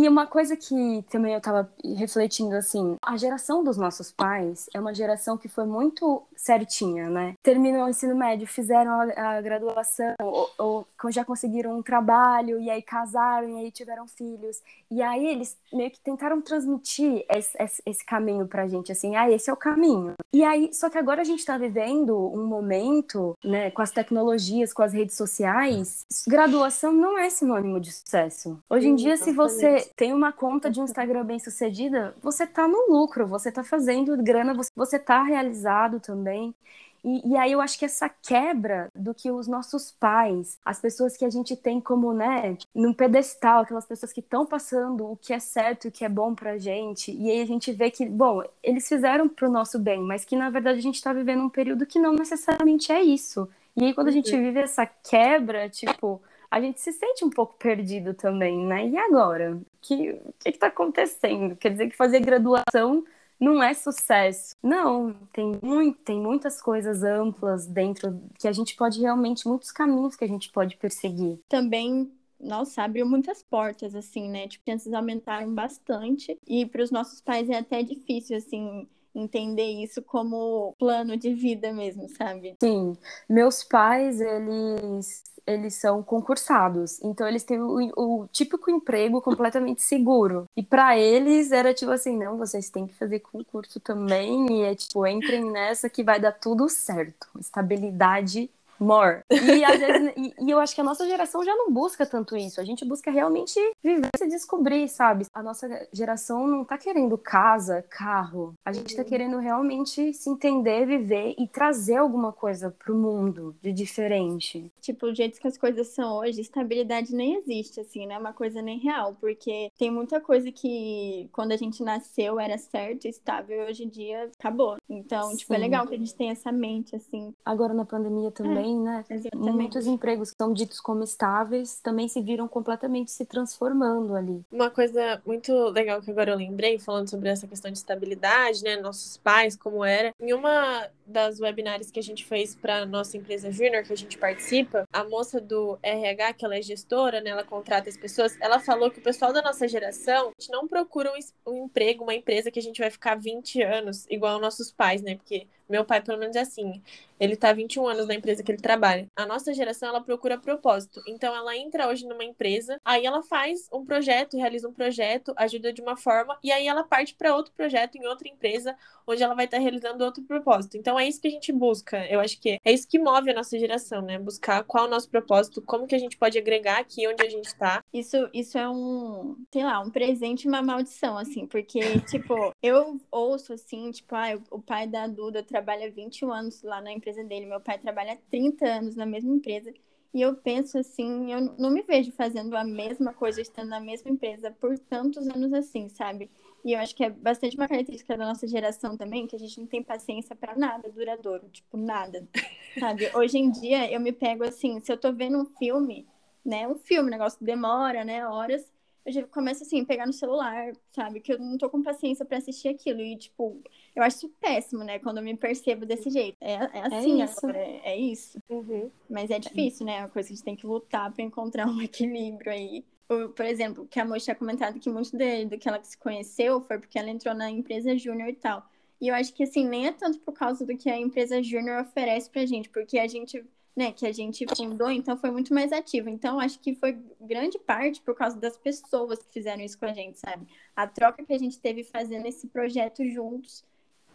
E 0.00 0.08
uma 0.08 0.26
coisa 0.26 0.56
que 0.56 1.04
também 1.10 1.34
eu 1.34 1.38
estava 1.38 1.70
refletindo 1.94 2.56
assim, 2.56 2.96
a 3.02 3.18
geração 3.18 3.62
dos 3.62 3.76
nossos 3.76 4.10
pais 4.10 4.66
é 4.72 4.80
uma 4.80 4.94
geração 4.94 5.36
que 5.36 5.46
foi 5.46 5.66
muito 5.66 6.22
certinha, 6.34 7.10
né? 7.10 7.34
Terminou 7.42 7.84
o 7.84 7.88
ensino 7.90 8.16
médio, 8.16 8.46
fizeram 8.46 8.92
a, 8.92 9.36
a 9.36 9.42
graduação, 9.42 10.14
ou, 10.18 10.48
ou, 10.58 10.86
já 11.10 11.22
conseguiram 11.22 11.76
um 11.76 11.82
trabalho, 11.82 12.58
e 12.58 12.70
aí 12.70 12.80
casaram, 12.80 13.46
e 13.50 13.56
aí 13.56 13.70
tiveram 13.70 14.08
filhos. 14.08 14.62
E 14.90 15.02
aí 15.02 15.26
eles 15.26 15.54
meio 15.70 15.90
que 15.90 16.00
tentaram 16.00 16.40
transmitir 16.40 17.26
esse, 17.28 17.62
esse, 17.62 17.82
esse 17.84 18.06
caminho 18.06 18.48
pra 18.48 18.66
gente, 18.66 18.90
assim, 18.90 19.16
ah, 19.16 19.30
esse 19.30 19.50
é 19.50 19.52
o 19.52 19.56
caminho. 19.56 20.14
E 20.32 20.42
aí, 20.42 20.72
só 20.72 20.88
que 20.88 20.96
agora 20.96 21.20
a 21.20 21.24
gente 21.24 21.44
tá 21.44 21.58
vivendo 21.58 22.16
um 22.16 22.46
momento, 22.46 23.36
né, 23.44 23.70
com 23.70 23.82
as 23.82 23.90
tecnologias, 23.90 24.72
com 24.72 24.82
as 24.82 24.94
redes 24.94 25.14
sociais, 25.14 26.06
graduação 26.26 26.90
não 26.90 27.18
é 27.18 27.28
sinônimo 27.28 27.78
de 27.78 27.92
sucesso. 27.92 28.58
Hoje 28.70 28.88
em 28.88 28.94
dia, 28.94 29.18
se 29.18 29.30
você 29.30 29.89
tem 29.96 30.12
uma 30.12 30.32
conta 30.32 30.70
de 30.70 30.80
Instagram 30.80 31.24
bem 31.24 31.38
sucedida, 31.38 32.14
você 32.22 32.46
tá 32.46 32.66
no 32.66 32.90
lucro, 32.90 33.26
você 33.26 33.50
tá 33.50 33.62
fazendo 33.62 34.16
grana, 34.22 34.54
você, 34.54 34.70
você 34.74 34.98
tá 34.98 35.22
realizado 35.22 36.00
também. 36.00 36.54
E, 37.02 37.30
e, 37.30 37.36
aí 37.36 37.52
eu 37.52 37.60
acho 37.60 37.78
que 37.78 37.84
essa 37.84 38.08
quebra 38.08 38.88
do 38.94 39.14
que 39.14 39.30
os 39.30 39.48
nossos 39.48 39.90
pais, 39.90 40.58
as 40.64 40.78
pessoas 40.78 41.16
que 41.16 41.24
a 41.24 41.30
gente 41.30 41.56
tem 41.56 41.80
como, 41.80 42.12
né, 42.12 42.56
num 42.74 42.92
pedestal, 42.92 43.62
aquelas 43.62 43.86
pessoas 43.86 44.12
que 44.12 44.20
estão 44.20 44.44
passando 44.44 45.12
o 45.12 45.16
que 45.16 45.32
é 45.32 45.38
certo 45.38 45.86
e 45.86 45.88
o 45.88 45.92
que 45.92 46.04
é 46.04 46.08
bom 46.08 46.34
pra 46.34 46.58
gente, 46.58 47.10
e 47.10 47.30
aí 47.30 47.40
a 47.40 47.46
gente 47.46 47.72
vê 47.72 47.90
que, 47.90 48.06
bom, 48.06 48.42
eles 48.62 48.86
fizeram 48.86 49.28
pro 49.28 49.50
nosso 49.50 49.78
bem, 49.78 50.00
mas 50.00 50.24
que 50.24 50.36
na 50.36 50.50
verdade 50.50 50.78
a 50.78 50.82
gente 50.82 51.02
tá 51.02 51.12
vivendo 51.12 51.42
um 51.42 51.48
período 51.48 51.86
que 51.86 51.98
não 51.98 52.12
necessariamente 52.12 52.92
é 52.92 53.02
isso. 53.02 53.48
E 53.76 53.84
aí 53.84 53.94
quando 53.94 54.08
a 54.08 54.12
gente 54.12 54.34
uhum. 54.34 54.42
vive 54.42 54.60
essa 54.60 54.84
quebra, 54.84 55.70
tipo, 55.70 56.20
a 56.50 56.60
gente 56.60 56.80
se 56.80 56.92
sente 56.92 57.24
um 57.24 57.30
pouco 57.30 57.54
perdido 57.54 58.12
também, 58.14 58.66
né? 58.66 58.88
E 58.88 58.96
agora? 58.96 59.56
O 59.56 59.64
que 59.80 60.20
está 60.44 60.66
acontecendo? 60.66 61.56
Quer 61.56 61.70
dizer 61.70 61.88
que 61.88 61.96
fazer 61.96 62.20
graduação 62.20 63.04
não 63.38 63.62
é 63.62 63.72
sucesso. 63.72 64.54
Não, 64.62 65.14
tem, 65.32 65.58
muito, 65.62 65.98
tem 66.00 66.20
muitas 66.20 66.60
coisas 66.60 67.02
amplas 67.02 67.66
dentro 67.66 68.20
que 68.38 68.46
a 68.46 68.52
gente 68.52 68.74
pode 68.76 69.00
realmente, 69.00 69.48
muitos 69.48 69.72
caminhos 69.72 70.16
que 70.16 70.24
a 70.24 70.28
gente 70.28 70.50
pode 70.50 70.76
perseguir. 70.76 71.38
Também 71.48 72.10
nossa, 72.40 72.82
abriu 72.82 73.06
muitas 73.06 73.42
portas, 73.42 73.94
assim, 73.94 74.28
né? 74.28 74.48
Tipo, 74.48 74.64
chances 74.70 74.92
aumentaram 74.92 75.54
bastante. 75.54 76.38
E 76.46 76.64
para 76.64 76.82
os 76.82 76.90
nossos 76.90 77.20
pais 77.20 77.50
é 77.50 77.58
até 77.58 77.82
difícil, 77.82 78.36
assim, 78.36 78.88
entender 79.14 79.82
isso 79.82 80.02
como 80.02 80.74
plano 80.78 81.16
de 81.16 81.34
vida 81.34 81.72
mesmo, 81.72 82.08
sabe? 82.08 82.56
Sim. 82.62 82.96
Meus 83.28 83.64
pais, 83.64 84.20
eles 84.20 85.24
eles 85.46 85.74
são 85.74 86.02
concursados, 86.02 87.02
então 87.02 87.26
eles 87.26 87.42
têm 87.42 87.58
o, 87.60 87.90
o 87.96 88.28
típico 88.28 88.70
emprego 88.70 89.20
completamente 89.20 89.82
seguro. 89.82 90.44
E 90.56 90.62
para 90.62 90.96
eles 90.96 91.50
era 91.50 91.74
tipo 91.74 91.90
assim, 91.90 92.16
não, 92.16 92.36
vocês 92.36 92.70
têm 92.70 92.86
que 92.86 92.94
fazer 92.94 93.20
concurso 93.20 93.80
também 93.80 94.46
e 94.52 94.62
é 94.62 94.74
tipo, 94.74 95.06
entrem 95.06 95.50
nessa 95.50 95.88
que 95.88 96.04
vai 96.04 96.20
dar 96.20 96.32
tudo 96.32 96.68
certo. 96.68 97.26
Estabilidade 97.38 98.50
more. 98.80 99.22
E, 99.30 99.64
às 99.64 99.78
vezes, 99.78 100.12
e, 100.16 100.34
e, 100.40 100.50
eu 100.50 100.58
acho 100.58 100.74
que 100.74 100.80
a 100.80 100.84
nossa 100.84 101.06
geração 101.06 101.44
já 101.44 101.54
não 101.54 101.70
busca 101.70 102.06
tanto 102.06 102.36
isso. 102.36 102.60
A 102.60 102.64
gente 102.64 102.84
busca 102.84 103.10
realmente 103.10 103.60
viver, 103.82 104.08
se 104.16 104.26
descobrir, 104.26 104.88
sabe? 104.88 105.26
A 105.32 105.42
nossa 105.42 105.68
geração 105.92 106.46
não 106.46 106.64
tá 106.64 106.78
querendo 106.78 107.16
casa, 107.18 107.84
carro. 107.88 108.54
A 108.64 108.72
gente 108.72 108.96
tá 108.96 109.02
uhum. 109.02 109.08
querendo 109.08 109.38
realmente 109.38 110.12
se 110.14 110.30
entender, 110.30 110.86
viver 110.86 111.34
e 111.38 111.46
trazer 111.46 111.96
alguma 111.96 112.32
coisa 112.32 112.74
pro 112.78 112.96
mundo 112.96 113.54
de 113.60 113.72
diferente. 113.72 114.72
Tipo, 114.80 115.06
o 115.06 115.14
jeito 115.14 115.40
que 115.40 115.46
as 115.46 115.58
coisas 115.58 115.88
são 115.88 116.18
hoje, 116.18 116.40
estabilidade 116.40 117.14
nem 117.14 117.36
existe, 117.36 117.80
assim, 117.80 118.06
né? 118.06 118.18
Uma 118.18 118.32
coisa 118.32 118.62
nem 118.62 118.78
real. 118.78 119.16
Porque 119.20 119.70
tem 119.78 119.90
muita 119.90 120.20
coisa 120.20 120.50
que 120.50 121.28
quando 121.32 121.52
a 121.52 121.56
gente 121.56 121.82
nasceu 121.82 122.40
era 122.40 122.56
certo, 122.56 123.06
estável, 123.06 123.62
e 123.62 123.70
hoje 123.70 123.84
em 123.84 123.88
dia 123.88 124.30
acabou. 124.38 124.76
Então, 124.88 125.30
Sim. 125.30 125.36
tipo, 125.36 125.54
é 125.54 125.58
legal 125.58 125.86
que 125.86 125.94
a 125.94 125.98
gente 125.98 126.14
tenha 126.14 126.32
essa 126.32 126.50
mente, 126.50 126.96
assim. 126.96 127.34
Agora 127.44 127.74
na 127.74 127.84
pandemia 127.84 128.30
também. 128.30 128.69
É 128.69 128.69
também, 128.70 128.78
né? 128.78 129.04
Exatamente. 129.08 129.52
Muitos 129.52 129.86
empregos 129.86 130.30
que 130.30 130.36
são 130.36 130.52
ditos 130.52 130.80
como 130.80 131.02
estáveis 131.02 131.80
também 131.80 132.08
se 132.08 132.20
viram 132.20 132.46
completamente 132.46 133.10
se 133.10 133.24
transformando 133.24 134.14
ali. 134.14 134.44
Uma 134.50 134.70
coisa 134.70 135.20
muito 135.26 135.52
legal 135.70 136.00
que 136.00 136.10
agora 136.10 136.30
eu 136.30 136.36
lembrei, 136.36 136.78
falando 136.78 137.08
sobre 137.08 137.28
essa 137.28 137.46
questão 137.46 137.70
de 137.70 137.78
estabilidade, 137.78 138.62
né? 138.62 138.76
Nossos 138.76 139.16
pais, 139.16 139.56
como 139.56 139.84
era. 139.84 140.14
Em 140.20 140.32
uma 140.32 140.88
das 141.06 141.40
webinários 141.40 141.90
que 141.90 141.98
a 141.98 142.02
gente 142.02 142.24
fez 142.24 142.54
para 142.54 142.86
nossa 142.86 143.16
empresa 143.16 143.50
Junior, 143.50 143.82
que 143.82 143.92
a 143.92 143.96
gente 143.96 144.16
participa, 144.16 144.84
a 144.92 145.02
moça 145.04 145.40
do 145.40 145.78
RH, 145.82 146.34
que 146.34 146.44
ela 146.44 146.56
é 146.56 146.62
gestora, 146.62 147.20
né? 147.20 147.30
Ela 147.30 147.44
contrata 147.44 147.88
as 147.88 147.96
pessoas, 147.96 148.36
ela 148.40 148.60
falou 148.60 148.90
que 148.90 149.00
o 149.00 149.02
pessoal 149.02 149.32
da 149.32 149.42
nossa 149.42 149.66
geração, 149.66 150.28
a 150.28 150.40
gente 150.40 150.52
não 150.52 150.68
procura 150.68 151.10
um, 151.12 151.52
um 151.52 151.64
emprego, 151.64 152.04
uma 152.04 152.14
empresa 152.14 152.50
que 152.50 152.58
a 152.58 152.62
gente 152.62 152.80
vai 152.80 152.90
ficar 152.90 153.16
20 153.16 153.62
anos, 153.62 154.06
igual 154.08 154.40
nossos 154.40 154.70
pais, 154.70 155.02
né? 155.02 155.16
Porque 155.16 155.46
meu 155.70 155.84
pai, 155.84 156.02
pelo 156.02 156.18
menos, 156.18 156.36
é 156.36 156.40
assim. 156.40 156.82
Ele 157.18 157.36
tá 157.36 157.52
21 157.52 157.86
anos 157.86 158.06
na 158.06 158.14
empresa 158.14 158.42
que 158.42 158.50
ele 158.50 158.60
trabalha. 158.60 159.06
A 159.14 159.26
nossa 159.26 159.52
geração, 159.52 159.90
ela 159.90 160.00
procura 160.00 160.38
propósito. 160.38 161.02
Então, 161.06 161.36
ela 161.36 161.54
entra 161.56 161.86
hoje 161.86 162.06
numa 162.06 162.24
empresa, 162.24 162.80
aí 162.84 163.04
ela 163.04 163.22
faz 163.22 163.68
um 163.72 163.84
projeto, 163.84 164.38
realiza 164.38 164.68
um 164.68 164.72
projeto, 164.72 165.34
ajuda 165.36 165.72
de 165.72 165.82
uma 165.82 165.96
forma, 165.96 166.38
e 166.42 166.50
aí 166.50 166.66
ela 166.66 166.82
parte 166.82 167.14
para 167.14 167.36
outro 167.36 167.52
projeto 167.54 167.96
em 167.96 168.06
outra 168.06 168.26
empresa, 168.26 168.74
onde 169.06 169.22
ela 169.22 169.34
vai 169.34 169.44
estar 169.44 169.58
tá 169.58 169.62
realizando 169.62 170.02
outro 170.02 170.22
propósito. 170.24 170.76
Então, 170.76 170.98
é 170.98 171.06
isso 171.06 171.20
que 171.20 171.28
a 171.28 171.30
gente 171.30 171.52
busca. 171.52 172.06
Eu 172.06 172.20
acho 172.20 172.40
que 172.40 172.58
é 172.64 172.72
isso 172.72 172.88
que 172.88 172.98
move 172.98 173.30
a 173.30 173.34
nossa 173.34 173.58
geração, 173.58 174.00
né? 174.00 174.18
Buscar 174.18 174.64
qual 174.64 174.84
é 174.84 174.88
o 174.88 174.90
nosso 174.90 175.10
propósito, 175.10 175.62
como 175.62 175.86
que 175.86 175.94
a 175.94 175.98
gente 175.98 176.16
pode 176.16 176.38
agregar 176.38 176.78
aqui 176.78 177.06
onde 177.06 177.22
a 177.22 177.28
gente 177.28 177.54
tá. 177.54 177.84
Isso, 177.92 178.16
isso 178.32 178.56
é 178.56 178.68
um, 178.68 179.36
sei 179.52 179.62
lá, 179.62 179.78
um 179.80 179.90
presente 179.90 180.44
e 180.44 180.48
uma 180.48 180.62
maldição, 180.62 181.18
assim, 181.18 181.46
porque, 181.46 181.80
tipo, 182.08 182.54
eu 182.62 182.98
ouço 183.10 183.52
assim, 183.52 183.90
tipo, 183.90 184.14
ah, 184.14 184.38
o 184.50 184.58
pai 184.58 184.86
da 184.86 185.06
Duda 185.06 185.42
trabalha 185.42 185.59
trabalha 185.60 185.90
21 185.90 186.32
anos 186.32 186.62
lá 186.62 186.80
na 186.80 186.90
empresa 186.90 187.22
dele, 187.22 187.44
meu 187.44 187.60
pai 187.60 187.78
trabalha 187.78 188.18
30 188.30 188.66
anos 188.66 188.96
na 188.96 189.04
mesma 189.04 189.34
empresa. 189.34 189.72
E 190.12 190.20
eu 190.20 190.34
penso 190.34 190.76
assim, 190.76 191.32
eu 191.32 191.54
não 191.56 191.70
me 191.70 191.82
vejo 191.82 192.10
fazendo 192.12 192.56
a 192.56 192.64
mesma 192.64 193.12
coisa, 193.12 193.40
estando 193.40 193.68
na 193.68 193.78
mesma 193.78 194.10
empresa 194.10 194.50
por 194.50 194.76
tantos 194.76 195.28
anos 195.28 195.52
assim, 195.52 195.88
sabe? 195.88 196.28
E 196.64 196.72
eu 196.72 196.80
acho 196.80 196.96
que 196.96 197.04
é 197.04 197.10
bastante 197.10 197.56
uma 197.56 197.68
característica 197.68 198.16
da 198.16 198.26
nossa 198.26 198.46
geração 198.48 198.96
também, 198.96 199.26
que 199.26 199.36
a 199.36 199.38
gente 199.38 199.60
não 199.60 199.66
tem 199.66 199.82
paciência 199.82 200.34
para 200.34 200.56
nada 200.56 200.90
duradouro, 200.90 201.48
tipo, 201.50 201.76
nada, 201.76 202.26
sabe? 202.80 203.08
Hoje 203.14 203.38
em 203.38 203.50
dia 203.50 203.90
eu 203.92 204.00
me 204.00 204.10
pego 204.10 204.42
assim, 204.42 204.80
se 204.80 204.90
eu 204.90 204.96
tô 204.96 205.12
vendo 205.12 205.38
um 205.38 205.44
filme, 205.44 206.08
né? 206.44 206.66
Um 206.66 206.76
filme, 206.76 207.08
o 207.08 207.12
negócio 207.12 207.38
demora, 207.44 208.02
né? 208.02 208.26
Horas 208.26 208.68
eu 209.04 209.12
já 209.12 209.26
começo 209.26 209.62
assim, 209.62 209.84
pegar 209.84 210.06
no 210.06 210.12
celular, 210.12 210.72
sabe? 210.92 211.20
Que 211.20 211.32
eu 211.32 211.38
não 211.38 211.56
tô 211.56 211.70
com 211.70 211.82
paciência 211.82 212.24
para 212.24 212.38
assistir 212.38 212.68
aquilo. 212.68 213.00
E, 213.00 213.16
tipo, 213.16 213.62
eu 213.94 214.02
acho 214.02 214.28
péssimo, 214.40 214.84
né? 214.84 214.98
Quando 214.98 215.18
eu 215.18 215.24
me 215.24 215.36
percebo 215.36 215.86
desse 215.86 216.10
jeito. 216.10 216.36
É, 216.40 216.54
é, 216.54 216.70
é 216.74 216.86
assim 216.86 217.20
é 217.20 217.24
isso. 217.24 217.38
agora, 217.38 217.58
é, 217.58 217.80
é 217.84 217.96
isso. 217.96 218.38
Uhum. 218.48 218.90
Mas 219.08 219.30
é 219.30 219.38
difícil, 219.38 219.86
né? 219.86 219.96
É 219.96 220.00
uma 220.00 220.08
coisa 220.08 220.28
que 220.28 220.34
a 220.34 220.36
gente 220.36 220.44
tem 220.44 220.56
que 220.56 220.66
lutar 220.66 221.12
para 221.12 221.24
encontrar 221.24 221.66
um 221.66 221.80
equilíbrio 221.82 222.52
aí. 222.52 222.84
Por 223.08 223.44
exemplo, 223.44 223.88
que 223.88 223.98
a 223.98 224.04
moça 224.04 224.26
tinha 224.26 224.36
comentado 224.36 224.78
que 224.78 224.88
muito 224.88 225.16
de, 225.16 225.44
do 225.46 225.58
que 225.58 225.68
ela 225.68 225.82
se 225.82 225.98
conheceu 225.98 226.60
foi 226.60 226.78
porque 226.78 226.96
ela 226.96 227.10
entrou 227.10 227.34
na 227.34 227.50
empresa 227.50 227.96
júnior 227.96 228.28
e 228.28 228.34
tal. 228.34 228.64
E 229.00 229.08
eu 229.08 229.14
acho 229.14 229.32
que, 229.32 229.42
assim, 229.42 229.66
nem 229.66 229.86
é 229.86 229.92
tanto 229.92 230.20
por 230.20 230.32
causa 230.32 230.64
do 230.64 230.76
que 230.76 230.88
a 230.90 230.98
empresa 230.98 231.42
júnior 231.42 231.80
oferece 231.80 232.30
pra 232.30 232.44
gente, 232.44 232.68
porque 232.68 232.98
a 232.98 233.08
gente 233.08 233.44
né, 233.80 233.92
que 233.92 234.06
a 234.06 234.12
gente 234.12 234.44
fundou, 234.54 234.90
então 234.90 235.16
foi 235.16 235.30
muito 235.30 235.54
mais 235.54 235.72
ativo. 235.72 236.10
Então, 236.10 236.38
acho 236.38 236.58
que 236.60 236.74
foi 236.74 236.98
grande 237.18 237.58
parte 237.58 237.98
por 238.02 238.14
causa 238.14 238.38
das 238.38 238.54
pessoas 238.54 239.20
que 239.20 239.32
fizeram 239.32 239.62
isso 239.62 239.78
com 239.78 239.86
a 239.86 239.94
gente, 239.94 240.20
sabe? 240.20 240.46
A 240.76 240.86
troca 240.86 241.24
que 241.24 241.32
a 241.32 241.38
gente 241.38 241.58
teve 241.58 241.82
fazendo 241.82 242.26
esse 242.26 242.46
projeto 242.48 243.02
juntos 243.08 243.64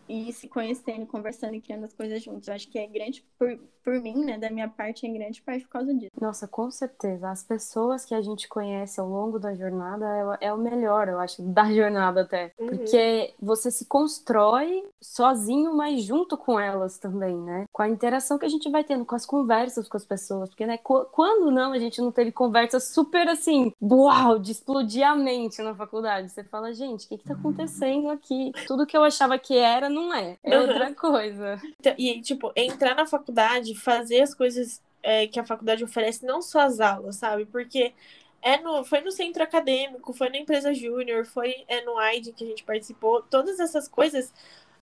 e 0.07 0.31
se 0.33 0.47
conhecendo, 0.47 1.05
conversando 1.05 1.55
e 1.55 1.61
criando 1.61 1.85
as 1.85 1.93
coisas 1.93 2.23
juntos. 2.23 2.47
Eu 2.47 2.53
acho 2.53 2.69
que 2.69 2.77
é 2.77 2.87
grande 2.87 3.25
por, 3.37 3.57
por 3.83 3.99
mim, 4.01 4.25
né, 4.25 4.37
da 4.37 4.49
minha 4.49 4.67
parte, 4.67 5.05
é 5.05 5.09
grande 5.09 5.41
parte 5.41 5.63
por 5.63 5.71
causa 5.71 5.93
disso. 5.93 6.11
Nossa, 6.19 6.47
com 6.47 6.69
certeza. 6.71 7.29
As 7.29 7.43
pessoas 7.43 8.05
que 8.05 8.13
a 8.13 8.21
gente 8.21 8.47
conhece 8.47 8.99
ao 8.99 9.07
longo 9.07 9.39
da 9.39 9.53
jornada 9.53 10.37
é, 10.41 10.47
é 10.47 10.53
o 10.53 10.57
melhor, 10.57 11.07
eu 11.07 11.19
acho, 11.19 11.41
da 11.41 11.71
jornada 11.71 12.21
até. 12.21 12.51
Uhum. 12.59 12.67
Porque 12.67 13.33
você 13.39 13.69
se 13.71 13.85
constrói 13.85 14.87
sozinho, 15.01 15.75
mas 15.75 16.03
junto 16.03 16.37
com 16.37 16.59
elas 16.59 16.97
também, 16.97 17.35
né? 17.35 17.65
Com 17.71 17.81
a 17.81 17.89
interação 17.89 18.37
que 18.37 18.45
a 18.45 18.49
gente 18.49 18.69
vai 18.69 18.83
tendo, 18.83 19.05
com 19.05 19.15
as 19.15 19.25
conversas 19.25 19.87
com 19.87 19.97
as 19.97 20.05
pessoas. 20.05 20.49
Porque, 20.49 20.65
né, 20.65 20.77
quando 20.77 21.51
não, 21.51 21.71
a 21.71 21.79
gente 21.79 22.01
não 22.01 22.11
teve 22.11 22.31
conversa 22.31 22.79
super 22.79 23.27
assim, 23.27 23.71
uau, 23.81 24.39
de 24.39 24.51
explodir 24.51 25.07
a 25.07 25.15
mente 25.15 25.61
na 25.61 25.75
faculdade. 25.75 26.29
Você 26.29 26.43
fala, 26.43 26.73
gente, 26.73 27.05
o 27.05 27.09
que 27.09 27.17
que 27.17 27.23
tá 27.25 27.33
acontecendo 27.33 28.09
aqui? 28.09 28.51
Tudo 28.67 28.85
que 28.85 28.95
eu 28.95 29.03
achava 29.03 29.37
que 29.37 29.57
era, 29.57 29.89
não 29.95 30.13
é. 30.13 30.37
É 30.43 30.59
outra 30.59 30.93
coisa. 30.93 31.61
Então, 31.79 31.95
e, 31.97 32.21
tipo, 32.21 32.51
entrar 32.55 32.93
na 32.95 33.07
faculdade, 33.07 33.73
fazer 33.75 34.21
as 34.21 34.33
coisas 34.33 34.81
é, 35.01 35.27
que 35.27 35.39
a 35.39 35.45
faculdade 35.45 35.83
oferece, 35.83 36.25
não 36.25 36.41
só 36.41 36.59
as 36.61 36.79
aulas, 36.79 37.15
sabe? 37.15 37.45
Porque 37.45 37.93
é 38.41 38.59
no, 38.59 38.83
foi 38.83 39.01
no 39.01 39.11
centro 39.11 39.41
acadêmico, 39.41 40.13
foi 40.13 40.29
na 40.29 40.37
empresa 40.37 40.73
júnior, 40.73 41.25
foi 41.25 41.63
é 41.67 41.81
no 41.81 41.97
AID 41.97 42.33
que 42.33 42.43
a 42.43 42.47
gente 42.47 42.63
participou. 42.63 43.23
Todas 43.23 43.59
essas 43.59 43.87
coisas 43.87 44.33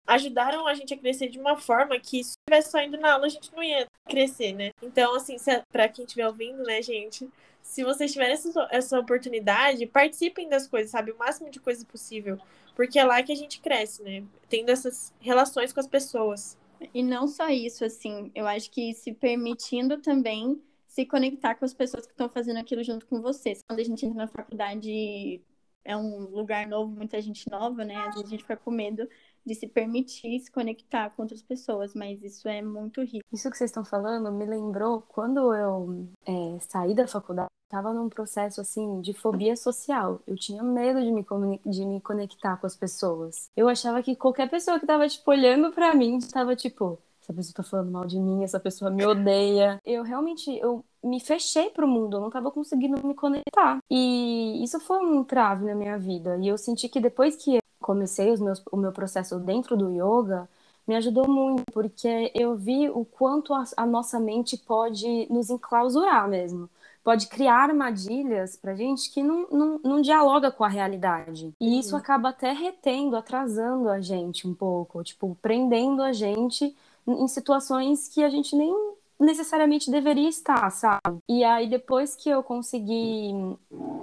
ajudaram 0.06 0.68
a 0.68 0.74
gente 0.74 0.94
a 0.94 0.98
crescer 0.98 1.30
de 1.30 1.40
uma 1.40 1.58
forma 1.58 1.98
que 2.00 2.24
se 2.24 2.36
estivesse 2.38 2.72
só 2.72 2.82
indo 2.82 2.98
na 2.98 3.14
aula, 3.14 3.26
a 3.26 3.30
gente 3.30 3.54
não 3.54 3.64
ia 3.64 3.88
crescer, 4.10 4.54
né? 4.54 4.72
Então, 4.82 5.16
assim, 5.16 5.38
para 5.72 5.88
quem 5.88 6.04
estiver 6.04 6.28
ouvindo, 6.28 6.62
né, 6.64 6.82
gente, 6.82 7.30
se 7.62 7.84
vocês 7.84 8.12
tiverem 8.12 8.34
essa, 8.34 8.68
essa 8.70 9.00
oportunidade, 9.00 9.86
participem 9.88 10.50
das 10.50 10.68
coisas, 10.68 10.92
sabe? 10.92 11.12
O 11.12 11.18
máximo 11.18 11.50
de 11.50 11.60
coisa 11.60 11.86
possível. 11.86 12.38
Porque 12.76 12.98
é 13.00 13.04
lá 13.04 13.22
que 13.22 13.32
a 13.32 13.36
gente 13.36 13.60
cresce, 13.60 14.02
né? 14.02 14.24
Tendo 14.50 14.70
essas 14.70 15.14
relações 15.20 15.72
com 15.72 15.80
as 15.80 15.88
pessoas. 15.88 16.58
E 16.94 17.04
não 17.04 17.28
só 17.28 17.50
isso, 17.50 17.86
assim, 17.86 18.32
eu 18.36 18.48
acho 18.48 18.70
que 18.72 18.94
se 18.94 19.14
permitindo 19.14 20.02
também 20.02 20.62
se 20.88 21.06
conectar 21.06 21.56
com 21.56 21.66
as 21.66 21.74
pessoas 21.74 22.06
que 22.06 22.12
estão 22.12 22.30
fazendo 22.30 22.58
aquilo 22.58 22.84
junto 22.84 23.08
com 23.08 23.22
vocês. 23.22 23.64
Quando 23.68 23.80
a 23.80 23.84
gente 23.84 24.06
entra 24.06 24.18
na 24.18 24.28
faculdade, 24.28 25.42
é 25.84 25.98
um 25.98 26.30
lugar 26.30 26.68
novo, 26.68 26.96
muita 26.96 27.22
gente 27.22 27.50
nova, 27.50 27.84
né? 27.84 27.96
Às 27.96 28.16
vezes 28.16 28.28
a 28.28 28.30
gente 28.30 28.42
fica 28.44 28.58
com 28.58 28.70
medo 28.70 29.08
de 29.46 29.56
se 29.56 29.68
permitir 29.68 30.40
se 30.40 30.52
conectar 30.52 31.10
com 31.12 31.24
outras 31.24 31.42
pessoas, 31.42 31.94
mas 31.94 32.22
isso 32.24 32.48
é 32.48 32.62
muito 32.62 33.02
rico. 33.02 33.26
Isso 33.32 33.50
que 33.50 33.58
vocês 33.58 33.70
estão 33.70 33.84
falando 33.86 34.32
me 34.32 34.46
lembrou 34.46 35.02
quando 35.08 35.54
eu 35.54 36.08
é, 36.26 36.58
saí 36.60 36.94
da 36.94 37.08
faculdade, 37.08 37.50
estava 37.66 37.94
num 37.94 38.10
processo 38.10 38.62
assim 38.62 39.02
de 39.02 39.14
fobia 39.14 39.56
social. 39.56 40.22
Eu 40.28 40.36
tinha 40.36 40.64
medo 40.64 41.02
de 41.02 41.12
me, 41.12 41.26
de 41.66 41.86
me 41.86 42.02
conectar 42.02 42.58
com 42.58 42.68
as 42.68 42.76
pessoas. 42.76 43.50
Eu 43.56 43.68
achava 43.68 44.02
que 44.04 44.16
qualquer 44.16 44.50
pessoa 44.50 44.78
que 44.78 44.86
estava 44.86 45.08
tipo 45.08 45.30
olhando 45.32 45.72
para 45.72 45.94
mim 45.94 46.18
estava 46.18 46.56
tipo 46.56 47.00
essa 47.24 47.34
pessoa 47.34 47.54
tá 47.56 47.64
falando 47.64 47.92
mal 47.92 48.06
de 48.06 48.20
mim, 48.20 48.44
essa 48.44 48.60
pessoa 48.60 48.92
me 48.92 49.06
odeia. 49.06 49.80
Eu 49.86 50.04
realmente, 50.04 50.52
eu 50.60 50.84
me 51.02 51.20
fechei 51.22 51.70
pro 51.70 51.88
mundo, 51.88 52.18
eu 52.18 52.22
não 52.22 52.30
tava 52.30 52.52
conseguindo 52.52 53.06
me 53.06 53.16
conectar. 53.16 53.80
E 53.90 54.62
isso 54.62 54.80
foi 54.82 55.00
um 55.00 55.24
trave 55.24 55.66
na 55.66 55.74
minha 55.74 55.98
vida. 55.98 56.38
E 56.42 56.48
eu 56.48 56.58
senti 56.58 56.90
que 56.90 57.00
depois 57.00 57.38
que 57.38 57.63
comecei 57.84 58.32
os 58.32 58.40
meus, 58.40 58.64
o 58.72 58.78
meu 58.78 58.92
processo 58.92 59.40
dentro 59.40 59.78
do 59.78 59.92
yoga, 59.92 60.50
me 60.88 60.96
ajudou 60.96 61.28
muito, 61.28 61.64
porque 61.72 62.32
eu 62.36 62.56
vi 62.56 62.90
o 62.90 63.06
quanto 63.06 63.54
a, 63.54 63.64
a 63.78 63.86
nossa 63.86 64.20
mente 64.20 64.58
pode 64.58 65.28
nos 65.30 65.50
enclausurar 65.50 66.28
mesmo 66.28 66.70
pode 67.04 67.28
criar 67.28 67.70
armadilhas 67.70 68.56
para 68.56 68.76
gente 68.76 69.12
que 69.12 69.22
não, 69.22 69.48
não, 69.52 69.80
não, 69.84 70.02
dialoga 70.02 70.50
com 70.50 70.64
a 70.64 70.70
realidade. 70.70 71.54
E 71.60 71.78
isso 71.78 71.92
uhum. 71.96 72.00
acaba 72.00 72.30
até 72.30 72.54
retendo, 72.54 73.18
atrasando 73.18 73.90
a 73.90 74.00
gente 74.00 74.48
um 74.48 74.54
pouco, 74.54 75.04
tipo, 75.04 75.38
prendendo 75.42 76.02
a 76.02 76.14
gente 76.14 76.74
em 77.06 77.28
situações 77.28 78.08
que 78.08 78.24
a 78.24 78.30
gente 78.30 78.56
nem 78.56 78.74
necessariamente 79.20 79.92
deveria 79.92 80.30
estar, 80.30 80.70
sabe? 80.70 81.18
E 81.30 81.44
aí 81.44 81.70
depois 81.70 82.16
que 82.16 82.30
eu 82.30 82.44
consegui 82.44 83.32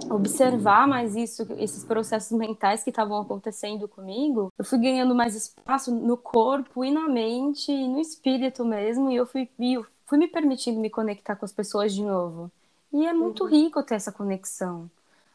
observar 0.09 0.87
mais 0.87 1.15
isso, 1.15 1.47
esses 1.57 1.83
processos 1.83 2.37
mentais 2.37 2.83
que 2.83 2.89
estavam 2.89 3.21
acontecendo 3.21 3.87
comigo, 3.87 4.51
eu 4.57 4.65
fui 4.65 4.79
ganhando 4.79 5.15
mais 5.15 5.35
espaço 5.35 5.93
no 5.93 6.17
corpo 6.17 6.83
e 6.83 6.91
na 6.91 7.07
mente, 7.07 7.71
e 7.71 7.87
no 7.87 7.99
espírito 7.99 8.65
mesmo, 8.65 9.11
e 9.11 9.15
eu 9.15 9.25
fui, 9.25 9.49
eu 9.59 9.85
fui 10.05 10.17
me 10.17 10.27
permitindo 10.27 10.79
me 10.79 10.89
conectar 10.89 11.35
com 11.35 11.45
as 11.45 11.53
pessoas 11.53 11.93
de 11.93 12.03
novo. 12.03 12.51
E 12.93 13.05
é 13.05 13.13
muito 13.13 13.43
uhum. 13.43 13.49
rico 13.49 13.83
ter 13.83 13.95
essa 13.95 14.11
conexão. 14.11 14.89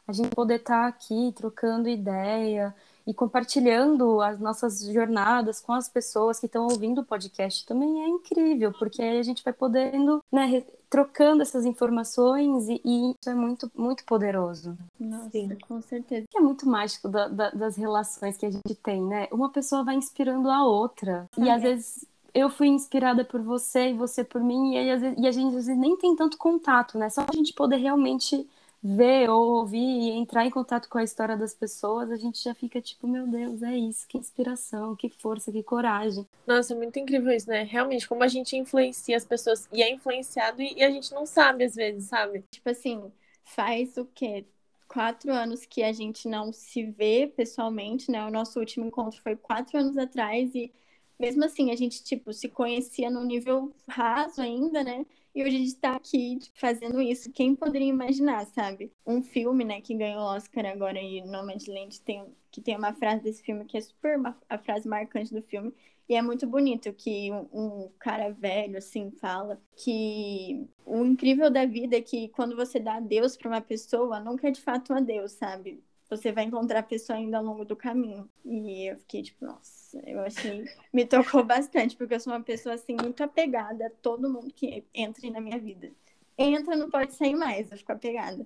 A 0.07 0.13
gente 0.13 0.29
poder 0.29 0.55
estar 0.55 0.83
tá 0.83 0.87
aqui 0.87 1.33
trocando 1.35 1.89
ideia 1.89 2.73
e 3.07 3.13
compartilhando 3.13 4.19
as 4.19 4.37
nossas 4.37 4.81
jornadas 4.81 5.61
com 5.61 5.71
as 5.71 5.87
pessoas 5.87 6.41
que 6.41 6.45
estão 6.45 6.67
ouvindo 6.67 6.99
o 6.99 7.05
podcast 7.05 7.65
também 7.65 8.03
é 8.03 8.07
incrível, 8.09 8.73
porque 8.73 9.01
aí 9.01 9.17
a 9.17 9.23
gente 9.23 9.41
vai 9.41 9.53
podendo, 9.53 10.21
né, 10.29 10.61
trocando 10.89 11.41
essas 11.41 11.65
informações 11.65 12.67
e, 12.67 12.81
e, 12.83 13.11
isso 13.11 13.29
é 13.29 13.33
muito, 13.33 13.71
muito 13.73 14.03
poderoso. 14.03 14.77
Nossa, 14.99 15.29
Sim. 15.29 15.57
com 15.67 15.81
certeza. 15.81 16.27
É 16.35 16.39
muito 16.41 16.67
mágico 16.67 17.07
da, 17.07 17.29
da, 17.29 17.49
das 17.51 17.77
relações 17.77 18.35
que 18.35 18.45
a 18.45 18.51
gente 18.51 18.75
tem, 18.75 19.01
né? 19.01 19.27
Uma 19.31 19.49
pessoa 19.49 19.83
vai 19.83 19.95
inspirando 19.95 20.49
a 20.49 20.65
outra. 20.65 21.29
E 21.37 21.49
às 21.49 21.61
vezes 21.61 22.05
eu 22.33 22.49
fui 22.49 22.67
inspirada 22.67 23.23
por 23.23 23.41
você 23.41 23.89
e 23.89 23.93
você 23.93 24.23
por 24.23 24.41
mim, 24.43 24.73
e, 24.73 24.77
aí, 24.77 25.15
e 25.17 25.27
a 25.27 25.31
gente 25.31 25.47
às 25.47 25.65
vezes, 25.65 25.77
nem 25.77 25.97
tem 25.97 26.15
tanto 26.15 26.37
contato, 26.37 26.97
né? 26.97 27.09
Só 27.09 27.21
a 27.21 27.35
gente 27.35 27.53
poder 27.53 27.77
realmente 27.77 28.47
ver 28.83 29.29
ou 29.29 29.57
ouvir 29.57 29.77
e 29.77 30.09
entrar 30.11 30.45
em 30.45 30.49
contato 30.49 30.87
com 30.87 30.97
a 30.97 31.03
história 31.03 31.35
das 31.35 31.53
pessoas, 31.53 32.11
a 32.11 32.15
gente 32.15 32.43
já 32.43 32.53
fica 32.53 32.81
tipo, 32.81 33.07
meu 33.07 33.27
Deus, 33.27 33.61
é 33.63 33.75
isso, 33.75 34.07
que 34.07 34.17
inspiração, 34.17 34.95
que 34.95 35.09
força, 35.09 35.51
que 35.51 35.63
coragem. 35.63 36.27
Nossa, 36.45 36.73
é 36.73 36.77
muito 36.77 36.97
incrível 36.99 37.31
isso, 37.31 37.49
né? 37.49 37.63
Realmente, 37.63 38.07
como 38.07 38.23
a 38.23 38.27
gente 38.27 38.55
influencia 38.55 39.17
as 39.17 39.25
pessoas 39.25 39.67
e 39.73 39.81
é 39.81 39.91
influenciado 39.91 40.61
e, 40.61 40.73
e 40.75 40.83
a 40.83 40.91
gente 40.91 41.13
não 41.13 41.25
sabe 41.25 41.63
às 41.63 41.75
vezes, 41.75 42.05
sabe? 42.05 42.43
Tipo 42.51 42.69
assim, 42.69 43.11
faz 43.43 43.97
o 43.97 44.05
quê? 44.05 44.45
Quatro 44.87 45.31
anos 45.33 45.65
que 45.65 45.83
a 45.83 45.91
gente 45.91 46.27
não 46.29 46.53
se 46.53 46.83
vê 46.83 47.31
pessoalmente, 47.35 48.09
né? 48.11 48.25
O 48.25 48.31
nosso 48.31 48.59
último 48.59 48.85
encontro 48.85 49.21
foi 49.21 49.35
quatro 49.35 49.77
anos 49.77 49.97
atrás 49.97 50.53
e 50.55 50.71
mesmo 51.19 51.43
assim, 51.43 51.71
a 51.71 51.75
gente, 51.75 52.03
tipo, 52.03 52.31
se 52.31 52.47
conhecia 52.47 53.09
num 53.09 53.25
nível 53.25 53.73
raso 53.89 54.41
ainda, 54.41 54.83
né? 54.83 55.05
E 55.37 55.43
hoje 55.43 55.55
a 55.55 55.59
gente 55.59 55.75
tá 55.75 55.95
aqui 55.95 56.39
tipo, 56.39 56.59
fazendo 56.59 56.99
isso. 56.99 57.31
Quem 57.31 57.55
poderia 57.55 57.87
imaginar, 57.87 58.43
sabe? 58.47 58.91
Um 59.05 59.21
filme, 59.21 59.63
né, 59.63 59.81
que 59.81 59.93
ganhou 59.93 60.21
o 60.21 60.35
Oscar 60.35 60.65
agora 60.65 60.99
e 60.99 61.21
Nomadland 61.23 62.01
tem, 62.01 62.25
que 62.49 62.59
tem 62.59 62.75
uma 62.75 62.91
frase 62.91 63.21
desse 63.21 63.43
filme 63.43 63.63
que 63.65 63.77
é 63.77 63.81
super 63.81 64.19
a 64.49 64.57
frase 64.57 64.89
marcante 64.89 65.31
do 65.31 65.43
filme. 65.43 65.71
E 66.09 66.15
é 66.15 66.23
muito 66.23 66.47
bonito 66.47 66.91
que 66.91 67.31
um, 67.31 67.47
um, 67.53 67.91
cara 67.99 68.31
velho, 68.31 68.79
assim, 68.79 69.11
fala 69.11 69.61
que 69.75 70.67
o 70.83 71.05
incrível 71.05 71.51
da 71.51 71.67
vida 71.67 71.97
é 71.97 72.01
que 72.01 72.29
quando 72.29 72.55
você 72.55 72.79
dá 72.79 72.95
adeus 72.95 73.37
para 73.37 73.49
uma 73.49 73.61
pessoa, 73.61 74.19
nunca 74.19 74.47
é 74.47 74.51
de 74.51 74.61
fato 74.61 74.91
um 74.91 74.95
adeus, 74.95 75.33
sabe? 75.33 75.83
Você 76.09 76.31
vai 76.31 76.45
encontrar 76.45 76.79
a 76.79 76.83
pessoa 76.83 77.17
ainda 77.17 77.37
ao 77.37 77.43
longo 77.43 77.65
do 77.65 77.75
caminho. 77.75 78.29
E 78.45 78.91
eu 78.91 78.97
fiquei 78.97 79.21
tipo, 79.23 79.45
nossa, 79.45 80.01
eu 80.05 80.19
achei. 80.21 80.65
Me 80.93 81.05
tocou 81.05 81.43
bastante, 81.43 81.95
porque 81.95 82.15
eu 82.15 82.19
sou 82.19 82.33
uma 82.33 82.43
pessoa 82.43 82.75
assim 82.75 82.95
muito 83.01 83.21
apegada 83.23 83.87
a 83.87 83.89
todo 83.89 84.31
mundo 84.31 84.53
que 84.53 84.85
entre 84.93 85.29
na 85.29 85.41
minha 85.41 85.59
vida. 85.59 85.91
Entra, 86.37 86.75
não 86.75 86.89
pode 86.89 87.13
sair 87.13 87.35
mais, 87.35 87.71
eu 87.71 87.77
fico 87.77 87.91
apegada. 87.91 88.45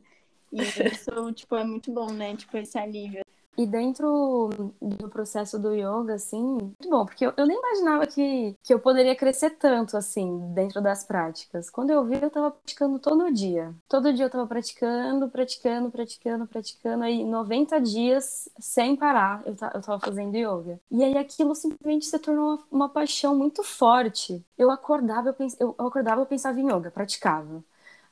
E 0.51 0.62
isso, 0.62 1.32
tipo, 1.34 1.55
é 1.55 1.64
muito 1.64 1.91
bom, 1.91 2.12
né? 2.12 2.36
Tipo, 2.36 2.57
esse 2.57 2.78
alívio. 2.78 3.24
E 3.58 3.66
dentro 3.66 4.49
do 4.82 5.10
processo 5.10 5.60
do 5.60 5.74
yoga, 5.76 6.14
assim, 6.14 6.41
muito 6.41 6.89
bom, 6.89 7.06
porque 7.06 7.26
eu, 7.26 7.34
eu, 7.36 7.45
nem 7.45 7.58
imaginava 7.58 8.08
que, 8.08 8.56
que 8.64 8.74
eu 8.74 8.80
poderia 8.80 9.16
crescer 9.16 9.52
tanto, 9.52 9.97
assim, 9.97 10.54
dentro 10.54 10.82
das 10.82 11.04
práticas. 11.04 11.70
Quando 11.70 11.89
eu 11.89 12.04
vi, 12.06 12.16
eu 12.22 12.30
tava 12.30 12.52
praticando 12.52 12.97
todo 12.97 13.32
dia. 13.32 13.76
Todo 13.89 14.14
dia 14.14 14.26
eu 14.26 14.30
tava 14.30 14.47
praticando, 14.47 15.28
praticando, 15.30 15.91
praticando, 15.91 16.47
praticando. 16.47 17.04
Aí, 17.04 17.26
90 17.26 17.80
dias 17.82 18.49
sem 18.58 18.95
parar, 18.95 19.43
eu, 19.45 19.52
eu 19.52 19.82
tava 19.82 19.99
fazendo 19.99 20.36
yoga. 20.38 20.80
E 20.89 21.04
aí, 21.04 21.18
aquilo 21.18 21.54
simplesmente 21.54 22.06
se 22.06 22.18
tornou 22.20 22.56
uma, 22.56 22.60
uma 22.72 22.89
paixão 22.89 23.36
muito 23.38 23.64
forte. 23.64 24.43
Eu 24.58 24.72
acordava, 24.72 25.30
eu, 25.30 25.34
pens, 25.34 25.60
eu, 25.60 25.76
eu 25.78 25.88
acordava, 25.88 26.22
eu 26.22 26.26
pensava 26.26 26.60
em 26.60 26.68
yoga, 26.68 26.89
praticava. 26.89 27.62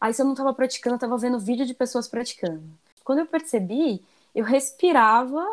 Aí, 0.02 0.14
se 0.14 0.22
eu 0.22 0.26
não 0.26 0.36
tava 0.36 0.54
praticando, 0.54 0.96
eu 0.96 1.00
tava 1.00 1.18
vendo 1.18 1.40
vídeo 1.40 1.66
de 1.66 1.74
pessoas 1.74 2.08
praticando. 2.10 2.64
Quando 3.04 3.20
eu 3.20 3.26
percebi 3.26 4.04
eu 4.34 4.44
respirava 4.46 5.46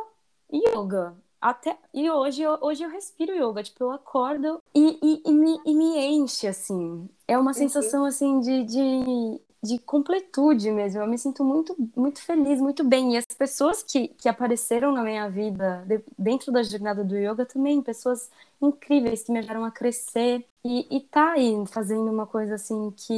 yoga. 0.53 1.15
Até, 1.41 1.77
e 1.93 2.11
hoje, 2.11 2.43
hoje 2.61 2.83
eu 2.83 2.91
respiro 2.91 3.33
yoga, 3.33 3.63
tipo, 3.63 3.85
eu 3.85 3.91
acordo 3.91 4.61
e, 4.75 4.99
e, 5.03 5.23
e, 5.27 5.33
me, 5.33 5.61
e 5.65 5.75
me 5.75 5.99
enche, 5.99 6.47
assim. 6.47 7.09
É 7.29 7.39
uma 7.39 7.53
sensação, 7.53 8.05
assim, 8.05 8.41
de, 8.41 8.65
de, 8.65 9.41
de 9.63 9.79
completude 9.79 10.71
mesmo. 10.71 11.03
Eu 11.03 11.07
me 11.07 11.19
sinto 11.19 11.45
muito, 11.45 11.77
muito 11.95 12.23
feliz, 12.23 12.61
muito 12.61 12.83
bem. 12.83 13.15
E 13.15 13.17
as 13.19 13.27
pessoas 13.27 13.83
que, 13.83 14.09
que 14.09 14.29
apareceram 14.29 14.93
na 14.93 15.03
minha 15.03 15.29
vida, 15.29 15.85
de, 15.87 16.03
dentro 16.19 16.51
da 16.51 16.63
jornada 16.63 17.05
do 17.05 17.17
yoga 17.17 17.45
também, 17.45 17.83
pessoas 17.83 18.31
incríveis 18.61 19.23
que 19.23 19.31
me 19.31 19.39
ajudaram 19.39 19.65
a 19.65 19.71
crescer. 19.71 20.45
E, 20.65 20.97
e 20.97 21.01
tá 21.01 21.33
aí 21.33 21.55
fazendo 21.67 22.11
uma 22.11 22.27
coisa, 22.27 22.55
assim, 22.55 22.91
que 22.97 23.15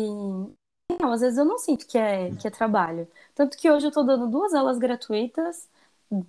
não, 1.00 1.12
às 1.12 1.20
vezes 1.20 1.38
eu 1.38 1.44
não 1.44 1.58
sinto 1.58 1.86
que 1.86 1.98
é, 1.98 2.30
que 2.36 2.46
é 2.46 2.50
trabalho. 2.50 3.08
Tanto 3.34 3.56
que 3.56 3.70
hoje 3.70 3.86
eu 3.86 3.92
tô 3.92 4.02
dando 4.02 4.26
duas 4.28 4.54
aulas 4.54 4.78
gratuitas 4.78 5.68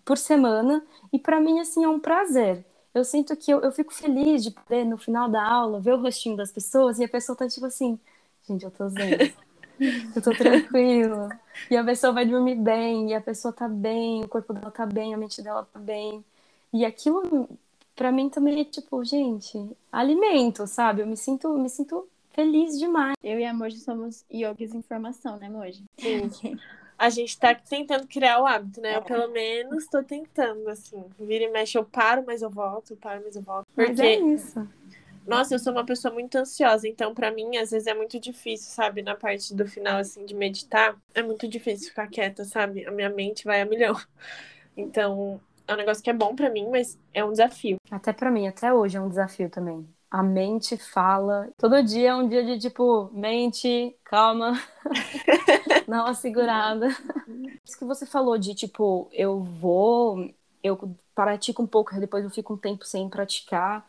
por 0.05 0.17
semana 0.17 0.83
e 1.11 1.19
para 1.19 1.39
mim, 1.39 1.59
assim, 1.59 1.83
é 1.83 1.89
um 1.89 1.99
prazer. 1.99 2.65
Eu 2.93 3.03
sinto 3.03 3.35
que 3.35 3.51
eu, 3.51 3.61
eu 3.61 3.71
fico 3.71 3.93
feliz 3.93 4.43
de 4.43 4.51
poder, 4.51 4.85
no 4.85 4.97
final 4.97 5.29
da 5.29 5.43
aula, 5.43 5.79
ver 5.79 5.93
o 5.93 6.01
rostinho 6.01 6.35
das 6.35 6.51
pessoas 6.51 6.99
e 6.99 7.03
a 7.03 7.09
pessoa 7.09 7.35
tá 7.35 7.47
tipo 7.47 7.65
assim, 7.65 7.99
gente, 8.47 8.65
eu 8.65 8.71
tô 8.71 8.89
zen, 8.89 9.33
eu 10.15 10.21
tô 10.21 10.31
tranquila. 10.31 11.29
E 11.69 11.77
a 11.77 11.83
pessoa 11.83 12.13
vai 12.13 12.25
dormir 12.25 12.55
bem, 12.55 13.09
e 13.11 13.13
a 13.13 13.21
pessoa 13.21 13.53
tá 13.53 13.67
bem, 13.67 14.23
o 14.23 14.27
corpo 14.27 14.53
dela 14.53 14.71
tá 14.71 14.85
bem, 14.85 15.13
a 15.13 15.17
mente 15.17 15.41
dela 15.41 15.67
tá 15.71 15.79
bem. 15.79 16.23
E 16.73 16.85
aquilo, 16.85 17.49
para 17.95 18.11
mim 18.11 18.29
também 18.29 18.61
é 18.61 18.65
tipo, 18.65 19.03
gente, 19.03 19.57
alimento, 19.91 20.65
sabe? 20.67 21.01
Eu 21.01 21.07
me 21.07 21.17
sinto, 21.17 21.49
me 21.57 21.69
sinto 21.69 22.07
feliz 22.39 22.79
demais. 22.79 23.15
Eu 23.21 23.39
e 23.39 23.45
a 23.45 23.53
Moji 23.53 23.77
somos 23.79 24.25
yogis 24.31 24.73
em 24.73 24.81
formação, 24.81 25.37
né, 25.37 25.49
Moji? 25.49 25.83
Sim. 25.97 26.57
A 26.97 27.09
gente 27.09 27.37
tá 27.37 27.53
tentando 27.55 28.07
criar 28.07 28.41
o 28.41 28.45
hábito, 28.45 28.81
né? 28.81 28.97
Eu, 28.97 29.01
pelo 29.01 29.29
menos, 29.29 29.87
tô 29.87 30.03
tentando, 30.03 30.67
assim. 30.69 31.03
Vira 31.17 31.45
e 31.45 31.49
mexe, 31.49 31.77
eu 31.77 31.85
paro, 31.85 32.23
mas 32.25 32.41
eu 32.41 32.49
volto, 32.49 32.91
eu 32.91 32.97
paro, 32.97 33.21
mas 33.23 33.35
eu 33.35 33.41
volto. 33.41 33.65
Porque... 33.73 33.91
Mas 33.91 33.99
é 33.99 34.19
isso. 34.19 34.67
Nossa, 35.25 35.53
eu 35.53 35.59
sou 35.59 35.71
uma 35.71 35.85
pessoa 35.85 36.13
muito 36.13 36.35
ansiosa, 36.37 36.87
então 36.87 37.13
para 37.13 37.29
mim 37.29 37.55
às 37.57 37.69
vezes 37.69 37.85
é 37.85 37.93
muito 37.93 38.19
difícil, 38.19 38.71
sabe, 38.71 39.03
na 39.03 39.15
parte 39.15 39.53
do 39.53 39.67
final 39.67 39.99
assim 39.99 40.25
de 40.25 40.33
meditar, 40.33 40.97
é 41.13 41.21
muito 41.21 41.47
difícil 41.47 41.89
ficar 41.89 42.07
quieta, 42.07 42.43
sabe? 42.45 42.83
A 42.85 42.91
minha 42.91 43.09
mente 43.09 43.45
vai 43.45 43.61
a 43.61 43.65
milhão. 43.65 43.95
Então, 44.75 45.39
é 45.67 45.73
um 45.73 45.77
negócio 45.77 46.01
que 46.01 46.09
é 46.09 46.13
bom 46.13 46.35
para 46.35 46.49
mim, 46.49 46.67
mas 46.71 46.97
é 47.13 47.23
um 47.23 47.31
desafio. 47.31 47.77
Até 47.91 48.11
para 48.11 48.31
mim, 48.31 48.47
até 48.47 48.73
hoje 48.73 48.97
é 48.97 49.01
um 49.01 49.09
desafio 49.09 49.49
também 49.49 49.87
a 50.09 50.23
mente 50.23 50.75
fala. 50.77 51.49
Todo 51.57 51.83
dia 51.83 52.09
é 52.09 52.15
um 52.15 52.27
dia 52.27 52.43
de 52.43 52.59
tipo, 52.59 53.09
mente, 53.13 53.95
calma, 54.03 54.59
dá 55.87 56.03
uma 56.03 56.13
segurada. 56.13 56.87
Isso 57.63 57.77
que 57.77 57.85
você 57.85 58.05
falou 58.05 58.37
de 58.37 58.55
tipo, 58.55 59.07
eu 59.11 59.39
vou, 59.39 60.33
eu 60.63 60.95
pratico 61.13 61.61
um 61.61 61.67
pouco, 61.67 61.99
depois 61.99 62.23
eu 62.23 62.31
fico 62.31 62.53
um 62.53 62.57
tempo 62.57 62.85
sem 62.85 63.07
praticar. 63.07 63.87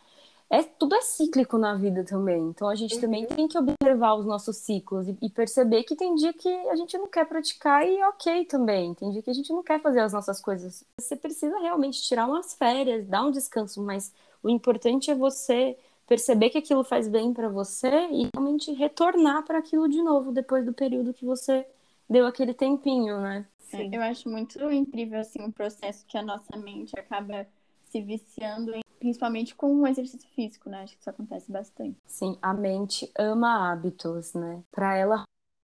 É, 0.52 0.64
tudo 0.64 0.96
é 0.96 1.00
cíclico 1.00 1.56
na 1.56 1.74
vida 1.74 2.04
também. 2.04 2.48
Então 2.48 2.68
a 2.68 2.74
gente 2.74 2.96
uhum. 2.96 3.00
também 3.00 3.24
tem 3.24 3.46
que 3.46 3.56
observar 3.56 4.14
os 4.14 4.26
nossos 4.26 4.56
ciclos 4.56 5.06
e, 5.06 5.16
e, 5.22 5.30
perceber 5.30 5.84
que 5.84 5.94
tem 5.94 6.16
dia 6.16 6.32
que 6.32 6.48
a 6.68 6.74
gente 6.74 6.98
não 6.98 7.06
quer 7.06 7.24
praticar 7.24 7.86
e 7.86 8.02
ok 8.02 8.44
também. 8.46 8.92
Tem 8.94 9.12
dia 9.12 9.22
que 9.22 9.30
a 9.30 9.32
gente 9.32 9.52
não 9.52 9.62
quer 9.62 9.80
fazer 9.80 10.00
as 10.00 10.12
nossas 10.12 10.40
coisas. 10.40 10.84
Você 11.00 11.14
precisa 11.14 11.56
realmente 11.60 12.02
tirar 12.02 12.26
umas 12.26 12.52
férias, 12.52 13.06
dar 13.06 13.22
um 13.22 13.30
descanso, 13.30 13.80
mas 13.80 14.12
o 14.42 14.50
importante 14.50 15.08
é 15.08 15.14
você 15.14 15.78
perceber 16.10 16.50
que 16.50 16.58
aquilo 16.58 16.82
faz 16.82 17.06
bem 17.06 17.32
para 17.32 17.48
você 17.48 18.08
e 18.10 18.28
realmente 18.34 18.72
retornar 18.72 19.44
para 19.44 19.58
aquilo 19.58 19.88
de 19.88 20.02
novo 20.02 20.32
depois 20.32 20.66
do 20.66 20.72
período 20.72 21.14
que 21.14 21.24
você 21.24 21.64
deu 22.08 22.26
aquele 22.26 22.52
tempinho, 22.52 23.20
né? 23.20 23.46
Sim. 23.60 23.94
Eu 23.94 24.02
acho 24.02 24.28
muito 24.28 24.58
incrível 24.72 25.20
assim 25.20 25.40
o 25.40 25.52
processo 25.52 26.04
que 26.08 26.18
a 26.18 26.22
nossa 26.22 26.56
mente 26.56 26.98
acaba 26.98 27.46
se 27.84 28.02
viciando, 28.02 28.72
principalmente 28.98 29.54
com 29.54 29.72
o 29.72 29.86
exercício 29.86 30.28
físico, 30.30 30.68
né? 30.68 30.82
Acho 30.82 30.94
que 30.94 31.00
isso 31.00 31.10
acontece 31.10 31.52
bastante. 31.52 31.96
Sim, 32.04 32.36
a 32.42 32.52
mente 32.52 33.08
ama 33.16 33.70
hábitos, 33.70 34.34
né? 34.34 34.64
Para 34.72 34.96
ela 34.96 35.22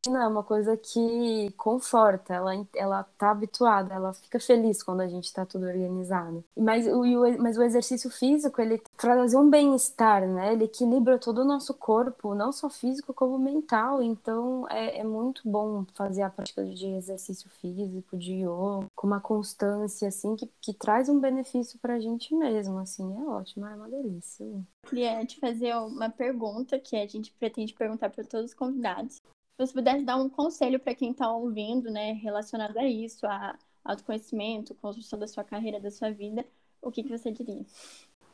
é 0.07 0.27
uma 0.27 0.43
coisa 0.43 0.77
que 0.77 1.53
conforta, 1.59 2.33
ela, 2.33 2.67
ela 2.75 3.03
tá 3.19 3.31
habituada, 3.31 3.93
ela 3.93 4.15
fica 4.15 4.41
feliz 4.41 4.83
quando 4.83 5.01
a 5.01 5.09
gente 5.09 5.33
tá 5.33 5.45
tudo 5.45 5.67
organizado. 5.67 6.43
Mas 6.57 6.87
o, 6.87 7.03
mas 7.39 7.59
o 7.59 7.63
exercício 7.63 8.11
físico, 8.11 8.61
ele 8.63 8.83
traz 8.97 9.35
um 9.35 9.51
bem-estar, 9.51 10.27
né? 10.27 10.55
Ele 10.55 10.65
equilibra 10.65 11.19
todo 11.19 11.43
o 11.43 11.45
nosso 11.45 11.75
corpo, 11.75 12.35
não 12.35 12.51
só 12.51 12.71
físico 12.71 13.13
como 13.13 13.39
mental. 13.39 14.03
Então 14.03 14.67
é, 14.71 15.01
é 15.01 15.05
muito 15.05 15.43
bom 15.45 15.85
fazer 15.95 16.23
a 16.23 16.31
prática 16.31 16.65
de 16.65 16.87
exercício 16.87 17.51
físico, 17.61 18.17
de 18.17 18.37
yoga, 18.37 18.87
com 18.97 19.07
uma 19.07 19.21
constância, 19.21 20.09
assim, 20.09 20.35
que, 20.35 20.49
que 20.63 20.73
traz 20.73 21.09
um 21.09 21.21
benefício 21.21 21.79
pra 21.79 22.01
gente 22.01 22.35
mesmo, 22.35 22.79
assim, 22.79 23.15
é 23.17 23.29
ótimo, 23.29 23.67
é 23.67 23.75
uma 23.75 23.89
delícia. 23.89 24.47
Queria 24.89 25.25
te 25.27 25.39
fazer 25.39 25.77
uma 25.77 26.09
pergunta 26.09 26.79
que 26.79 26.97
a 26.97 27.07
gente 27.07 27.33
pretende 27.33 27.75
perguntar 27.75 28.09
para 28.09 28.25
todos 28.25 28.51
os 28.51 28.55
convidados 28.55 29.21
você 29.67 29.75
pudesse 29.75 30.05
dar 30.05 30.17
um 30.17 30.29
conselho 30.29 30.81
para 30.81 30.95
quem 30.95 31.11
está 31.11 31.31
ouvindo, 31.31 31.91
né, 31.91 32.13
relacionado 32.13 32.79
a 32.79 32.87
isso, 32.87 33.27
a 33.27 33.59
autoconhecimento, 33.85 34.75
construção 34.77 35.19
da 35.19 35.27
sua 35.27 35.45
carreira, 35.45 35.79
da 35.79 35.91
sua 35.91 36.11
vida, 36.11 36.47
o 36.81 36.91
que, 36.91 37.03
que 37.03 37.17
você 37.17 37.31
diria? 37.31 37.65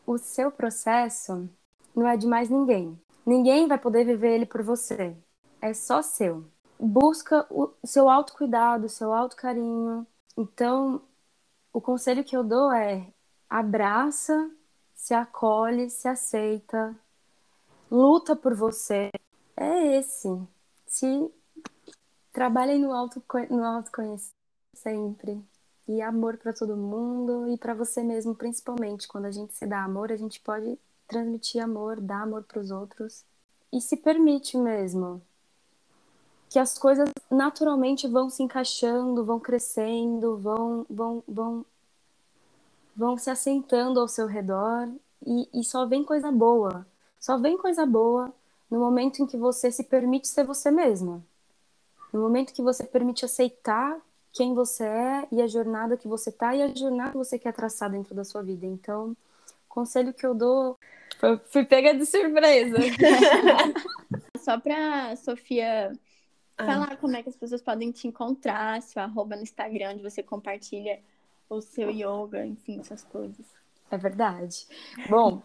O 0.06 0.18
seu 0.18 0.52
processo 0.52 1.48
não 1.94 2.06
é 2.06 2.16
de 2.16 2.26
mais 2.26 2.48
ninguém. 2.48 2.96
Ninguém 3.24 3.66
vai 3.66 3.76
poder 3.76 4.04
viver 4.04 4.34
ele 4.34 4.46
por 4.46 4.62
você. 4.62 5.16
É 5.60 5.74
só 5.74 6.00
seu. 6.00 6.48
Busca 6.78 7.44
o 7.50 7.74
seu 7.84 8.08
autocuidado, 8.08 8.86
o 8.86 8.88
seu 8.88 9.12
autocarinho. 9.12 10.06
Então, 10.36 11.02
o 11.72 11.80
conselho 11.80 12.22
que 12.22 12.36
eu 12.36 12.44
dou 12.44 12.70
é 12.72 13.12
abraça, 13.50 14.48
se 14.94 15.12
acolhe, 15.12 15.90
se 15.90 16.06
aceita, 16.06 16.94
luta 17.90 18.36
por 18.36 18.54
você. 18.54 19.10
É 19.56 19.98
esse 19.98 20.28
se 20.96 21.30
trabalhem 22.32 22.78
no, 22.78 22.92
auto, 22.92 23.22
no 23.50 23.62
autoconhecimento 23.64 24.34
sempre. 24.72 25.42
E 25.86 26.02
amor 26.02 26.36
para 26.36 26.52
todo 26.52 26.76
mundo 26.76 27.48
e 27.48 27.56
para 27.56 27.74
você 27.74 28.02
mesmo, 28.02 28.34
principalmente. 28.34 29.06
Quando 29.06 29.26
a 29.26 29.30
gente 29.30 29.54
se 29.54 29.66
dá 29.66 29.84
amor, 29.84 30.10
a 30.10 30.16
gente 30.16 30.40
pode 30.40 30.78
transmitir 31.06 31.62
amor, 31.62 32.00
dar 32.00 32.22
amor 32.22 32.44
para 32.44 32.60
os 32.60 32.70
outros. 32.70 33.24
E 33.72 33.80
se 33.80 33.96
permite 33.96 34.56
mesmo 34.56 35.22
que 36.48 36.58
as 36.58 36.78
coisas 36.78 37.08
naturalmente 37.30 38.08
vão 38.08 38.30
se 38.30 38.42
encaixando, 38.42 39.24
vão 39.24 39.38
crescendo, 39.38 40.38
vão, 40.38 40.86
vão, 40.88 41.22
vão, 41.28 41.66
vão 42.96 43.18
se 43.18 43.30
assentando 43.30 44.00
ao 44.00 44.08
seu 44.08 44.26
redor 44.26 44.88
e, 45.24 45.60
e 45.60 45.62
só 45.62 45.86
vem 45.86 46.02
coisa 46.02 46.32
boa. 46.32 46.86
Só 47.20 47.36
vem 47.38 47.58
coisa 47.58 47.84
boa 47.84 48.32
no 48.70 48.78
momento 48.78 49.22
em 49.22 49.26
que 49.26 49.36
você 49.36 49.70
se 49.70 49.84
permite 49.84 50.28
ser 50.28 50.44
você 50.44 50.70
mesma. 50.70 51.24
No 52.12 52.20
momento 52.20 52.52
que 52.52 52.62
você 52.62 52.84
permite 52.84 53.24
aceitar 53.24 53.98
quem 54.32 54.54
você 54.54 54.84
é 54.84 55.28
e 55.32 55.40
a 55.40 55.46
jornada 55.46 55.96
que 55.96 56.06
você 56.06 56.30
tá 56.30 56.54
e 56.54 56.62
a 56.62 56.68
jornada 56.68 57.12
que 57.12 57.16
você 57.16 57.38
quer 57.38 57.52
traçar 57.52 57.90
dentro 57.90 58.14
da 58.14 58.24
sua 58.24 58.42
vida. 58.42 58.66
Então, 58.66 59.16
conselho 59.68 60.12
que 60.12 60.26
eu 60.26 60.34
dou. 60.34 60.78
Fui, 61.18 61.40
fui 61.46 61.64
pega 61.64 61.94
de 61.94 62.04
surpresa. 62.04 62.76
Só 64.38 64.60
para 64.60 65.16
Sofia 65.16 65.92
ah. 66.58 66.66
falar 66.66 66.96
como 66.98 67.16
é 67.16 67.22
que 67.22 67.28
as 67.28 67.36
pessoas 67.36 67.62
podem 67.62 67.90
te 67.90 68.06
encontrar, 68.06 68.82
seu 68.82 69.02
arroba 69.02 69.36
no 69.36 69.42
Instagram, 69.42 69.92
onde 69.92 70.02
você 70.02 70.22
compartilha 70.22 71.00
o 71.48 71.60
seu 71.60 71.90
yoga, 71.90 72.44
enfim, 72.44 72.80
essas 72.80 73.04
coisas. 73.04 73.46
É 73.90 73.96
verdade. 73.96 74.66
Bom, 75.08 75.42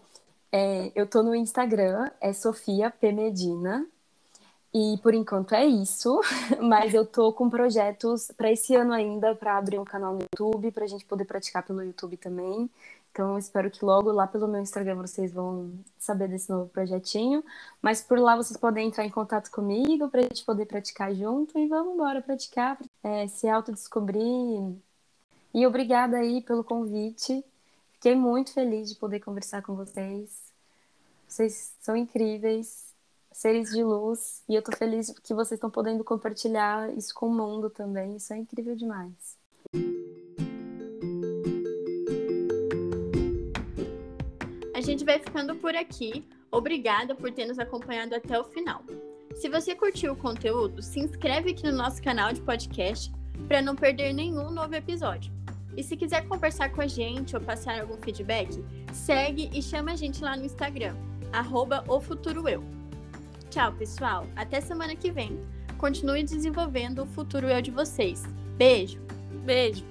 é, 0.52 0.92
eu 0.96 1.08
tô 1.08 1.24
no 1.24 1.34
Instagram, 1.36 2.10
é 2.20 2.34
Sofia 2.34 2.92
P. 2.92 3.12
Medina. 3.12 3.88
E 4.74 4.98
por 5.04 5.14
enquanto 5.14 5.54
é 5.54 5.66
isso, 5.66 6.22
mas 6.62 6.94
eu 6.94 7.06
tô 7.06 7.34
com 7.34 7.50
projetos 7.50 8.32
para 8.38 8.52
esse 8.52 8.74
ano 8.76 8.94
ainda 8.94 9.36
para 9.36 9.58
abrir 9.58 9.78
um 9.80 9.84
canal 9.86 10.14
no 10.14 10.22
YouTube, 10.22 10.72
para 10.72 10.86
a 10.86 10.88
gente 10.88 11.06
poder 11.06 11.26
praticar 11.26 11.64
pelo 11.64 11.84
YouTube 11.84 12.16
também. 12.18 12.70
Então 13.12 13.38
espero 13.38 13.70
que 13.70 13.84
logo 13.84 14.12
lá 14.12 14.26
pelo 14.26 14.48
meu 14.48 14.62
Instagram 14.62 14.96
vocês 14.96 15.34
vão 15.34 15.72
saber 16.00 16.30
desse 16.30 16.50
novo 16.50 16.70
projetinho. 16.70 17.44
Mas 17.82 18.02
por 18.02 18.18
lá 18.20 18.36
vocês 18.38 18.58
podem 18.58 18.88
entrar 18.88 19.06
em 19.06 19.10
contato 19.10 19.52
comigo 19.52 20.10
para 20.10 20.22
a 20.22 20.24
gente 20.24 20.46
poder 20.46 20.66
praticar 20.66 21.14
junto 21.14 21.58
e 21.60 21.68
vamos 21.68 21.94
embora 21.96 22.22
praticar, 22.22 22.78
é, 23.04 23.28
se 23.28 23.50
autodescobrir. 23.50 24.22
E 25.54 25.68
obrigada 25.68 26.18
aí 26.18 26.42
pelo 26.42 26.64
convite. 26.64 27.44
Fiquei 28.02 28.16
muito 28.16 28.52
feliz 28.52 28.90
de 28.90 28.96
poder 28.96 29.20
conversar 29.20 29.62
com 29.62 29.76
vocês. 29.76 30.52
Vocês 31.28 31.76
são 31.80 31.96
incríveis, 31.96 32.96
seres 33.32 33.70
de 33.70 33.84
luz, 33.84 34.42
e 34.50 34.56
eu 34.56 34.64
tô 34.64 34.76
feliz 34.76 35.14
que 35.22 35.36
vocês 35.36 35.60
estão 35.60 35.70
podendo 35.70 36.04
compartilhar 36.04 36.92
isso 36.98 37.14
com 37.14 37.28
o 37.28 37.32
mundo 37.32 37.70
também. 37.70 38.16
Isso 38.16 38.34
é 38.34 38.40
incrível 38.40 38.76
demais. 38.76 39.38
A 44.74 44.82
gente 44.82 45.06
vai 45.06 45.20
ficando 45.20 45.56
por 45.58 45.76
aqui. 45.76 46.28
Obrigada 46.50 47.14
por 47.14 47.32
ter 47.32 47.46
nos 47.46 47.60
acompanhado 47.60 48.16
até 48.16 48.40
o 48.40 48.46
final. 48.46 48.84
Se 49.36 49.48
você 49.48 49.76
curtiu 49.76 50.14
o 50.14 50.18
conteúdo, 50.18 50.82
se 50.82 51.00
inscreve 51.00 51.52
aqui 51.52 51.68
no 51.68 51.78
nosso 51.78 52.02
canal 52.02 52.34
de 52.34 52.42
podcast 52.42 53.14
para 53.48 53.62
não 53.62 53.76
perder 53.76 54.12
nenhum 54.12 54.50
novo 54.50 54.74
episódio. 54.74 55.41
E 55.76 55.84
se 55.84 55.96
quiser 55.96 56.28
conversar 56.28 56.70
com 56.70 56.82
a 56.82 56.88
gente 56.88 57.36
ou 57.36 57.42
passar 57.42 57.80
algum 57.80 57.98
feedback, 57.98 58.64
segue 58.92 59.50
e 59.54 59.62
chama 59.62 59.92
a 59.92 59.96
gente 59.96 60.24
lá 60.24 60.36
no 60.36 60.46
Instagram, 60.46 60.96
arroba 61.32 61.84
Tchau, 63.50 63.74
pessoal. 63.74 64.28
Até 64.36 64.62
semana 64.62 64.96
que 64.96 65.12
vem. 65.12 65.40
Continue 65.78 66.24
desenvolvendo 66.24 67.04
o 67.04 67.06
futuro 67.06 67.48
eu 67.48 67.62
de 67.62 67.72
vocês. 67.72 68.24
Beijo. 68.58 69.00
Beijo. 69.44 69.91